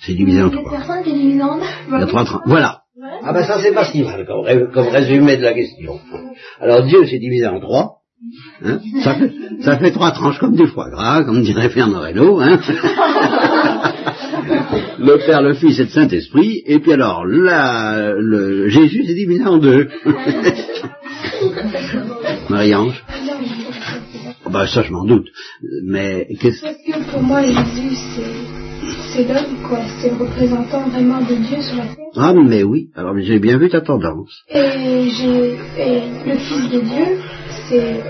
C'est 0.00 0.14
divisé 0.14 0.42
en 0.42 0.50
trois. 0.50 0.70
personnes 0.70 1.02
qui 1.04 1.10
est 1.10 1.14
divisé 1.18 1.42
en 1.42 1.58
deux. 1.58 1.64
Il 1.92 1.98
y 2.00 2.02
a 2.02 2.06
trois 2.06 2.24
tra- 2.24 2.42
Voilà. 2.46 2.78
Ah 3.22 3.32
ben 3.32 3.42
ça 3.44 3.58
c'est 3.62 3.72
pas 3.74 3.84
si 3.84 4.02
mal 4.02 4.26
comme, 4.26 4.40
ré- 4.44 4.66
comme 4.72 4.88
résumé 4.88 5.36
de 5.36 5.42
la 5.42 5.52
question. 5.54 5.98
Alors 6.60 6.82
Dieu 6.84 7.04
s'est 7.06 7.18
divisé 7.18 7.46
en 7.46 7.60
trois. 7.60 7.96
Hein 8.62 8.78
ça, 9.02 9.14
fait, 9.14 9.32
ça 9.60 9.78
fait 9.78 9.90
trois 9.92 10.10
tranches 10.12 10.38
comme 10.38 10.54
du 10.54 10.66
foie 10.66 10.90
gras, 10.90 11.24
comme 11.24 11.40
dirait 11.42 11.70
Fernand 11.70 12.00
Reynaud. 12.00 12.40
Hein 12.40 12.58
le 14.98 15.16
Père, 15.26 15.42
le 15.42 15.54
Fils 15.54 15.78
et 15.78 15.84
le 15.84 15.88
Saint-Esprit. 15.88 16.62
Et 16.66 16.78
puis 16.78 16.92
alors, 16.92 17.24
là, 17.24 18.12
le, 18.16 18.68
Jésus 18.68 19.04
s'est 19.06 19.14
divisé 19.14 19.44
en 19.44 19.58
deux. 19.58 19.88
Marie-Ange 22.48 23.04
ben, 24.50 24.66
Ça 24.66 24.82
je 24.82 24.92
m'en 24.92 25.04
doute. 25.04 25.28
Mais 25.84 26.26
qu'est-ce... 26.40 26.62
Parce 26.62 26.76
que 26.76 27.10
pour 27.10 27.22
moi, 27.22 27.42
Jésus, 27.42 27.94
c'est, 28.14 28.22
c'est 29.12 29.24
l'homme, 29.28 29.58
quoi. 29.68 29.78
C'est 30.00 30.10
le 30.10 30.16
représentant 30.16 30.88
vraiment 30.88 31.20
de 31.20 31.34
Dieu 31.34 31.60
sur 31.62 31.76
la 31.76 31.84
terre. 31.84 31.96
Ah 32.16 32.32
mais 32.34 32.62
oui, 32.64 32.88
alors 32.96 33.14
j'ai 33.20 33.38
bien 33.38 33.58
vu 33.58 33.68
ta 33.68 33.80
tendance. 33.80 34.42
Et 34.48 35.08
j'ai, 35.10 35.56
le 36.26 36.36
Fils 36.38 36.68
de 36.70 36.80
Dieu, 36.80 37.18
c'est 37.68 38.02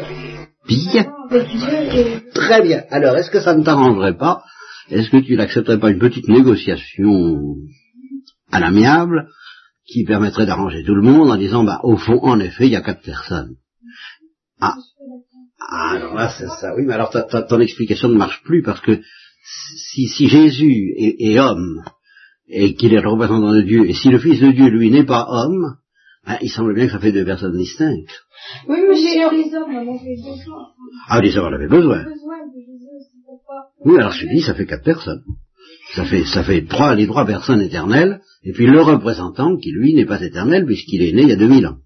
Bien. 0.66 1.07
avec 1.31 1.48
Dieu 1.48 1.79
et 1.94 2.07
Très 2.33 2.62
bien. 2.62 2.85
Alors, 2.90 3.16
est-ce 3.16 3.31
que 3.31 3.40
ça 3.40 3.55
ne 3.55 3.62
t'arrangerait 3.64 4.16
pas 4.16 4.42
Est-ce 4.90 5.11
que 5.11 5.18
tu 5.18 5.37
n'accepterais 5.37 5.79
pas 5.79 5.90
une 5.90 5.98
petite 5.98 6.29
négociation 6.29 7.57
à 8.50 8.61
l'amiable 8.61 9.29
qui 9.87 10.05
permettrait 10.05 10.46
d'arranger 10.46 10.83
tout 10.85 10.94
le 10.94 11.03
monde 11.03 11.31
en 11.31 11.37
disant, 11.37 11.64
bah, 11.64 11.81
au 11.83 11.96
fond, 11.96 12.18
en 12.22 12.40
effet, 12.40 12.66
il 12.66 12.72
y 12.72 12.76
a 12.76 12.81
quatre 12.83 13.03
personnes? 13.03 13.55
Ah. 14.61 14.74
Ah, 15.72 15.90
alors 15.96 16.14
là, 16.14 16.33
c'est 16.37 16.48
ça. 16.48 16.74
Oui, 16.76 16.83
mais 16.87 16.94
alors 16.94 17.11
ta- 17.11 17.22
ta- 17.22 17.42
ton 17.42 17.61
explication 17.61 18.09
ne 18.09 18.16
marche 18.16 18.42
plus 18.42 18.62
parce 18.62 18.81
que 18.81 19.00
si, 19.92 20.07
si 20.09 20.29
Jésus 20.29 20.92
est, 20.96 21.16
est 21.33 21.38
homme 21.38 21.83
et 22.48 22.74
qu'il 22.74 22.92
est 22.94 23.00
le 23.00 23.09
représentant 23.09 23.53
de 23.53 23.62
Dieu, 23.62 23.88
et 23.88 23.94
si 23.94 24.09
le 24.11 24.18
Fils 24.18 24.40
de 24.40 24.50
Dieu, 24.50 24.68
lui, 24.68 24.90
n'est 24.90 25.05
pas 25.05 25.26
homme, 25.29 25.76
hein, 26.26 26.37
il 26.42 26.50
semble 26.50 26.74
bien 26.74 26.87
que 26.87 26.92
ça 26.92 26.98
fait 26.98 27.12
deux 27.12 27.24
personnes 27.24 27.57
distinctes. 27.57 28.11
Oui, 28.68 28.79
mais 28.88 28.96
j'ai 28.96 29.14
les 29.14 29.55
hommes, 29.55 29.72
on 29.72 29.94
avait 29.98 30.16
besoin. 30.16 30.66
Ah, 31.09 31.20
les 31.20 31.37
hommes 31.37 31.46
en 31.46 31.53
avaient 31.55 31.68
besoin. 31.68 32.05
Oui, 33.85 33.97
alors 33.97 34.12
je 34.12 34.27
dis, 34.27 34.43
ça 34.43 34.55
fait 34.55 34.66
quatre 34.66 34.85
personnes. 34.85 35.23
Ça 35.95 36.05
fait, 36.05 36.25
ça 36.25 36.45
fait 36.45 36.66
trois, 36.66 36.95
les 36.95 37.07
trois 37.07 37.27
personnes 37.27 37.62
éternelles, 37.62 38.21
et 38.45 38.53
puis 38.53 38.66
le 38.66 38.81
représentant 38.81 39.57
qui, 39.57 39.73
lui, 39.73 39.95
n'est 39.95 40.07
pas 40.07 40.23
éternel, 40.23 40.64
puisqu'il 40.66 41.03
est 41.03 41.12
né 41.12 41.23
il 41.23 41.29
y 41.29 41.33
a 41.33 41.37
2000 41.37 41.66
ans. 41.66 41.79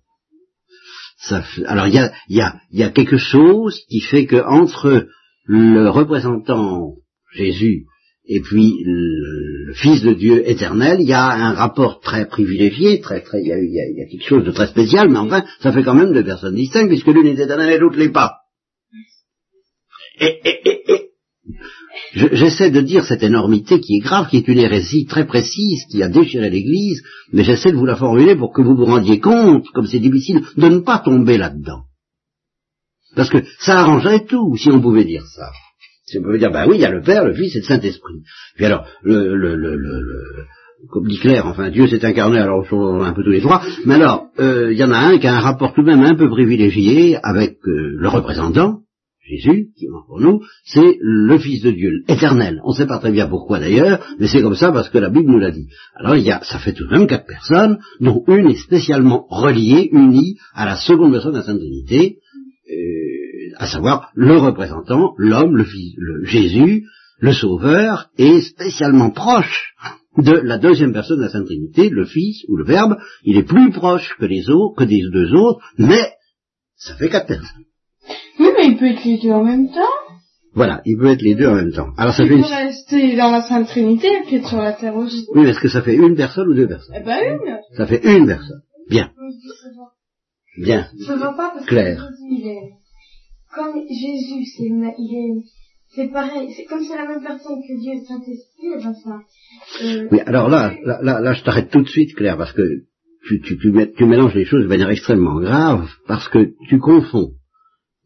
Alors, 1.66 1.86
il 1.86 1.94
y 1.94 1.98
a, 1.98 2.12
y, 2.28 2.42
y 2.72 2.82
a 2.82 2.90
quelque 2.90 3.16
chose 3.16 3.80
qui 3.88 4.00
fait 4.00 4.26
que 4.26 4.44
entre 4.44 5.06
le 5.46 5.88
représentant 5.88 6.96
Jésus 7.34 7.86
et 8.26 8.40
puis 8.40 8.82
le, 8.84 9.72
Fils 9.74 10.02
de 10.02 10.14
Dieu 10.14 10.48
éternel, 10.48 11.00
il 11.00 11.08
y 11.08 11.12
a 11.12 11.26
un 11.26 11.52
rapport 11.52 12.00
très 12.00 12.26
privilégié, 12.26 13.00
très, 13.00 13.22
très, 13.22 13.40
il 13.40 13.48
y 13.48 13.52
a, 13.52 14.06
quelque 14.08 14.24
chose 14.24 14.44
de 14.44 14.52
très 14.52 14.68
spécial, 14.68 15.08
mais 15.08 15.18
enfin, 15.18 15.44
ça 15.60 15.72
fait 15.72 15.82
quand 15.82 15.94
même 15.94 16.12
deux 16.12 16.24
personnes 16.24 16.54
distinctes, 16.54 16.88
puisque 16.88 17.08
l'une 17.08 17.26
est 17.26 17.42
éternelle 17.42 17.70
et 17.70 17.78
l'autre 17.78 17.98
l'est 17.98 18.12
pas. 18.12 18.36
J'essaie 22.14 22.70
de 22.70 22.80
dire 22.80 23.04
cette 23.04 23.22
énormité 23.22 23.80
qui 23.80 23.96
est 23.96 24.04
grave, 24.04 24.28
qui 24.28 24.38
est 24.38 24.48
une 24.48 24.58
hérésie 24.58 25.06
très 25.06 25.26
précise, 25.26 25.84
qui 25.90 26.02
a 26.02 26.08
déchiré 26.08 26.50
l'Église, 26.50 27.02
mais 27.32 27.44
j'essaie 27.44 27.72
de 27.72 27.76
vous 27.76 27.86
la 27.86 27.96
formuler 27.96 28.36
pour 28.36 28.52
que 28.52 28.62
vous 28.62 28.76
vous 28.76 28.86
rendiez 28.86 29.20
compte, 29.20 29.66
comme 29.74 29.86
c'est 29.86 29.98
difficile, 29.98 30.42
de 30.56 30.68
ne 30.68 30.80
pas 30.80 30.98
tomber 30.98 31.38
là-dedans. 31.38 31.82
Parce 33.14 33.30
que 33.30 33.44
ça 33.60 33.78
arrangerait 33.78 34.24
tout, 34.24 34.56
si 34.56 34.70
on 34.70 34.80
pouvait 34.80 35.04
dire 35.04 35.24
ça. 35.26 35.50
Si 36.06 36.18
on 36.18 36.22
pouvait 36.22 36.38
dire, 36.38 36.50
ben 36.50 36.66
oui, 36.68 36.76
il 36.76 36.80
y 36.80 36.86
a 36.86 36.90
le 36.90 37.02
Père, 37.02 37.24
le 37.24 37.34
Fils 37.34 37.54
et 37.54 37.60
le 37.60 37.64
Saint-Esprit. 37.64 38.22
Puis 38.56 38.64
alors, 38.64 38.86
le, 39.02 39.36
le, 39.36 39.56
le, 39.56 39.76
le, 39.76 40.00
comme 40.90 41.06
dit 41.06 41.18
Claire, 41.18 41.46
enfin, 41.46 41.70
Dieu 41.70 41.86
s'est 41.86 42.04
incarné, 42.04 42.38
alors 42.38 42.64
ils 42.64 42.68
sont 42.68 43.00
un 43.00 43.12
peu 43.12 43.22
tous 43.22 43.30
les 43.30 43.40
trois, 43.40 43.62
mais 43.86 43.94
alors, 43.94 44.26
euh, 44.38 44.72
il 44.72 44.78
y 44.78 44.84
en 44.84 44.90
a 44.90 44.98
un 44.98 45.18
qui 45.18 45.26
a 45.26 45.34
un 45.34 45.40
rapport 45.40 45.72
tout 45.74 45.82
de 45.82 45.86
même 45.86 46.02
un 46.02 46.14
peu 46.14 46.28
privilégié 46.28 47.16
avec 47.22 47.56
euh, 47.66 47.96
le 47.98 48.08
représentant, 48.08 48.80
Jésus, 49.24 49.68
qui 49.76 49.86
est 49.86 49.88
mort 49.88 50.04
pour 50.06 50.20
nous, 50.20 50.42
c'est 50.64 50.98
le 51.00 51.38
Fils 51.38 51.62
de 51.62 51.70
Dieu, 51.70 51.90
éternel. 52.08 52.60
On 52.64 52.70
ne 52.70 52.76
sait 52.76 52.86
pas 52.86 52.98
très 52.98 53.10
bien 53.10 53.26
pourquoi 53.26 53.58
d'ailleurs, 53.58 54.04
mais 54.18 54.28
c'est 54.28 54.42
comme 54.42 54.54
ça 54.54 54.70
parce 54.70 54.90
que 54.90 54.98
la 54.98 55.08
Bible 55.08 55.30
nous 55.30 55.38
l'a 55.38 55.50
dit. 55.50 55.68
Alors 55.94 56.16
il 56.16 56.24
y 56.24 56.30
a, 56.30 56.42
ça 56.42 56.58
fait 56.58 56.74
tout 56.74 56.86
de 56.86 56.90
même 56.90 57.06
quatre 57.06 57.26
personnes, 57.26 57.78
dont 58.00 58.22
une 58.28 58.50
est 58.50 58.62
spécialement 58.62 59.26
reliée, 59.30 59.88
unie 59.92 60.36
à 60.54 60.66
la 60.66 60.76
seconde 60.76 61.12
personne 61.12 61.32
de 61.32 61.38
la 61.38 61.44
Sainte 61.44 61.58
Trinité, 61.58 62.18
euh, 62.70 63.54
à 63.56 63.66
savoir 63.66 64.10
le 64.14 64.36
représentant, 64.36 65.14
l'homme, 65.16 65.56
le 65.56 65.64
Fils, 65.64 65.94
le 65.96 66.24
Jésus, 66.24 66.84
le 67.18 67.32
Sauveur, 67.32 68.10
est 68.18 68.42
spécialement 68.42 69.10
proche 69.10 69.74
de 70.18 70.32
la 70.32 70.58
deuxième 70.58 70.92
personne 70.92 71.18
de 71.18 71.24
la 71.24 71.30
Sainte 71.30 71.46
Trinité, 71.46 71.88
le 71.88 72.04
Fils 72.04 72.44
ou 72.48 72.56
le 72.56 72.64
Verbe. 72.64 72.96
Il 73.24 73.38
est 73.38 73.44
plus 73.44 73.70
proche 73.70 74.14
que 74.18 74.26
les 74.26 74.48
autres, 74.50 74.76
que 74.76 74.84
des 74.84 75.02
deux 75.10 75.32
autres, 75.34 75.64
mais 75.78 76.12
ça 76.76 76.94
fait 76.96 77.08
quatre 77.08 77.26
personnes. 77.26 77.64
Il 78.64 78.76
peut 78.78 78.86
être 78.86 79.04
les 79.04 79.18
deux 79.18 79.30
en 79.32 79.44
même 79.44 79.68
temps. 79.68 79.80
Voilà, 80.54 80.82
il 80.84 80.96
peut 80.98 81.08
être 81.10 81.22
les 81.22 81.34
deux 81.34 81.48
en 81.48 81.54
même 81.56 81.72
temps. 81.72 81.88
Alors 81.98 82.14
ça 82.14 82.22
Il 82.22 82.28
fait 82.28 82.34
peut 82.34 82.40
une... 82.40 82.44
rester 82.66 83.16
dans 83.16 83.30
la 83.32 83.42
Sainte 83.42 83.66
Trinité 83.66 84.06
et 84.06 84.22
puis 84.26 84.36
être 84.36 84.48
sur 84.48 84.58
la 84.62 84.72
terre 84.72 84.94
aussi. 84.96 85.26
Oui, 85.34 85.42
mais 85.42 85.50
est-ce 85.50 85.60
que 85.60 85.68
ça 85.68 85.82
fait 85.82 85.96
une 85.96 86.14
personne 86.16 86.48
ou 86.48 86.54
deux 86.54 86.68
personnes 86.68 86.94
Eh 86.98 87.02
ben 87.04 87.18
une. 87.40 87.58
Ça 87.76 87.86
fait 87.86 88.02
une 88.04 88.26
personne. 88.26 88.60
Bien, 88.88 89.10
bien. 90.58 90.86
Ça 91.06 91.16
va 91.16 91.32
pas 91.32 91.50
parce 91.54 91.66
Claire. 91.66 91.96
que 91.96 92.02
Jésus, 92.02 92.42
il 92.42 92.46
est, 92.48 92.70
comme 93.54 93.82
Jésus, 93.88 94.44
c'est, 94.56 94.64
il 94.98 95.14
est, 95.16 95.44
c'est 95.94 96.08
pareil, 96.12 96.52
c'est 96.56 96.64
comme 96.64 96.82
c'est 96.84 96.96
la 96.96 97.06
même 97.08 97.22
personne 97.22 97.60
que 97.66 97.80
Dieu 97.80 97.92
et 97.92 97.98
le 98.00 98.04
Saint-Esprit, 98.04 98.66
et 98.66 98.84
ben 98.84 98.94
ça, 98.94 99.84
euh, 99.84 100.08
Oui, 100.12 100.20
alors 100.26 100.48
là, 100.48 100.74
là, 100.84 100.98
là, 101.02 101.20
là, 101.20 101.32
je 101.32 101.42
t'arrête 101.42 101.70
tout 101.70 101.82
de 101.82 101.88
suite, 101.88 102.14
Claire, 102.14 102.36
parce 102.36 102.52
que 102.52 102.62
tu, 103.26 103.40
tu, 103.40 103.58
tu, 103.58 103.72
tu 103.96 104.04
mélanges 104.04 104.34
les 104.34 104.44
choses 104.44 104.62
de 104.64 104.68
manière 104.68 104.90
extrêmement 104.90 105.40
grave 105.40 105.88
parce 106.06 106.28
que 106.28 106.52
tu 106.68 106.78
confonds 106.78 107.32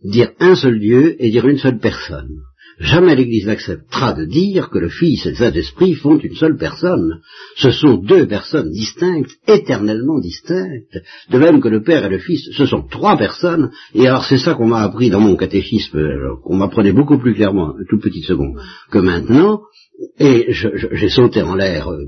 dire 0.05 0.31
un 0.41 0.55
seul 0.55 0.79
Dieu 0.79 1.17
et 1.19 1.31
dire 1.31 1.47
une 1.47 1.59
seule 1.59 1.79
personne. 1.79 2.29
Jamais 2.81 3.17
l'Église 3.17 3.47
n'acceptera 3.47 4.13
de 4.13 4.25
dire 4.25 4.71
que 4.71 4.79
le 4.79 4.89
Fils 4.89 5.27
et 5.27 5.31
le 5.31 5.35
Saint-Esprit 5.35 5.95
font 5.95 6.17
une 6.17 6.37
seule 6.37 6.57
personne. 6.57 7.21
Ce 7.57 7.73
sont 7.73 7.97
deux 7.97 8.29
personnes 8.29 8.71
distinctes, 8.71 9.33
éternellement 9.49 10.21
distinctes, 10.21 10.97
de 11.29 11.39
même 11.39 11.61
que 11.61 11.69
le 11.69 11.83
Père 11.83 12.05
et 12.05 12.09
le 12.09 12.19
Fils, 12.19 12.49
ce 12.57 12.67
sont 12.67 12.87
trois 12.89 13.17
personnes, 13.17 13.73
et 13.95 14.07
alors 14.07 14.25
c'est 14.25 14.39
ça 14.39 14.55
qu'on 14.55 14.69
m'a 14.69 14.83
appris 14.83 15.11
dans 15.11 15.21
mon 15.21 15.35
catéchisme, 15.35 16.01
qu'on 16.45 16.57
m'apprenait 16.57 16.93
beaucoup 16.93 17.19
plus 17.19 17.35
clairement, 17.35 17.75
une 17.77 17.87
toute 17.89 18.03
petite 18.03 18.27
seconde, 18.27 18.57
que 18.93 18.99
maintenant, 18.99 19.63
et 20.21 20.47
j'ai 20.53 21.09
sauté 21.09 21.43
en 21.43 21.57
l'air 21.57 21.91
euh, 21.91 22.05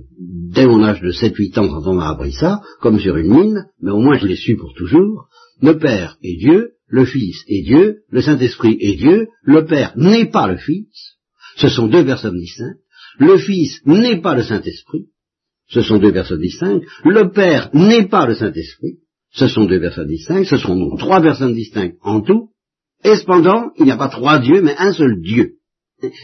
dès 0.54 0.66
mon 0.66 0.84
âge 0.84 1.00
de 1.00 1.10
7-8 1.10 1.58
ans 1.58 1.68
quand 1.68 1.90
on 1.90 1.94
m'a 1.94 2.10
appris 2.10 2.32
ça, 2.32 2.60
comme 2.80 3.00
sur 3.00 3.16
une 3.16 3.34
mine, 3.34 3.64
mais 3.82 3.90
au 3.90 3.98
moins 3.98 4.18
je 4.18 4.26
l'ai 4.26 4.36
su 4.36 4.56
pour 4.56 4.74
toujours. 4.74 5.26
Le 5.60 5.76
Père 5.76 6.16
est 6.22 6.36
Dieu, 6.38 6.70
le 6.90 7.06
Fils 7.06 7.44
est 7.46 7.62
Dieu, 7.62 8.00
le 8.10 8.20
Saint-Esprit 8.20 8.76
est 8.80 8.96
Dieu, 8.96 9.28
le 9.42 9.64
Père 9.64 9.92
n'est 9.96 10.26
pas 10.26 10.48
le 10.48 10.56
Fils, 10.56 11.16
ce 11.56 11.68
sont 11.68 11.86
deux 11.86 12.04
personnes 12.04 12.38
distinctes, 12.38 12.80
le 13.18 13.38
Fils 13.38 13.80
n'est 13.86 14.20
pas 14.20 14.34
le 14.34 14.42
Saint-Esprit, 14.42 15.06
ce 15.68 15.82
sont 15.82 15.98
deux 15.98 16.12
personnes 16.12 16.40
distinctes, 16.40 16.84
le 17.04 17.30
Père 17.30 17.70
n'est 17.72 18.08
pas 18.08 18.26
le 18.26 18.34
Saint-Esprit, 18.34 18.98
ce 19.32 19.46
sont 19.46 19.66
deux 19.66 19.80
personnes 19.80 20.08
distinctes, 20.08 20.48
ce 20.48 20.56
sont 20.56 20.76
donc 20.76 20.98
trois 20.98 21.22
personnes 21.22 21.54
distinctes 21.54 21.96
en 22.02 22.20
tout, 22.20 22.50
et 23.04 23.16
cependant, 23.16 23.70
il 23.78 23.84
n'y 23.84 23.92
a 23.92 23.96
pas 23.96 24.08
trois 24.08 24.40
dieux, 24.40 24.60
mais 24.60 24.76
un 24.76 24.92
seul 24.92 25.20
Dieu. 25.20 25.59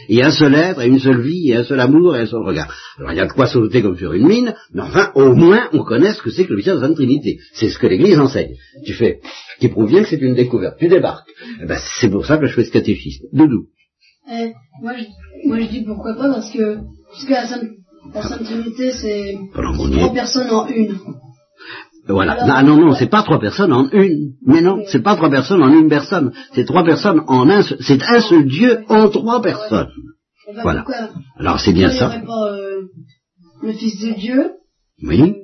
Il 0.09 0.17
y 0.17 0.21
a 0.21 0.27
un 0.27 0.31
seul 0.31 0.53
être, 0.55 0.81
et 0.81 0.87
une 0.87 0.99
seule 0.99 1.21
vie, 1.21 1.49
et 1.51 1.55
un 1.55 1.63
seul 1.63 1.79
amour, 1.79 2.15
et 2.15 2.21
un 2.21 2.25
seul 2.25 2.41
regard. 2.41 2.73
Alors 2.97 3.11
il 3.11 3.17
y 3.17 3.19
a 3.19 3.27
de 3.27 3.31
quoi 3.31 3.47
sauter 3.47 3.81
comme 3.81 3.97
sur 3.97 4.13
une 4.13 4.27
mine, 4.27 4.55
mais 4.73 4.81
enfin, 4.81 5.11
au 5.15 5.33
moins, 5.33 5.69
on 5.73 5.83
connaît 5.83 6.13
ce 6.13 6.21
que 6.21 6.29
c'est 6.29 6.45
que 6.45 6.51
le 6.51 6.57
mystère 6.57 6.75
de 6.75 6.81
la 6.81 6.87
Sainte 6.87 6.95
Trinité. 6.95 7.39
C'est 7.53 7.69
ce 7.69 7.79
que 7.79 7.87
l'Église 7.87 8.19
enseigne. 8.19 8.55
Tu 8.85 8.93
fais, 8.93 9.19
qui 9.59 9.67
prouve 9.69 9.89
bien 9.89 10.03
que 10.03 10.09
c'est 10.09 10.21
une 10.21 10.35
découverte. 10.35 10.77
Tu 10.79 10.87
débarques. 10.87 11.29
Eh 11.61 11.65
ben, 11.65 11.77
c'est 11.99 12.09
pour 12.09 12.25
ça 12.25 12.37
que 12.37 12.47
je 12.47 12.53
fais 12.53 12.63
ce 12.63 12.71
catéchisme. 12.71 13.25
Doudou. 13.33 13.67
Eh, 14.29 14.53
moi, 14.81 14.93
je, 14.97 15.47
moi 15.47 15.59
je 15.59 15.67
dis 15.67 15.83
pourquoi 15.85 16.13
pas 16.15 16.29
parce 16.33 16.51
que 16.51 16.77
puisque 17.11 17.29
la 17.29 17.47
Sainte, 17.47 17.69
la 18.13 18.21
Sainte 18.21 18.43
Trinité 18.43 18.91
c'est 18.91 19.33
y 19.33 19.91
trois 19.91 20.13
personnes 20.13 20.49
en 20.51 20.67
une. 20.67 20.97
Voilà. 22.07 22.33
Alors- 22.33 22.63
non, 22.63 22.77
non, 22.77 22.85
non, 22.87 22.93
c'est 22.95 23.09
pas 23.09 23.23
trois 23.23 23.39
personnes 23.39 23.73
en 23.73 23.89
une. 23.91 24.33
Mais 24.45 24.61
non, 24.61 24.83
c'est 24.87 25.01
pas 25.01 25.15
trois 25.15 25.29
personnes 25.29 25.61
en 25.63 25.69
une 25.73 25.89
personne. 25.89 26.31
C'est 26.53 26.65
trois 26.65 26.83
personnes 26.83 27.21
en 27.27 27.49
un 27.49 27.61
seul. 27.61 27.77
C'est 27.81 28.01
un 28.03 28.21
seul 28.21 28.45
Dieu 28.45 28.79
en 28.87 29.09
trois 29.09 29.41
personnes. 29.41 29.89
Voilà. 30.61 30.85
Alors 31.37 31.59
c'est 31.59 31.73
bien 31.73 31.89
ça. 31.89 32.09
pas 32.25 32.51
euh, 32.53 32.83
le 33.61 33.73
Fils 33.73 33.99
de 34.01 34.13
Dieu 34.19 34.51
Oui. 35.03 35.35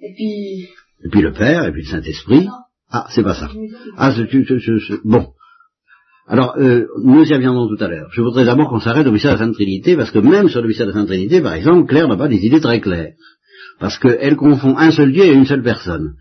et 0.00 0.12
puis 0.14 0.68
Et 1.04 1.08
puis 1.10 1.20
le 1.22 1.32
Père, 1.32 1.64
et 1.66 1.72
puis 1.72 1.82
le 1.82 1.88
Saint-Esprit. 1.88 2.48
Ah, 2.90 3.06
c'est 3.10 3.24
pas 3.24 3.34
ça. 3.34 3.50
Ah, 3.96 4.12
c'est- 4.12 4.28
bon. 5.04 5.26
Alors, 6.26 6.54
euh, 6.58 6.86
nous 7.02 7.22
y 7.24 7.34
reviendrons 7.34 7.68
tout 7.68 7.82
à 7.84 7.88
l'heure. 7.88 8.08
Je 8.12 8.22
voudrais 8.22 8.44
d'abord 8.46 8.70
qu'on 8.70 8.78
s'arrête 8.80 9.06
au 9.06 9.12
mystère 9.12 9.34
de 9.34 9.38
la 9.40 9.44
Sainte 9.46 9.54
Trinité, 9.54 9.96
parce 9.96 10.10
que 10.10 10.20
même 10.20 10.48
sur 10.48 10.62
le 10.62 10.68
mystère 10.68 10.86
de 10.86 10.92
la 10.92 10.98
Sainte 10.98 11.08
Trinité, 11.08 11.40
par 11.42 11.52
exemple, 11.54 11.86
Claire 11.86 12.08
n'a 12.08 12.16
pas 12.16 12.28
des 12.28 12.46
idées 12.46 12.60
très 12.60 12.80
claires. 12.80 13.12
Parce 13.80 13.98
qu'elle 13.98 14.36
confond 14.36 14.76
un 14.76 14.90
seul 14.90 15.12
Dieu 15.12 15.24
et 15.24 15.32
une 15.32 15.46
seule 15.46 15.62
personne. 15.62 16.14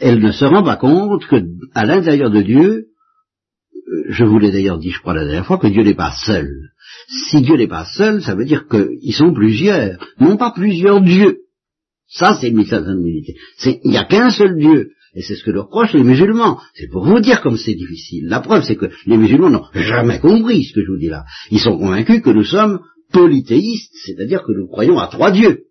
Elle 0.00 0.20
ne 0.20 0.32
se 0.32 0.44
rend 0.44 0.62
pas 0.62 0.76
compte 0.76 1.26
que, 1.26 1.36
à 1.74 1.84
l'intérieur 1.84 2.30
de 2.30 2.40
Dieu, 2.42 2.86
euh, 3.74 4.04
je 4.08 4.24
vous 4.24 4.38
l'ai 4.38 4.50
d'ailleurs 4.50 4.78
dit, 4.78 4.90
je 4.90 5.00
crois, 5.00 5.14
la 5.14 5.24
dernière 5.24 5.46
fois, 5.46 5.58
que 5.58 5.66
Dieu 5.66 5.82
n'est 5.82 5.94
pas 5.94 6.12
seul. 6.26 6.48
Si 7.30 7.42
Dieu 7.42 7.56
n'est 7.56 7.68
pas 7.68 7.84
seul, 7.84 8.22
ça 8.22 8.34
veut 8.34 8.44
dire 8.46 8.66
qu'ils 8.68 9.14
sont 9.14 9.32
plusieurs, 9.34 9.98
non 10.18 10.36
pas 10.36 10.52
plusieurs 10.52 11.00
dieux. 11.00 11.38
Ça, 12.08 12.36
c'est 12.40 12.50
Sainte 12.64 12.84
Trinité. 12.84 13.34
C'est- 13.58 13.80
Il 13.84 13.90
n'y 13.90 13.98
a 13.98 14.04
qu'un 14.04 14.30
seul 14.30 14.56
Dieu. 14.58 14.90
Et 15.14 15.22
c'est 15.22 15.34
ce 15.34 15.42
que 15.44 15.50
leur 15.50 15.64
reprochent 15.64 15.92
les 15.94 16.04
musulmans. 16.04 16.60
C'est 16.74 16.88
pour 16.88 17.04
vous 17.04 17.18
dire 17.20 17.40
comme 17.40 17.56
c'est 17.56 17.74
difficile. 17.74 18.26
La 18.28 18.40
preuve, 18.40 18.62
c'est 18.64 18.76
que 18.76 18.86
les 19.06 19.16
musulmans 19.16 19.50
n'ont 19.50 19.64
jamais 19.74 20.20
compris 20.20 20.64
ce 20.64 20.72
que 20.72 20.82
je 20.84 20.90
vous 20.90 20.98
dis 20.98 21.08
là. 21.08 21.24
Ils 21.50 21.58
sont 21.58 21.76
convaincus 21.76 22.22
que 22.22 22.30
nous 22.30 22.44
sommes 22.44 22.80
polythéistes, 23.12 23.92
c'est-à-dire 24.04 24.42
que 24.44 24.52
nous 24.52 24.68
croyons 24.68 24.98
à 24.98 25.08
trois 25.08 25.32
dieux. 25.32 25.64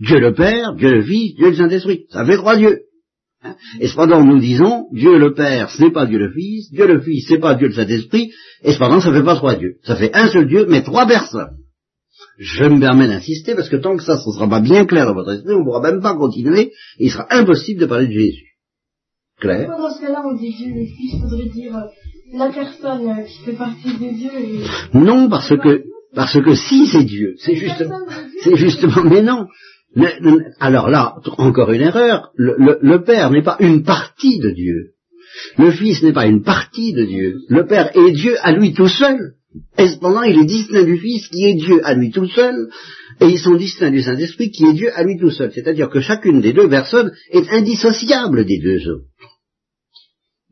Dieu 0.00 0.18
le 0.18 0.34
Père, 0.34 0.74
Dieu 0.74 0.90
le 0.90 1.02
Fils, 1.02 1.34
Dieu 1.36 1.48
le 1.50 1.54
Saint-Esprit. 1.54 2.06
Ça 2.10 2.24
fait 2.24 2.36
trois 2.36 2.56
dieux. 2.56 2.80
Hein 3.42 3.56
Et 3.80 3.88
cependant, 3.88 4.24
nous 4.24 4.38
disons, 4.38 4.86
Dieu 4.92 5.18
le 5.18 5.34
Père, 5.34 5.70
ce 5.70 5.82
n'est 5.82 5.92
pas 5.92 6.06
Dieu 6.06 6.18
le 6.18 6.32
Fils, 6.32 6.70
Dieu 6.70 6.86
le 6.86 7.00
Fils, 7.00 7.26
ce 7.28 7.34
n'est 7.34 7.40
pas 7.40 7.54
Dieu 7.54 7.68
le 7.68 7.74
Saint-Esprit, 7.74 8.30
et 8.62 8.72
cependant, 8.72 9.00
ça 9.00 9.12
fait 9.12 9.24
pas 9.24 9.36
trois 9.36 9.54
dieux. 9.54 9.76
Ça 9.84 9.96
fait 9.96 10.14
un 10.14 10.28
seul 10.28 10.48
Dieu, 10.48 10.66
mais 10.68 10.82
trois 10.82 11.06
personnes. 11.06 11.56
Je 12.38 12.64
me 12.64 12.80
permets 12.80 13.08
d'insister, 13.08 13.54
parce 13.54 13.68
que 13.68 13.76
tant 13.76 13.96
que 13.96 14.02
ça, 14.02 14.14
ne 14.14 14.32
sera 14.32 14.48
pas 14.48 14.60
bien 14.60 14.84
clair 14.84 15.06
dans 15.06 15.14
votre 15.14 15.32
esprit, 15.32 15.54
on 15.54 15.60
ne 15.60 15.64
pourra 15.64 15.80
même 15.80 16.02
pas 16.02 16.14
continuer, 16.14 16.72
et 16.98 17.04
il 17.06 17.10
sera 17.10 17.26
impossible 17.30 17.80
de 17.80 17.86
parler 17.86 18.08
de 18.08 18.12
Jésus. 18.12 18.46
Clair 19.38 19.68
dans 19.68 19.90
ce 19.90 20.00
cas-là 20.00 20.22
on 20.24 20.34
dit 20.34 20.54
Dieu 20.54 20.72
le 20.74 20.86
Fils 20.86 21.20
faudrait 21.20 21.50
dire 21.50 21.76
euh, 21.76 22.38
la 22.38 22.50
personne 22.50 23.06
euh, 23.06 23.22
qui 23.24 23.44
fait 23.44 23.52
partie 23.52 23.92
de 23.92 24.16
Dieu 24.16 24.30
et 24.34 24.98
Non, 24.98 25.28
parce 25.28 25.50
que, 25.50 25.84
parce 26.14 26.40
que 26.40 26.54
si 26.54 26.86
c'est 26.86 27.04
Dieu, 27.04 27.34
c'est 27.38 27.54
justement, 27.54 28.00
c'est 28.42 28.56
justement, 28.56 29.04
mais 29.04 29.20
non. 29.20 29.46
Alors 30.60 30.90
là, 30.90 31.16
encore 31.38 31.72
une 31.72 31.80
erreur, 31.80 32.30
le, 32.36 32.98
Père 33.04 33.30
n'est 33.30 33.42
pas 33.42 33.56
une 33.60 33.82
partie 33.82 34.38
de 34.38 34.50
Dieu. 34.50 34.92
Le 35.58 35.70
Fils 35.70 36.02
n'est 36.02 36.12
pas 36.12 36.26
une 36.26 36.42
partie 36.42 36.92
de 36.92 37.04
Dieu. 37.04 37.36
Le 37.48 37.66
Père 37.66 37.90
est 37.96 38.12
Dieu 38.12 38.36
à 38.42 38.52
lui 38.52 38.74
tout 38.74 38.88
seul. 38.88 39.34
Et 39.78 39.88
cependant, 39.88 40.22
il 40.22 40.38
est 40.38 40.46
distinct 40.46 40.84
du 40.84 40.98
Fils 40.98 41.28
qui 41.28 41.46
est 41.46 41.54
Dieu 41.54 41.80
à 41.82 41.94
lui 41.94 42.10
tout 42.10 42.28
seul, 42.28 42.68
et 43.20 43.26
ils 43.26 43.38
sont 43.38 43.54
distincts 43.54 43.90
du 43.90 44.02
Saint-Esprit 44.02 44.50
qui 44.50 44.64
est 44.66 44.74
Dieu 44.74 44.90
à 44.94 45.02
lui 45.02 45.18
tout 45.18 45.30
seul. 45.30 45.50
C'est-à-dire 45.54 45.88
que 45.88 46.00
chacune 46.00 46.42
des 46.42 46.52
deux 46.52 46.68
personnes 46.68 47.12
est 47.30 47.48
indissociable 47.50 48.44
des 48.44 48.58
deux 48.58 48.86
autres. 48.90 49.06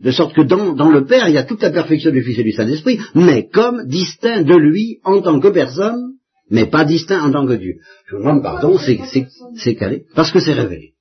De 0.01 0.11
sorte 0.11 0.35
que 0.35 0.43
dans, 0.43 0.73
dans 0.73 0.91
le 0.91 1.05
Père, 1.05 1.29
il 1.29 1.35
y 1.35 1.39
a 1.39 1.45
toute 1.45 1.63
la 1.63 1.71
perfection 1.71 2.11
du 2.11 2.23
Fils 2.23 2.39
et 2.39 2.45
du 2.45 2.53
Saint-Esprit, 2.53 2.99
mais 3.15 3.47
comme 3.53 3.87
distinct 3.87 4.43
de 4.43 4.57
lui 4.57 5.01
en 5.05 5.21
tant 5.21 5.39
que 5.39 5.49
personne, 5.49 6.15
mais 6.51 6.67
pas 6.67 6.85
distinct 6.85 7.23
en 7.23 7.33
tant 7.33 7.47
que 7.47 7.55
Dieu. 7.55 7.75
Je 8.07 8.17
vous 8.17 8.23
demande 8.23 8.43
pardon, 8.43 8.79
c'est, 8.79 9.75
calé, 9.77 10.05
parce 10.15 10.31
que 10.31 10.41
c'est 10.41 10.53
révélé. 10.53 10.93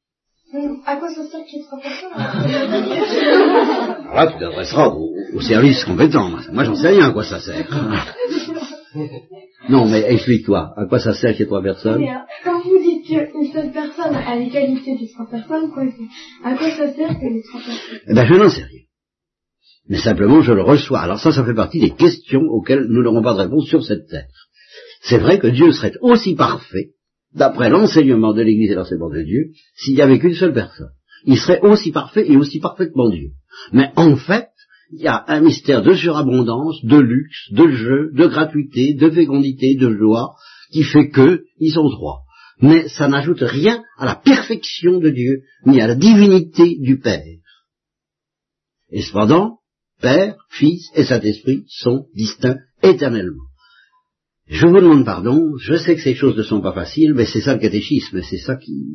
Mais 0.54 0.62
À 0.86 0.98
quoi 0.98 1.10
ça 1.10 1.24
sert 1.26 1.44
qu'il 1.46 1.60
y 1.60 1.62
ait 1.62 1.66
trois 1.66 1.80
personnes 1.80 2.12
Alors 4.12 4.16
là, 4.16 4.28
tu 4.32 4.40
t'adresseras 4.40 4.88
au, 4.90 5.14
au 5.34 5.42
service 5.42 5.84
compétent. 5.84 6.30
Moi, 6.52 6.64
j'en 6.64 6.76
sais 6.76 6.90
rien 6.90 7.08
à 7.10 7.12
quoi 7.12 7.24
ça 7.24 7.40
sert. 7.40 7.66
Non, 9.70 9.86
mais 9.90 10.02
explique-toi, 10.14 10.74
à 10.78 10.86
quoi 10.86 11.00
ça 11.00 11.14
sert 11.14 11.32
qu'il 11.32 11.42
y 11.42 11.44
ait 11.44 11.48
trois 11.48 11.64
personnes 11.64 12.04
euh, 12.04 12.08
Quand 12.44 12.62
vous 12.62 12.78
dites 12.80 13.06
qu'une 13.08 13.52
seule 13.52 13.72
personne 13.72 14.14
a 14.16 14.36
les 14.36 14.50
qualités 14.50 14.98
des 14.98 15.10
trois 15.12 15.26
personnes, 15.26 15.72
quoi, 15.72 15.84
à 16.44 16.56
quoi 16.56 16.70
ça 16.70 16.94
sert 16.94 17.10
que 17.20 17.34
les 17.34 17.42
trois 17.50 17.62
personnes 17.62 18.00
Eh 18.08 18.14
ben, 18.14 18.26
je 18.26 18.34
n'en 18.36 18.50
sais 18.50 18.64
rien. 18.64 18.82
Mais 19.90 19.98
simplement, 19.98 20.42
je 20.42 20.54
le 20.54 20.62
reçois. 20.64 21.00
Alors 21.02 21.20
ça, 21.20 21.32
ça 21.32 21.44
fait 21.44 21.54
partie 21.54 21.80
des 21.80 21.92
questions 21.92 22.42
auxquelles 22.50 22.86
nous 22.90 23.02
n'aurons 23.04 23.22
pas 23.24 23.34
de 23.34 23.40
réponse 23.40 23.68
sur 23.68 23.84
cette 23.84 24.08
terre. 24.08 24.28
C'est 25.04 25.20
vrai 25.20 25.38
que 25.38 25.48
Dieu 25.48 25.72
serait 25.74 25.94
aussi 26.02 26.36
parfait, 26.36 26.92
d'après 27.34 27.70
l'enseignement 27.70 28.34
de 28.34 28.42
l'Église 28.42 28.72
et 28.72 28.76
l'enseignement 28.76 29.10
de 29.10 29.22
Dieu, 29.22 29.52
s'il 29.76 29.96
n'y 29.96 30.02
avait 30.02 30.20
qu'une 30.20 30.36
seule 30.36 30.54
personne. 30.54 30.92
Il 31.26 31.38
serait 31.38 31.62
aussi 31.62 31.92
parfait 31.92 32.30
et 32.30 32.38
aussi 32.38 32.60
parfaitement 32.60 33.10
Dieu. 33.10 33.32
Mais 33.72 33.92
en 33.96 34.16
fait, 34.16 34.50
il 34.92 35.02
y 35.02 35.08
a 35.08 35.24
un 35.28 35.42
mystère 35.42 35.82
de 35.82 35.94
surabondance, 35.94 36.84
de 36.86 36.98
luxe, 36.98 37.52
de 37.52 37.68
jeu, 37.68 38.12
de 38.14 38.28
gratuité, 38.28 38.94
de 38.94 39.10
fécondité, 39.10 39.76
de 39.76 39.94
joie, 39.96 40.36
qui 40.72 40.84
fait 40.84 41.10
que 41.10 41.44
ils 41.60 41.74
sont 41.74 41.90
trois. 41.90 42.22
Mais 42.62 42.88
ça 42.88 43.08
n'ajoute 43.08 43.42
rien 43.42 43.84
à 43.98 44.06
la 44.06 44.16
perfection 44.16 45.00
de 45.00 45.10
Dieu, 45.10 45.42
ni 45.66 45.82
à 45.82 45.88
la 45.88 45.96
divinité 45.96 46.78
du 46.80 47.00
Père. 47.00 47.24
Et 48.90 49.02
cependant, 49.02 49.60
Père, 50.02 50.36
Fils 50.50 50.90
et 50.96 51.04
Saint-Esprit 51.04 51.66
sont 51.68 52.06
distincts 52.16 52.60
éternellement. 52.84 53.44
Je 54.54 54.68
vous 54.68 54.76
demande 54.80 55.04
pardon, 55.04 55.58
je 55.58 55.78
sais 55.78 55.96
que 55.96 56.02
ces 56.02 56.14
choses 56.14 56.38
ne 56.38 56.44
sont 56.44 56.62
pas 56.62 56.74
faciles, 56.74 57.16
mais 57.16 57.26
c'est 57.26 57.42
ça 57.42 57.56
le 57.56 57.60
catéchisme, 57.60 58.22
c'est 58.22 58.38
ça 58.38 58.56
qui... 58.56 58.94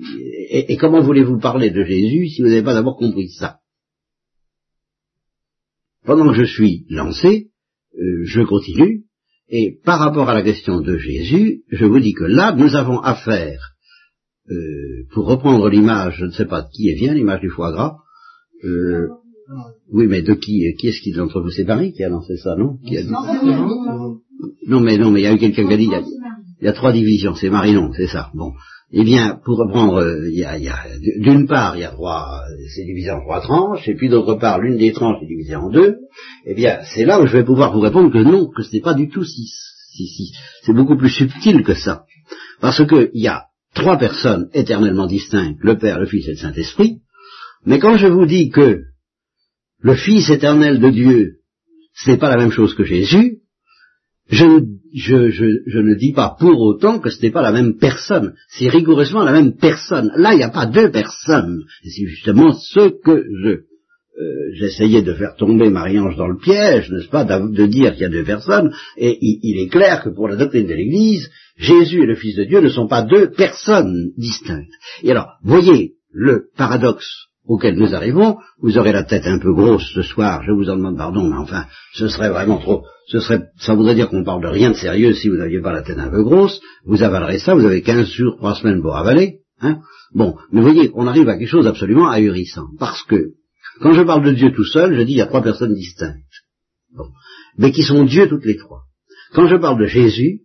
Et, 0.50 0.76
comment 0.76 1.02
voulez-vous 1.02 1.40
parler 1.40 1.70
de 1.70 1.82
Jésus 1.82 2.28
si 2.28 2.42
vous 2.42 2.48
n'avez 2.48 2.62
pas 2.62 2.74
d'abord 2.74 2.96
compris 2.96 3.30
ça? 3.30 3.58
Pendant 6.04 6.28
que 6.28 6.38
je 6.38 6.44
suis 6.44 6.86
lancé, 6.90 7.48
euh, 7.96 8.22
je 8.22 8.42
continue, 8.42 9.02
et 9.48 9.80
par 9.84 9.98
rapport 9.98 10.30
à 10.30 10.34
la 10.34 10.42
question 10.42 10.80
de 10.80 10.96
Jésus, 10.96 11.64
je 11.72 11.84
vous 11.84 11.98
dis 11.98 12.12
que 12.12 12.24
là, 12.24 12.54
nous 12.54 12.76
avons 12.76 13.00
affaire, 13.00 13.72
euh, 14.48 15.08
pour 15.10 15.26
reprendre 15.26 15.68
l'image, 15.68 16.18
je 16.20 16.26
ne 16.26 16.30
sais 16.30 16.46
pas 16.46 16.62
de 16.62 16.68
qui 16.70 16.88
elle 16.88 16.98
vient, 17.00 17.14
l'image 17.14 17.40
du 17.40 17.50
foie 17.50 17.72
gras, 17.72 17.96
euh, 18.64 19.08
oui, 19.90 20.06
mais 20.06 20.22
de 20.22 20.34
qui 20.34 20.62
Qui 20.78 20.88
est-ce 20.88 21.00
qui 21.00 21.12
d'entre 21.12 21.40
vous? 21.40 21.50
C'est 21.50 21.64
Marie 21.64 21.92
qui 21.92 22.04
a 22.04 22.08
lancé 22.08 22.36
ça, 22.36 22.54
non? 22.54 22.78
Non, 24.66 24.80
mais 24.80 24.98
non, 24.98 25.10
mais 25.10 25.20
il 25.20 25.24
y 25.24 25.26
a 25.26 25.32
eu 25.32 25.38
quelqu'un 25.38 25.66
qui 25.66 25.72
a 25.74 25.76
dit 25.76 25.84
il 25.84 25.90
y 25.90 25.94
a, 25.94 26.02
il 26.60 26.64
y 26.64 26.68
a 26.68 26.72
trois 26.72 26.92
divisions, 26.92 27.34
c'est 27.34 27.50
Marinon, 27.50 27.90
c'est 27.96 28.06
ça. 28.06 28.30
Bon, 28.34 28.52
eh 28.92 29.04
bien, 29.04 29.38
pour 29.44 29.58
reprendre, 29.58 29.96
euh, 30.02 30.28
il 30.30 30.38
y 30.38 30.44
a, 30.44 30.56
il 30.58 30.64
y 30.64 30.68
a- 30.68 30.84
d'une 31.18 31.46
part, 31.46 31.76
il 31.76 31.80
y 31.80 31.84
a 31.84 31.90
trois, 31.90 32.42
c'est 32.74 32.84
divisé 32.84 33.10
en 33.10 33.20
trois 33.20 33.40
tranches, 33.40 33.86
et 33.88 33.94
puis 33.94 34.08
d'autre 34.08 34.34
part, 34.34 34.60
l'une 34.60 34.76
des 34.78 34.92
tranches 34.92 35.22
est 35.22 35.26
divisée 35.26 35.56
en 35.56 35.70
deux. 35.70 35.96
Eh 36.46 36.54
bien, 36.54 36.78
c'est 36.94 37.04
là 37.04 37.20
où 37.20 37.26
je 37.26 37.32
vais 37.32 37.44
pouvoir 37.44 37.72
vous 37.72 37.80
répondre 37.80 38.12
que 38.12 38.18
non, 38.22 38.48
que 38.48 38.62
ce 38.62 38.72
n'est 38.72 38.80
pas 38.82 38.94
du 38.94 39.08
tout 39.08 39.24
si, 39.24 39.46
si, 39.92 40.06
si. 40.06 40.32
C'est 40.62 40.72
beaucoup 40.74 40.96
plus 40.96 41.10
subtil 41.10 41.62
que 41.64 41.74
ça, 41.74 42.04
parce 42.60 42.84
que 42.86 43.10
il 43.14 43.22
y 43.22 43.28
a 43.28 43.44
trois 43.74 43.98
personnes 43.98 44.48
éternellement 44.54 45.06
distinctes, 45.06 45.58
le 45.62 45.76
Père, 45.78 45.98
le 46.00 46.06
Fils 46.06 46.26
et 46.28 46.32
le 46.32 46.36
Saint-Esprit. 46.36 46.98
Mais 47.66 47.78
quand 47.78 47.96
je 47.96 48.06
vous 48.06 48.26
dis 48.26 48.50
que 48.50 48.80
le 49.80 49.94
Fils 49.94 50.30
éternel 50.30 50.80
de 50.80 50.90
Dieu, 50.90 51.32
ce 51.94 52.10
n'est 52.10 52.16
pas 52.16 52.30
la 52.30 52.36
même 52.38 52.52
chose 52.52 52.74
que 52.74 52.84
Jésus, 52.84 53.38
je, 54.30 55.80
ne 55.80 55.94
dis 55.94 56.12
pas 56.12 56.36
pour 56.38 56.60
autant 56.60 56.98
que 56.98 57.10
ce 57.10 57.22
n'est 57.22 57.30
pas 57.30 57.42
la 57.42 57.52
même 57.52 57.76
personne. 57.78 58.34
C'est 58.48 58.68
rigoureusement 58.68 59.24
la 59.24 59.32
même 59.32 59.56
personne. 59.56 60.10
Là, 60.16 60.34
il 60.34 60.38
n'y 60.38 60.42
a 60.42 60.50
pas 60.50 60.66
deux 60.66 60.90
personnes. 60.90 61.64
C'est 61.82 62.06
justement 62.06 62.52
ce 62.52 62.90
que 63.02 63.24
je 63.42 63.68
euh, 64.20 64.50
j'essayais 64.52 65.02
de 65.02 65.14
faire 65.14 65.36
tomber 65.36 65.70
Marie-Ange 65.70 66.16
dans 66.16 66.26
le 66.26 66.38
piège, 66.38 66.90
n'est-ce 66.90 67.08
pas, 67.08 67.24
de 67.24 67.66
dire 67.66 67.92
qu'il 67.92 68.02
y 68.02 68.06
a 68.06 68.08
deux 68.08 68.24
personnes, 68.24 68.74
et 68.96 69.16
il, 69.20 69.60
est 69.60 69.68
clair 69.68 70.02
que 70.02 70.08
pour 70.08 70.26
la 70.26 70.34
doctrine 70.34 70.66
de 70.66 70.74
l'Église, 70.74 71.30
Jésus 71.56 72.02
et 72.02 72.06
le 72.06 72.16
Fils 72.16 72.34
de 72.34 72.42
Dieu 72.42 72.60
ne 72.60 72.68
sont 72.68 72.88
pas 72.88 73.02
deux 73.02 73.30
personnes 73.30 74.10
distinctes. 74.16 74.72
Et 75.04 75.12
alors, 75.12 75.34
voyez 75.44 75.94
le 76.10 76.48
paradoxe 76.56 77.27
auquel 77.48 77.76
nous 77.76 77.94
arrivons, 77.94 78.36
vous 78.60 78.78
aurez 78.78 78.92
la 78.92 79.02
tête 79.02 79.26
un 79.26 79.38
peu 79.38 79.52
grosse 79.52 79.90
ce 79.94 80.02
soir, 80.02 80.42
je 80.46 80.52
vous 80.52 80.68
en 80.68 80.76
demande 80.76 80.98
pardon, 80.98 81.28
mais 81.28 81.38
enfin, 81.38 81.64
ce 81.94 82.06
serait 82.06 82.28
vraiment 82.28 82.58
trop, 82.58 82.84
ce 83.08 83.20
serait, 83.20 83.40
ça 83.58 83.74
voudrait 83.74 83.94
dire 83.94 84.10
qu'on 84.10 84.22
parle 84.22 84.42
de 84.42 84.48
rien 84.48 84.70
de 84.70 84.76
sérieux 84.76 85.14
si 85.14 85.28
vous 85.28 85.36
n'aviez 85.36 85.60
pas 85.60 85.72
la 85.72 85.82
tête 85.82 85.98
un 85.98 86.10
peu 86.10 86.22
grosse, 86.22 86.60
vous 86.84 87.02
avalerez 87.02 87.38
ça, 87.38 87.54
vous 87.54 87.64
avez 87.64 87.80
15 87.80 88.06
jours, 88.06 88.36
3 88.36 88.56
semaines 88.56 88.82
pour 88.82 88.96
avaler, 88.96 89.38
hein. 89.60 89.78
Bon, 90.14 90.36
mais 90.52 90.60
voyez, 90.60 90.90
on 90.94 91.06
arrive 91.06 91.28
à 91.28 91.36
quelque 91.36 91.48
chose 91.48 91.64
d'absolument 91.64 92.08
ahurissant, 92.08 92.68
parce 92.78 93.02
que, 93.04 93.32
quand 93.80 93.92
je 93.92 94.02
parle 94.02 94.24
de 94.24 94.32
Dieu 94.32 94.52
tout 94.52 94.64
seul, 94.64 94.94
je 94.94 95.02
dis 95.02 95.12
il 95.12 95.18
y 95.18 95.22
a 95.22 95.26
trois 95.26 95.42
personnes 95.42 95.74
distinctes, 95.74 96.16
mais 97.56 97.72
qui 97.72 97.82
sont 97.82 98.04
Dieu 98.04 98.28
toutes 98.28 98.44
les 98.44 98.56
trois. 98.56 98.82
Quand 99.32 99.46
je 99.46 99.56
parle 99.56 99.80
de 99.80 99.86
Jésus, 99.86 100.40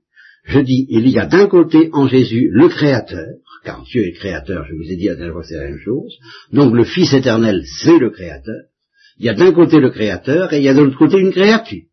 je 0.45 0.59
dis 0.59 0.85
il 0.89 1.07
y 1.09 1.19
a 1.19 1.25
d'un 1.25 1.47
côté 1.47 1.89
en 1.93 2.07
Jésus 2.07 2.49
le 2.51 2.67
Créateur, 2.69 3.27
car 3.63 3.83
Dieu 3.83 4.05
est 4.05 4.13
créateur, 4.13 4.65
je 4.65 4.73
vous 4.73 4.91
ai 4.91 4.95
dit 4.95 5.09
à 5.09 5.15
dernière 5.15 5.33
fois 5.33 5.43
c'est 5.43 5.55
la 5.55 5.69
même 5.69 5.79
chose, 5.79 6.13
donc 6.51 6.73
le 6.73 6.83
Fils 6.83 7.13
éternel 7.13 7.63
c'est 7.81 7.97
le 7.97 8.09
créateur, 8.09 8.63
il 9.17 9.25
y 9.25 9.29
a 9.29 9.33
d'un 9.33 9.51
côté 9.53 9.79
le 9.79 9.89
créateur 9.89 10.53
et 10.53 10.57
il 10.57 10.63
y 10.63 10.69
a 10.69 10.73
de 10.73 10.81
l'autre 10.81 10.97
côté 10.97 11.17
une 11.19 11.31
créature, 11.31 11.83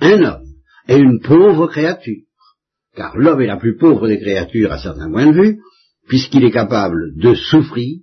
un 0.00 0.22
homme 0.22 0.46
et 0.88 0.96
une 0.96 1.20
pauvre 1.20 1.66
créature, 1.66 2.22
car 2.94 3.16
l'homme 3.16 3.40
est 3.40 3.46
la 3.46 3.56
plus 3.56 3.76
pauvre 3.76 4.08
des 4.08 4.18
créatures 4.18 4.72
à 4.72 4.78
certains 4.78 5.10
points 5.10 5.32
de 5.32 5.40
vue, 5.40 5.58
puisqu'il 6.08 6.44
est 6.44 6.50
capable 6.50 7.16
de 7.16 7.34
souffrir 7.34 7.98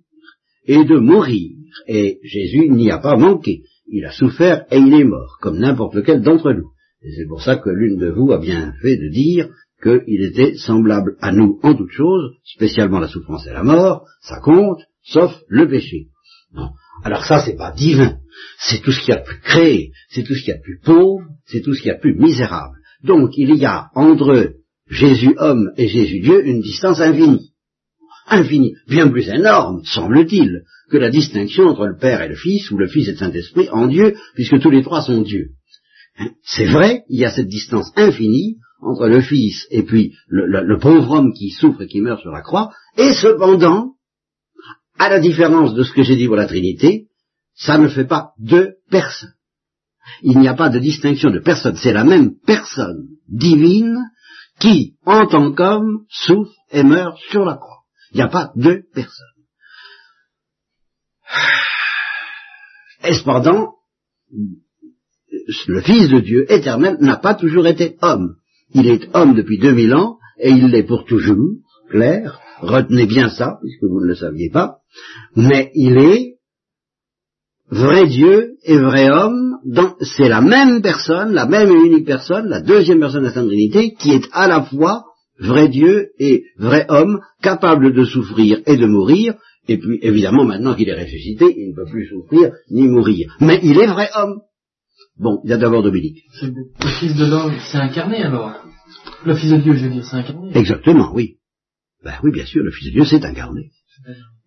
et 0.66 0.86
de 0.86 0.98
mourir, 0.98 1.52
et 1.88 2.20
Jésus 2.24 2.70
n'y 2.70 2.92
a 2.92 3.00
pas 3.00 3.18
manqué, 3.18 3.64
il 3.88 4.06
a 4.06 4.12
souffert 4.12 4.66
et 4.72 4.78
il 4.78 4.94
est 4.94 5.04
mort, 5.04 5.38
comme 5.42 5.60
n'importe 5.60 5.96
lequel 5.96 6.22
d'entre 6.22 6.54
nous. 6.54 6.70
Et 7.02 7.12
c'est 7.16 7.28
pour 7.28 7.42
ça 7.42 7.58
que 7.58 7.70
l'une 7.70 7.98
de 7.98 8.10
vous 8.10 8.32
a 8.32 8.40
bien 8.40 8.74
fait 8.82 8.98
de 8.98 9.10
dire 9.10 9.50
qu'il 9.82 10.24
était 10.24 10.56
semblable 10.58 11.16
à 11.22 11.32
nous 11.32 11.60
en 11.64 11.74
toutes 11.74 11.92
choses, 11.92 12.36
spécialement 12.44 13.00
la 13.00 13.08
souffrance 13.08 13.48
et 13.48 13.54
la 13.54 13.64
mort, 13.64 14.06
ça 14.22 14.40
compte, 14.40 14.82
sauf 15.04 15.34
le 15.48 15.68
péché. 15.68 16.08
Alors 17.04 17.26
ça, 17.26 17.44
c'est 17.46 17.56
pas 17.56 17.72
divin. 17.72 18.18
C'est 18.60 18.82
tout 18.82 18.92
ce 18.92 19.00
qu'il 19.00 19.14
y 19.14 19.18
a 19.18 19.22
de 19.22 19.26
plus 19.26 19.40
créé, 19.40 19.92
c'est 20.10 20.24
tout 20.24 20.34
ce 20.36 20.42
qu'il 20.42 20.50
y 20.50 20.54
a 20.54 20.58
de 20.58 20.64
plus 20.64 20.80
pauvre, 20.84 21.26
c'est 21.46 21.62
tout 21.62 21.74
ce 21.74 21.82
qu'il 21.82 21.90
y 21.90 21.92
a 21.92 21.96
de 21.96 22.02
plus 22.02 22.16
misérable. 22.16 22.76
Donc 23.04 23.32
il 23.38 23.56
y 23.56 23.66
a 23.66 23.90
entre 23.96 24.54
Jésus 24.90 25.36
homme 25.38 25.72
et 25.78 25.88
Jésus 25.88 26.20
Dieu 26.20 26.46
une 26.46 26.62
distance 26.62 27.00
infinie. 27.00 27.54
Infinie, 28.28 28.76
bien 28.88 29.08
plus 29.10 29.28
énorme, 29.30 29.82
semble-t-il, 29.86 30.64
que 30.92 30.98
la 30.98 31.10
distinction 31.10 31.66
entre 31.66 31.88
le 31.88 31.98
Père 31.98 32.22
et 32.22 32.28
le 32.28 32.36
Fils, 32.36 32.70
ou 32.72 32.78
le 32.78 32.88
Fils 32.88 33.08
et 33.08 33.12
le 33.12 33.18
Saint-Esprit 33.18 33.70
en 33.72 33.88
Dieu, 33.88 34.16
puisque 34.36 34.60
tous 34.60 34.70
les 34.70 34.84
trois 34.84 35.02
sont 35.02 35.22
Dieu. 35.22 35.52
Hein? 36.18 36.32
C'est 36.44 36.66
vrai, 36.66 37.04
il 37.10 37.20
y 37.20 37.26
a 37.26 37.32
cette 37.32 37.48
distance 37.48 37.92
infinie 37.96 38.58
entre 38.82 39.08
le 39.08 39.22
Fils 39.22 39.68
et 39.72 39.84
puis 39.84 40.16
le, 40.28 40.78
pauvre 40.78 41.12
homme 41.12 41.34
qui 41.34 41.50
souffre 41.52 41.82
et 41.82 41.88
qui 41.88 42.02
meurt 42.02 42.22
sur 42.22 42.32
la 42.32 42.42
croix, 42.42 42.72
et 42.98 43.14
cependant, 43.14 43.96
à 44.98 45.10
la 45.10 45.20
différence 45.20 45.74
de 45.74 45.84
ce 45.84 45.94
que 45.94 46.04
j'ai 46.04 46.16
dit 46.16 46.28
pour 46.28 46.36
la 46.36 46.48
Trinité, 46.48 47.08
ça 47.56 47.78
ne 47.78 47.88
fait 47.88 48.06
pas 48.06 48.32
deux 48.38 48.76
personnes. 48.90 49.34
Il 50.22 50.40
n'y 50.40 50.48
a 50.48 50.54
pas 50.54 50.70
de 50.70 50.80
distinction 50.80 51.30
de 51.30 51.40
personne, 51.40 51.76
c'est 51.76 51.94
la 51.94 52.04
même 52.04 52.34
personne 52.46 53.08
divine 53.28 53.98
qui, 54.60 54.96
en 55.06 55.26
tant 55.28 55.54
qu'homme, 55.54 56.06
souffre 56.10 56.54
et 56.72 56.84
meurt 56.84 57.18
sur 57.30 57.46
la 57.46 57.56
croix. 57.56 57.84
Il 58.12 58.18
n'y 58.18 58.24
a 58.24 58.28
pas 58.28 58.52
deux 58.56 58.84
personnes. 58.94 59.26
Et 63.04 63.14
cependant, 63.14 63.76
le 65.68 65.82
Fils 65.82 66.10
de 66.10 66.20
Dieu 66.20 66.52
éternel 66.52 66.98
n'a 67.00 67.18
pas 67.18 67.36
toujours 67.36 67.68
été 67.68 67.98
homme. 68.02 68.39
Il 68.74 68.88
est 68.88 69.10
homme 69.16 69.36
depuis 69.36 69.58
2000 69.58 69.94
ans, 69.94 70.18
et 70.40 70.50
il 70.50 70.68
l'est 70.68 70.84
pour 70.84 71.06
toujours, 71.06 71.56
clair, 71.90 72.40
retenez 72.62 73.06
bien 73.06 73.30
ça, 73.30 73.58
puisque 73.62 73.84
vous 73.84 74.02
ne 74.02 74.08
le 74.08 74.16
saviez 74.16 74.50
pas, 74.50 74.78
mais 75.36 75.72
il 75.76 75.98
est 75.98 76.36
vrai 77.70 78.08
Dieu 78.08 78.56
et 78.64 78.78
vrai 78.78 79.10
homme, 79.10 79.58
c'est 80.02 80.30
la 80.30 80.42
même 80.42 80.82
personne, 80.82 81.34
la 81.34 81.46
même 81.46 81.70
et 81.70 81.86
unique 81.86 82.06
personne, 82.06 82.48
la 82.48 82.62
deuxième 82.62 83.00
personne 83.00 83.22
de 83.22 83.28
la 83.28 83.34
Sainte 83.34 83.48
Trinité, 83.48 83.94
qui 84.00 84.12
est 84.12 84.28
à 84.32 84.48
la 84.48 84.64
fois 84.64 85.04
vrai 85.40 85.70
Dieu 85.70 86.10
et 86.20 86.44
vrai 86.58 86.86
homme, 86.90 87.20
capable 87.42 87.94
de 87.94 88.04
souffrir 88.04 88.62
et 88.66 88.78
de 88.78 88.86
mourir, 88.86 89.36
et 89.68 89.78
puis 89.78 90.00
évidemment 90.02 90.46
maintenant 90.46 90.76
qu'il 90.76 90.90
est 90.90 91.02
ressuscité, 91.02 91.46
il 91.56 91.70
ne 91.70 91.76
peut 91.76 91.90
plus 91.90 92.08
souffrir 92.08 92.52
ni 92.72 92.88
mourir. 92.88 93.36
Mais 93.40 93.60
il 93.64 93.80
est 93.80 93.88
vrai 93.88 94.10
homme. 94.16 94.42
Bon, 95.20 95.42
il 95.44 95.50
y 95.50 95.54
a 95.54 95.58
d'abord 95.58 95.84
Dominique. 95.84 96.24
Le 96.42 96.90
Fils 97.00 97.16
de 97.16 97.26
l'homme 97.26 97.54
s'est 97.60 97.78
incarné 97.78 98.24
alors 98.24 98.54
Le 99.26 99.36
Fils 99.36 99.52
de 99.52 99.58
Dieu, 99.58 99.74
je 99.74 99.86
veux 99.86 99.92
dire, 99.92 100.06
s'est 100.06 100.16
incarné 100.16 100.52
Exactement, 100.56 101.12
oui. 101.14 101.36
Ben 102.04 102.16
oui, 102.24 102.32
bien 102.32 102.46
sûr, 102.46 102.64
le 102.64 102.72
Fils 102.72 102.88
de 102.88 102.92
Dieu 102.94 103.04
s'est 103.04 103.26
incarné. 103.26 103.72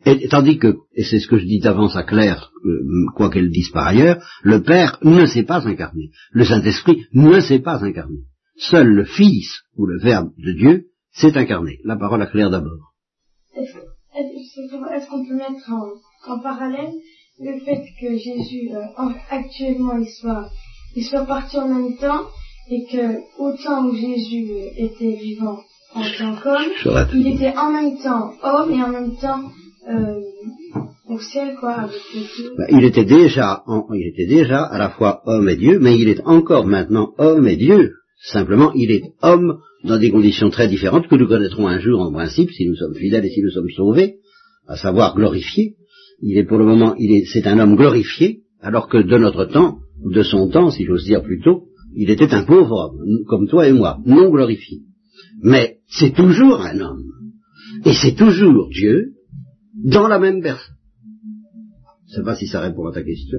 Et, 0.07 0.29
tandis 0.29 0.59
que, 0.59 0.75
et 0.95 1.05
c'est 1.05 1.21
ce 1.21 1.29
que 1.29 1.37
je 1.37 1.45
dis 1.45 1.61
d'avance 1.61 1.95
à 1.95 2.03
Claire, 2.03 2.51
euh, 2.65 3.05
quoi 3.15 3.31
qu'elle 3.31 3.51
dise 3.51 3.69
par 3.69 3.87
ailleurs, 3.87 4.25
le 4.43 4.63
Père 4.63 4.99
ne 5.03 5.27
s'est 5.27 5.45
pas 5.45 5.69
incarné. 5.69 6.11
Le 6.31 6.45
Saint-Esprit 6.45 7.05
ne 7.13 7.39
s'est 7.41 7.61
pas 7.61 7.85
incarné. 7.85 8.21
Seul 8.57 8.89
le 8.89 9.05
Fils, 9.05 9.61
ou 9.77 9.87
le 9.87 9.99
Verbe 9.99 10.31
de 10.39 10.53
Dieu, 10.53 10.87
s'est 11.13 11.37
incarné. 11.37 11.81
La 11.85 11.97
parole 11.97 12.23
à 12.23 12.27
Claire 12.27 12.51
d'abord. 12.51 12.95
Est-ce 13.55 15.09
qu'on 15.09 15.27
peut 15.27 15.37
mettre 15.37 15.71
en 16.29 16.41
parallèle 16.41 16.95
le 17.43 17.59
fait 17.65 17.85
que 18.01 18.17
Jésus 18.17 18.71
euh, 18.73 19.09
actuellement 19.31 19.99
il 19.99 20.09
soit, 20.09 20.49
il 20.95 21.05
soit 21.05 21.27
parti 21.27 21.59
en 21.59 21.69
même 21.69 21.97
temps 21.97 22.27
et 22.71 22.85
que 22.85 23.19
autant 23.39 23.87
où 23.87 23.95
Jésus 23.95 24.49
euh, 24.53 24.69
était 24.77 25.17
vivant 25.17 25.59
en 25.95 26.03
tant 26.17 26.37
qu'homme, 26.37 27.09
il 27.15 27.27
était 27.35 27.55
en 27.57 27.71
même 27.73 27.99
temps 27.99 28.33
homme 28.43 28.71
et 28.73 28.83
en 28.83 28.89
même 28.89 29.17
temps 29.17 29.43
euh, 29.89 30.21
au 31.09 31.19
ciel 31.19 31.57
quoi 31.59 31.73
avec. 31.73 32.01
Bah, 32.57 32.65
il 32.71 32.85
était 32.85 33.05
déjà, 33.05 33.65
il 33.93 34.07
était 34.07 34.27
déjà 34.27 34.63
à 34.63 34.79
la 34.79 34.91
fois 34.91 35.23
homme 35.27 35.49
et 35.49 35.57
Dieu, 35.57 35.79
mais 35.81 35.99
il 35.99 36.09
est 36.09 36.23
encore 36.25 36.67
maintenant 36.67 37.13
homme 37.19 37.47
et 37.49 37.57
Dieu. 37.57 37.95
Simplement, 38.25 38.73
il 38.75 38.93
est 38.93 39.03
homme 39.21 39.59
dans 39.83 39.99
des 39.99 40.13
conditions 40.13 40.49
très 40.49 40.69
différentes 40.69 41.09
que 41.09 41.17
nous 41.17 41.27
connaîtrons 41.27 41.67
un 41.67 41.81
jour 41.81 42.01
en 42.01 42.13
principe 42.13 42.53
si 42.53 42.69
nous 42.69 42.77
sommes 42.77 42.95
fidèles 42.95 43.27
et 43.27 43.31
si 43.31 43.43
nous 43.43 43.51
sommes 43.51 43.71
sauvés, 43.71 44.19
à 44.69 44.77
savoir 44.77 45.17
glorifiés 45.17 45.75
il 46.23 46.39
est 46.39 46.45
pour 46.45 46.59
le 46.59 46.65
moment, 46.65 46.95
il 46.99 47.13
est, 47.13 47.25
c'est 47.27 47.47
un 47.47 47.59
homme 47.59 47.77
glorifié, 47.77 48.43
alors 48.61 48.89
que 48.89 48.99
de 48.99 49.19
notre 49.19 49.45
temps, 49.45 49.79
de 50.05 50.23
son 50.23 50.49
temps, 50.49 50.71
si 50.71 50.85
j'ose 50.85 51.05
dire 51.05 51.23
plutôt, 51.23 51.65
il 51.95 52.11
était 52.11 52.33
un 52.33 52.45
pauvre 52.45 52.95
homme, 52.95 53.25
comme 53.27 53.49
toi 53.49 53.69
et 53.69 53.73
moi, 53.73 53.99
non 54.07 54.31
glorifié. 54.31 54.83
Mais 55.43 55.79
c'est 55.89 56.15
toujours 56.15 56.61
un 56.61 56.79
homme. 56.81 57.05
Et 57.85 57.93
c'est 57.93 58.15
toujours 58.15 58.69
Dieu 58.69 59.15
dans 59.75 60.07
la 60.07 60.19
même 60.19 60.41
personne. 60.43 60.77
Je 62.13 62.19
ne 62.19 62.25
sais 62.25 62.27
pas 62.27 62.37
si 62.37 62.47
ça 62.47 62.61
répond 62.61 62.87
à 62.87 62.93
ta 62.93 63.03
question. 63.03 63.39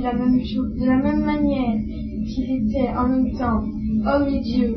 la 0.00 0.12
même 0.14 0.40
chose, 0.40 0.72
de 0.78 0.86
la 0.86 1.02
même 1.02 1.24
manière 1.24 1.74
qu'il 2.24 2.66
était 2.66 2.88
en 2.96 3.08
même 3.08 3.32
temps 3.36 3.64
homme 4.06 4.28
et 4.28 4.40
Dieu, 4.40 4.74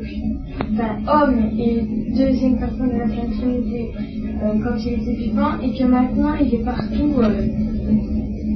enfin 0.72 0.98
homme 1.06 1.50
et 1.58 1.82
deuxième 2.16 2.58
personne 2.58 2.90
de 2.90 2.98
la 2.98 3.08
Trinité 3.08 3.92
quand 4.40 4.76
il 4.78 4.92
était 4.94 5.16
vivant, 5.16 5.58
et 5.60 5.78
que 5.78 5.84
maintenant 5.84 6.34
il 6.34 6.54
est 6.54 6.64
partout. 6.64 7.20
Euh, 7.20 7.46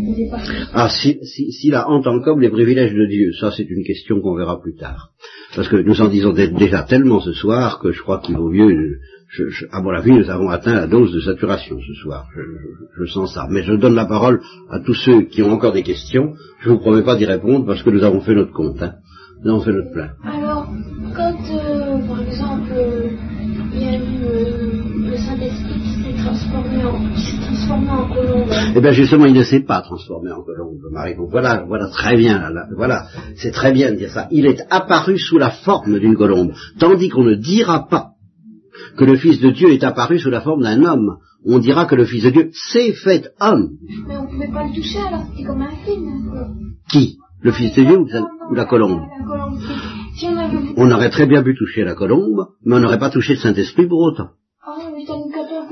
il 0.08 0.22
est 0.22 0.30
partout. 0.30 0.52
Ah, 0.72 0.88
s'il 0.88 1.18
si, 1.22 1.52
si 1.52 1.72
a 1.72 1.88
en 1.88 2.02
tant 2.02 2.20
qu'homme 2.20 2.40
les 2.40 2.50
privilèges 2.50 2.94
de 2.94 3.06
Dieu, 3.06 3.32
ça 3.40 3.50
c'est 3.56 3.68
une 3.68 3.84
question 3.84 4.20
qu'on 4.20 4.34
verra 4.34 4.60
plus 4.60 4.74
tard. 4.74 5.10
Parce 5.54 5.68
que 5.68 5.76
nous 5.76 6.00
en 6.00 6.08
disons 6.08 6.32
déjà 6.32 6.82
tellement 6.82 7.20
ce 7.20 7.32
soir 7.32 7.80
que 7.80 7.92
je 7.92 8.02
crois 8.02 8.20
qu'il 8.20 8.36
vaut 8.36 8.50
mieux, 8.50 8.98
je, 9.30 9.48
je, 9.48 9.66
à 9.70 9.80
mon 9.80 9.90
avis, 9.90 10.10
nous 10.10 10.28
avons 10.28 10.48
atteint 10.48 10.74
la 10.74 10.88
dose 10.88 11.12
de 11.12 11.20
saturation 11.20 11.78
ce 11.80 11.94
soir. 11.94 12.26
Je, 12.34 12.42
je, 12.98 13.10
sens 13.10 13.32
ça. 13.32 13.46
Mais 13.48 13.62
je 13.62 13.74
donne 13.74 13.94
la 13.94 14.06
parole 14.06 14.40
à 14.70 14.80
tous 14.80 14.94
ceux 14.94 15.22
qui 15.22 15.42
ont 15.42 15.52
encore 15.52 15.72
des 15.72 15.84
questions. 15.84 16.34
Je 16.60 16.68
ne 16.68 16.74
vous 16.74 16.80
promets 16.80 17.04
pas 17.04 17.16
d'y 17.16 17.26
répondre 17.26 17.64
parce 17.64 17.82
que 17.82 17.90
nous 17.90 18.02
avons 18.02 18.20
fait 18.20 18.34
notre 18.34 18.52
compte. 18.52 18.82
Hein. 18.82 18.94
Nous 19.44 19.52
avons 19.52 19.60
fait 19.60 19.72
notre 19.72 19.92
plein. 19.92 20.10
Alors, 20.24 20.68
quand, 21.16 21.38
euh, 21.54 21.98
par 22.08 22.20
exemple, 22.22 22.72
transformé 27.70 27.90
en 27.90 28.08
colombe. 28.08 28.52
Eh 28.76 28.80
bien, 28.80 28.92
justement, 28.92 29.26
il 29.26 29.34
ne 29.34 29.42
s'est 29.42 29.64
pas 29.64 29.80
transformé 29.82 30.30
en 30.32 30.42
colombe, 30.42 30.80
Marie. 30.90 31.14
voilà, 31.16 31.64
voilà 31.66 31.88
très 31.88 32.16
bien. 32.16 32.50
voilà, 32.76 33.06
c'est 33.36 33.52
très 33.52 33.72
bien 33.72 33.92
de 33.92 33.96
dire 33.96 34.10
ça. 34.10 34.28
Il 34.30 34.46
est 34.46 34.60
apparu 34.70 35.18
sous 35.18 35.38
la 35.38 35.50
forme 35.50 35.98
d'une 35.98 36.16
colombe, 36.16 36.52
tandis 36.78 37.08
qu'on 37.08 37.24
ne 37.24 37.34
dira 37.34 37.86
pas 37.88 38.10
que 38.96 39.04
le 39.04 39.16
Fils 39.16 39.40
de 39.40 39.50
Dieu 39.50 39.70
est 39.70 39.84
apparu 39.84 40.18
sous 40.18 40.30
la 40.30 40.40
forme 40.40 40.62
d'un 40.62 40.82
homme. 40.84 41.18
on 41.44 41.58
dira 41.58 41.86
que 41.86 41.94
le 41.94 42.04
Fils 42.04 42.24
de 42.24 42.30
Dieu 42.30 42.50
s'est 42.52 42.92
fait 42.92 43.30
homme. 43.40 43.70
Mais 44.06 44.16
on 44.16 44.26
pouvait 44.26 44.48
pas 44.48 44.64
le 44.64 44.74
toucher 44.74 44.98
alors 44.98 45.22
c'était 45.30 45.44
comme 45.44 45.62
un 45.62 45.76
film. 45.84 46.74
Qui? 46.90 47.18
Le 47.42 47.52
Fils 47.52 47.74
de 47.74 47.84
Dieu 47.84 47.98
ou 47.98 48.06
la, 48.06 48.22
ou 48.50 48.54
la 48.54 48.66
colombe? 48.66 49.00
On 50.76 50.90
aurait 50.90 51.08
très 51.08 51.26
bien 51.26 51.42
pu 51.42 51.56
toucher 51.56 51.82
la 51.82 51.94
colombe, 51.94 52.48
mais 52.64 52.76
on 52.76 52.80
n'aurait 52.80 52.98
pas 52.98 53.08
touché 53.08 53.34
le 53.34 53.38
Saint-Esprit 53.38 53.86
pour 53.86 54.00
autant. 54.00 54.30
Ah, 54.62 54.76
mais 54.94 55.04
t'as 55.06 55.14
un 55.14 55.30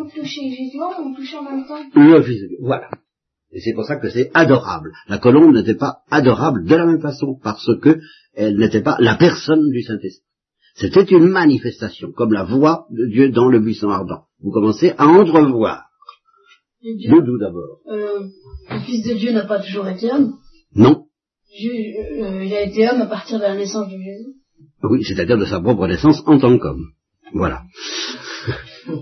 peut 0.09 0.21
toucher 0.21 0.51
Jésus, 0.51 0.79
on 0.81 1.11
le 1.11 1.17
touche 1.17 1.35
en 1.35 1.43
même 1.43 1.67
temps. 1.67 1.79
Le 1.95 2.23
Fils 2.23 2.43
de 2.43 2.49
Dieu. 2.49 2.59
Voilà. 2.61 2.89
Et 3.53 3.61
c'est 3.61 3.73
pour 3.73 3.85
ça 3.85 3.97
que 3.97 4.11
c'est 4.11 4.31
adorable. 4.35 4.93
La 5.09 5.19
colombe 5.19 5.55
n'était 5.55 5.75
pas 5.77 6.01
adorable 6.11 6.67
de 6.67 6.75
la 6.75 6.85
même 6.87 7.01
façon, 7.01 7.39
parce 7.43 7.67
que 7.81 7.99
elle 8.35 8.57
n'était 8.59 8.83
pas 8.83 8.97
la 9.01 9.15
personne 9.17 9.71
du 9.71 9.83
Saint-Esprit. 9.83 10.25
C'était 10.75 11.05
une 11.05 11.29
manifestation, 11.29 12.13
comme 12.13 12.33
la 12.33 12.45
voix 12.45 12.87
de 12.91 13.07
Dieu 13.11 13.31
dans 13.31 13.49
le 13.49 13.59
buisson 13.59 13.89
ardent. 13.89 14.25
Vous 14.41 14.53
commencez 14.53 14.93
à 14.99 15.07
entrevoir. 15.09 15.85
Dieu, 16.83 17.11
Doudou 17.11 17.39
d'abord. 17.39 17.79
euh, 17.91 18.29
le 18.71 18.81
Fils 18.81 19.05
de 19.09 19.15
Dieu 19.15 19.33
n'a 19.33 19.47
pas 19.47 19.61
toujours 19.61 19.89
été 19.89 20.13
homme. 20.13 20.35
Non. 20.75 21.07
Dieu, 21.59 21.73
euh, 22.23 22.45
il 22.45 22.53
a 22.55 22.63
été 22.63 22.89
homme 22.89 23.01
à 23.03 23.07
partir 23.07 23.39
de 23.39 23.43
la 23.45 23.57
naissance 23.57 23.89
de 23.89 23.97
Jésus. 23.99 24.35
Oui, 24.85 25.03
c'est-à-dire 25.05 25.39
de 25.39 25.47
sa 25.47 25.59
propre 25.61 25.89
naissance 25.89 26.23
en 26.27 26.39
tant 26.39 26.57
qu'homme. 26.59 26.85
Voilà. 27.33 27.63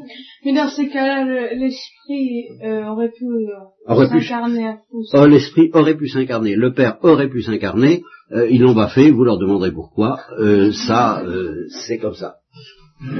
Mais 0.46 0.54
dans 0.54 0.68
ces 0.68 0.88
cas-là, 0.88 1.24
le- 1.24 1.58
l'esprit 1.58 2.46
euh, 2.64 2.86
aurait 2.86 3.10
pu 3.10 3.24
euh, 3.26 3.92
Aurait 3.92 4.08
pu- 4.08 4.22
s'incarner 4.22 4.64
à 4.68 4.76
tous. 4.90 5.10
Oh, 5.12 5.26
l'Esprit 5.26 5.70
aurait 5.74 5.96
pu 5.96 6.08
s'incarner, 6.08 6.54
le 6.54 6.72
Père 6.72 6.98
aurait 7.02 7.28
pu 7.28 7.42
s'incarner, 7.42 8.02
euh, 8.32 8.48
ils 8.48 8.60
l'ont 8.60 8.74
pas 8.74 8.88
fait, 8.88 9.10
vous 9.10 9.24
leur 9.24 9.38
demanderez 9.38 9.72
pourquoi, 9.72 10.20
euh, 10.38 10.70
ça, 10.86 11.20
euh, 11.24 11.66
c'est 11.86 11.98
comme 11.98 12.14
ça. 12.14 12.36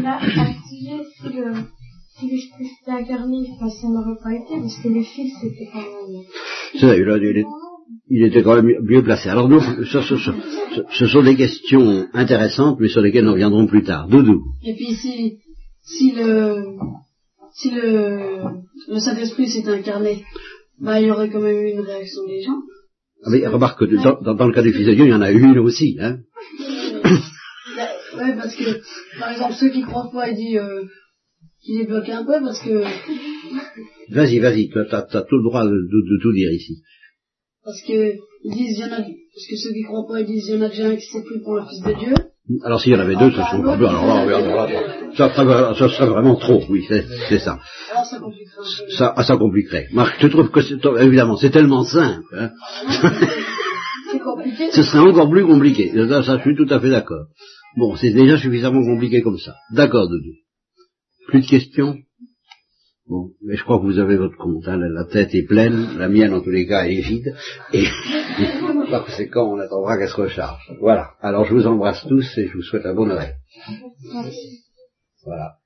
Là, 0.05 0.19
à 0.21 0.27
ce 0.27 0.69
sujet, 0.69 1.03
si 1.21 1.27
le, 1.37 1.53
si 2.17 2.31
l'esprit 2.31 2.67
s'était 2.67 2.93
incarné, 3.03 3.39
enfin, 3.55 3.69
ça 3.71 3.89
n'aurait 3.89 4.21
pas 4.23 4.33
été, 4.33 4.61
parce 4.63 4.79
que 4.83 4.89
le 4.89 5.03
fils 5.03 5.33
c'était 5.43 5.69
quand 5.73 5.81
même. 5.81 6.23
C'est 6.79 6.87
vrai, 6.87 6.99
il, 7.01 7.11
a- 7.11 7.17
il 7.19 7.39
est- 7.39 7.47
il 8.09 8.23
était 8.25 8.43
quand 8.45 8.55
même 8.63 8.73
mieux 8.85 9.03
placé. 9.03 9.29
Alors 9.29 9.49
nous, 9.49 9.61
ce, 9.61 10.01
ce- 10.01 10.17
ce- 10.17 10.31
ce 10.91 11.07
sont 11.07 11.23
des 11.25 11.37
questions 11.37 12.07
intéressantes, 12.15 12.79
mais 12.81 12.89
sur 12.89 13.01
lesquelles 13.01 13.25
nous 13.25 13.33
reviendrons 13.33 13.67
plus 13.67 13.83
tard. 13.83 14.07
Doudou. 14.09 14.43
Et 14.65 14.75
puis 14.75 14.95
si, 14.95 15.39
si 15.83 16.13
le, 16.13 16.77
si 17.59 17.71
le, 17.71 18.39
le 18.89 18.99
Saint-Esprit 19.01 19.49
s'est 19.49 19.69
incarné, 19.69 20.25
bah, 20.79 21.01
il 21.01 21.07
y 21.09 21.11
aurait 21.11 21.31
quand 21.31 21.41
même 21.41 21.57
eu 21.65 21.71
une 21.73 21.81
réaction 21.81 22.27
des 22.27 22.43
gens. 22.43 22.61
Ah, 23.25 23.31
mais 23.31 23.47
remarque 23.47 23.81
que 23.81 23.85
dans, 23.97 24.21
dans- 24.21 24.35
dans 24.35 24.47
le 24.47 24.53
cas 24.55 24.63
du 24.63 24.73
Fils 24.73 24.87
de 24.87 24.95
Dieu, 24.95 25.05
il 25.07 25.11
y 25.11 25.15
en 25.15 25.23
a 25.23 25.31
une 25.33 25.59
aussi. 25.59 25.97
Hein. 26.01 26.19
Ouais, 28.17 28.35
parce 28.35 28.57
que, 28.57 28.81
par 29.21 29.31
exemple, 29.33 29.55
ceux 29.61 29.69
qui 29.69 29.83
croient 29.83 30.11
pas, 30.11 30.31
ils 30.31 30.37
disent, 30.37 30.57
euh, 30.57 30.85
qu'il 31.63 31.81
est 31.83 31.85
bloqué 31.87 32.13
un 32.13 32.25
peu 32.25 32.41
parce 32.43 32.61
que, 32.61 32.83
Vas-y, 34.15 34.39
vas-y, 34.39 34.71
tu 34.71 34.79
as, 34.79 35.03
tout 35.29 35.37
le 35.37 35.43
droit 35.43 35.65
de, 35.65 35.71
de- 35.71 35.75
de 36.11 36.23
tout 36.23 36.33
dire 36.33 36.51
ici. 36.53 36.83
parce 37.63 37.83
que, 37.83 38.15
ils 38.45 38.53
disent, 38.55 38.79
il 38.79 38.81
y 38.81 38.85
en 38.85 38.93
a, 38.95 39.01
parce 39.03 39.47
que 39.51 39.57
ceux 39.57 39.73
qui 39.75 39.83
croient 39.83 40.07
pas, 40.09 40.21
ils 40.21 40.27
disent, 40.27 40.47
il 40.49 40.55
y 40.55 40.59
en 40.59 40.63
a 40.63 40.71
j'ai 40.71 40.85
un 40.85 40.97
qui 40.97 41.07
s'est 41.07 41.23
pris 41.25 41.41
pour 41.41 41.57
le 41.57 41.63
Fils 41.69 41.83
de 41.83 41.93
Dieu. 41.99 42.15
Alors 42.65 42.81
s'il 42.81 42.93
y 42.93 42.97
en 42.97 43.01
avait 43.01 43.17
deux, 43.17 43.33
ça 43.33 43.45
serait 43.47 43.59
encore 43.59 43.77
plus. 43.77 43.87
Alors 43.87 44.07
là, 44.07 44.37
alors 44.37 44.67
là, 44.67 44.69
ça 45.17 45.35
serait, 45.35 45.75
ça 45.75 45.89
serait 45.89 46.07
vraiment 46.07 46.37
trop, 46.37 46.63
oui, 46.69 46.85
c'est 47.29 47.39
ça. 47.39 47.59
Alors 47.91 48.05
ça 48.05 48.19
compliquerait 48.19 48.55
peu. 48.57 48.91
Ça, 48.97 49.15
ah, 49.17 49.25
ça 49.25 49.37
compliquerait. 49.37 49.87
Marc, 49.93 50.19
tu 50.19 50.31
trouves 50.31 50.51
que 50.51 50.61
c'est, 50.61 50.79
évidemment, 51.01 51.37
c'est 51.37 51.51
tellement 51.51 51.83
simple. 51.85 52.23
Hein. 52.33 52.51
C'est 54.13 54.19
compliqué. 54.25 54.71
Ce 54.71 54.83
serait 54.85 55.01
encore 55.01 55.29
plus 55.29 55.45
compliqué. 55.45 55.93
Ça, 56.09 56.23
ça, 56.23 56.37
je 56.39 56.43
suis 56.43 56.57
tout 56.57 56.73
à 56.73 56.79
fait 56.79 56.91
d'accord. 56.91 57.27
Bon, 57.77 57.97
c'est 57.97 58.13
déjà 58.13 58.39
suffisamment 58.39 58.85
compliqué 58.85 59.23
comme 59.23 59.39
ça. 59.39 59.55
D'accord, 59.73 60.09
Doudou. 60.09 60.33
Plus 61.27 61.43
de 61.43 61.47
questions? 61.49 61.97
Bon, 63.09 63.31
mais 63.41 63.55
je 63.57 63.63
crois 63.63 63.79
que 63.79 63.85
vous 63.85 63.99
avez 64.01 64.17
votre 64.17 64.37
compte. 64.37 64.67
Hein. 64.67 64.79
La, 64.79 65.05
tête 65.05 65.35
est 65.35 65.47
pleine, 65.47 65.97
la 65.97 66.09
mienne 66.09 66.35
en 66.35 66.41
tous 66.41 66.51
les 66.51 66.67
cas 66.67 66.85
elle 66.85 66.99
est 66.99 67.03
vide. 67.03 67.35
Et 67.73 67.85
par 68.91 69.05
conséquent, 69.05 69.53
on 69.53 69.61
attendra 69.61 69.97
qu'elle 69.97 70.09
se 70.09 70.21
recharge. 70.21 70.73
Voilà. 70.81 71.13
Alors 71.21 71.45
je 71.45 71.55
vous 71.55 71.67
embrasse 71.67 72.05
tous 72.09 72.27
et 72.39 72.49
je 72.49 72.55
vous 72.55 72.63
souhaite 72.63 72.85
un 72.85 72.95
bon 72.95 73.07
Noël. 73.07 73.37
Voilà. 75.25 75.57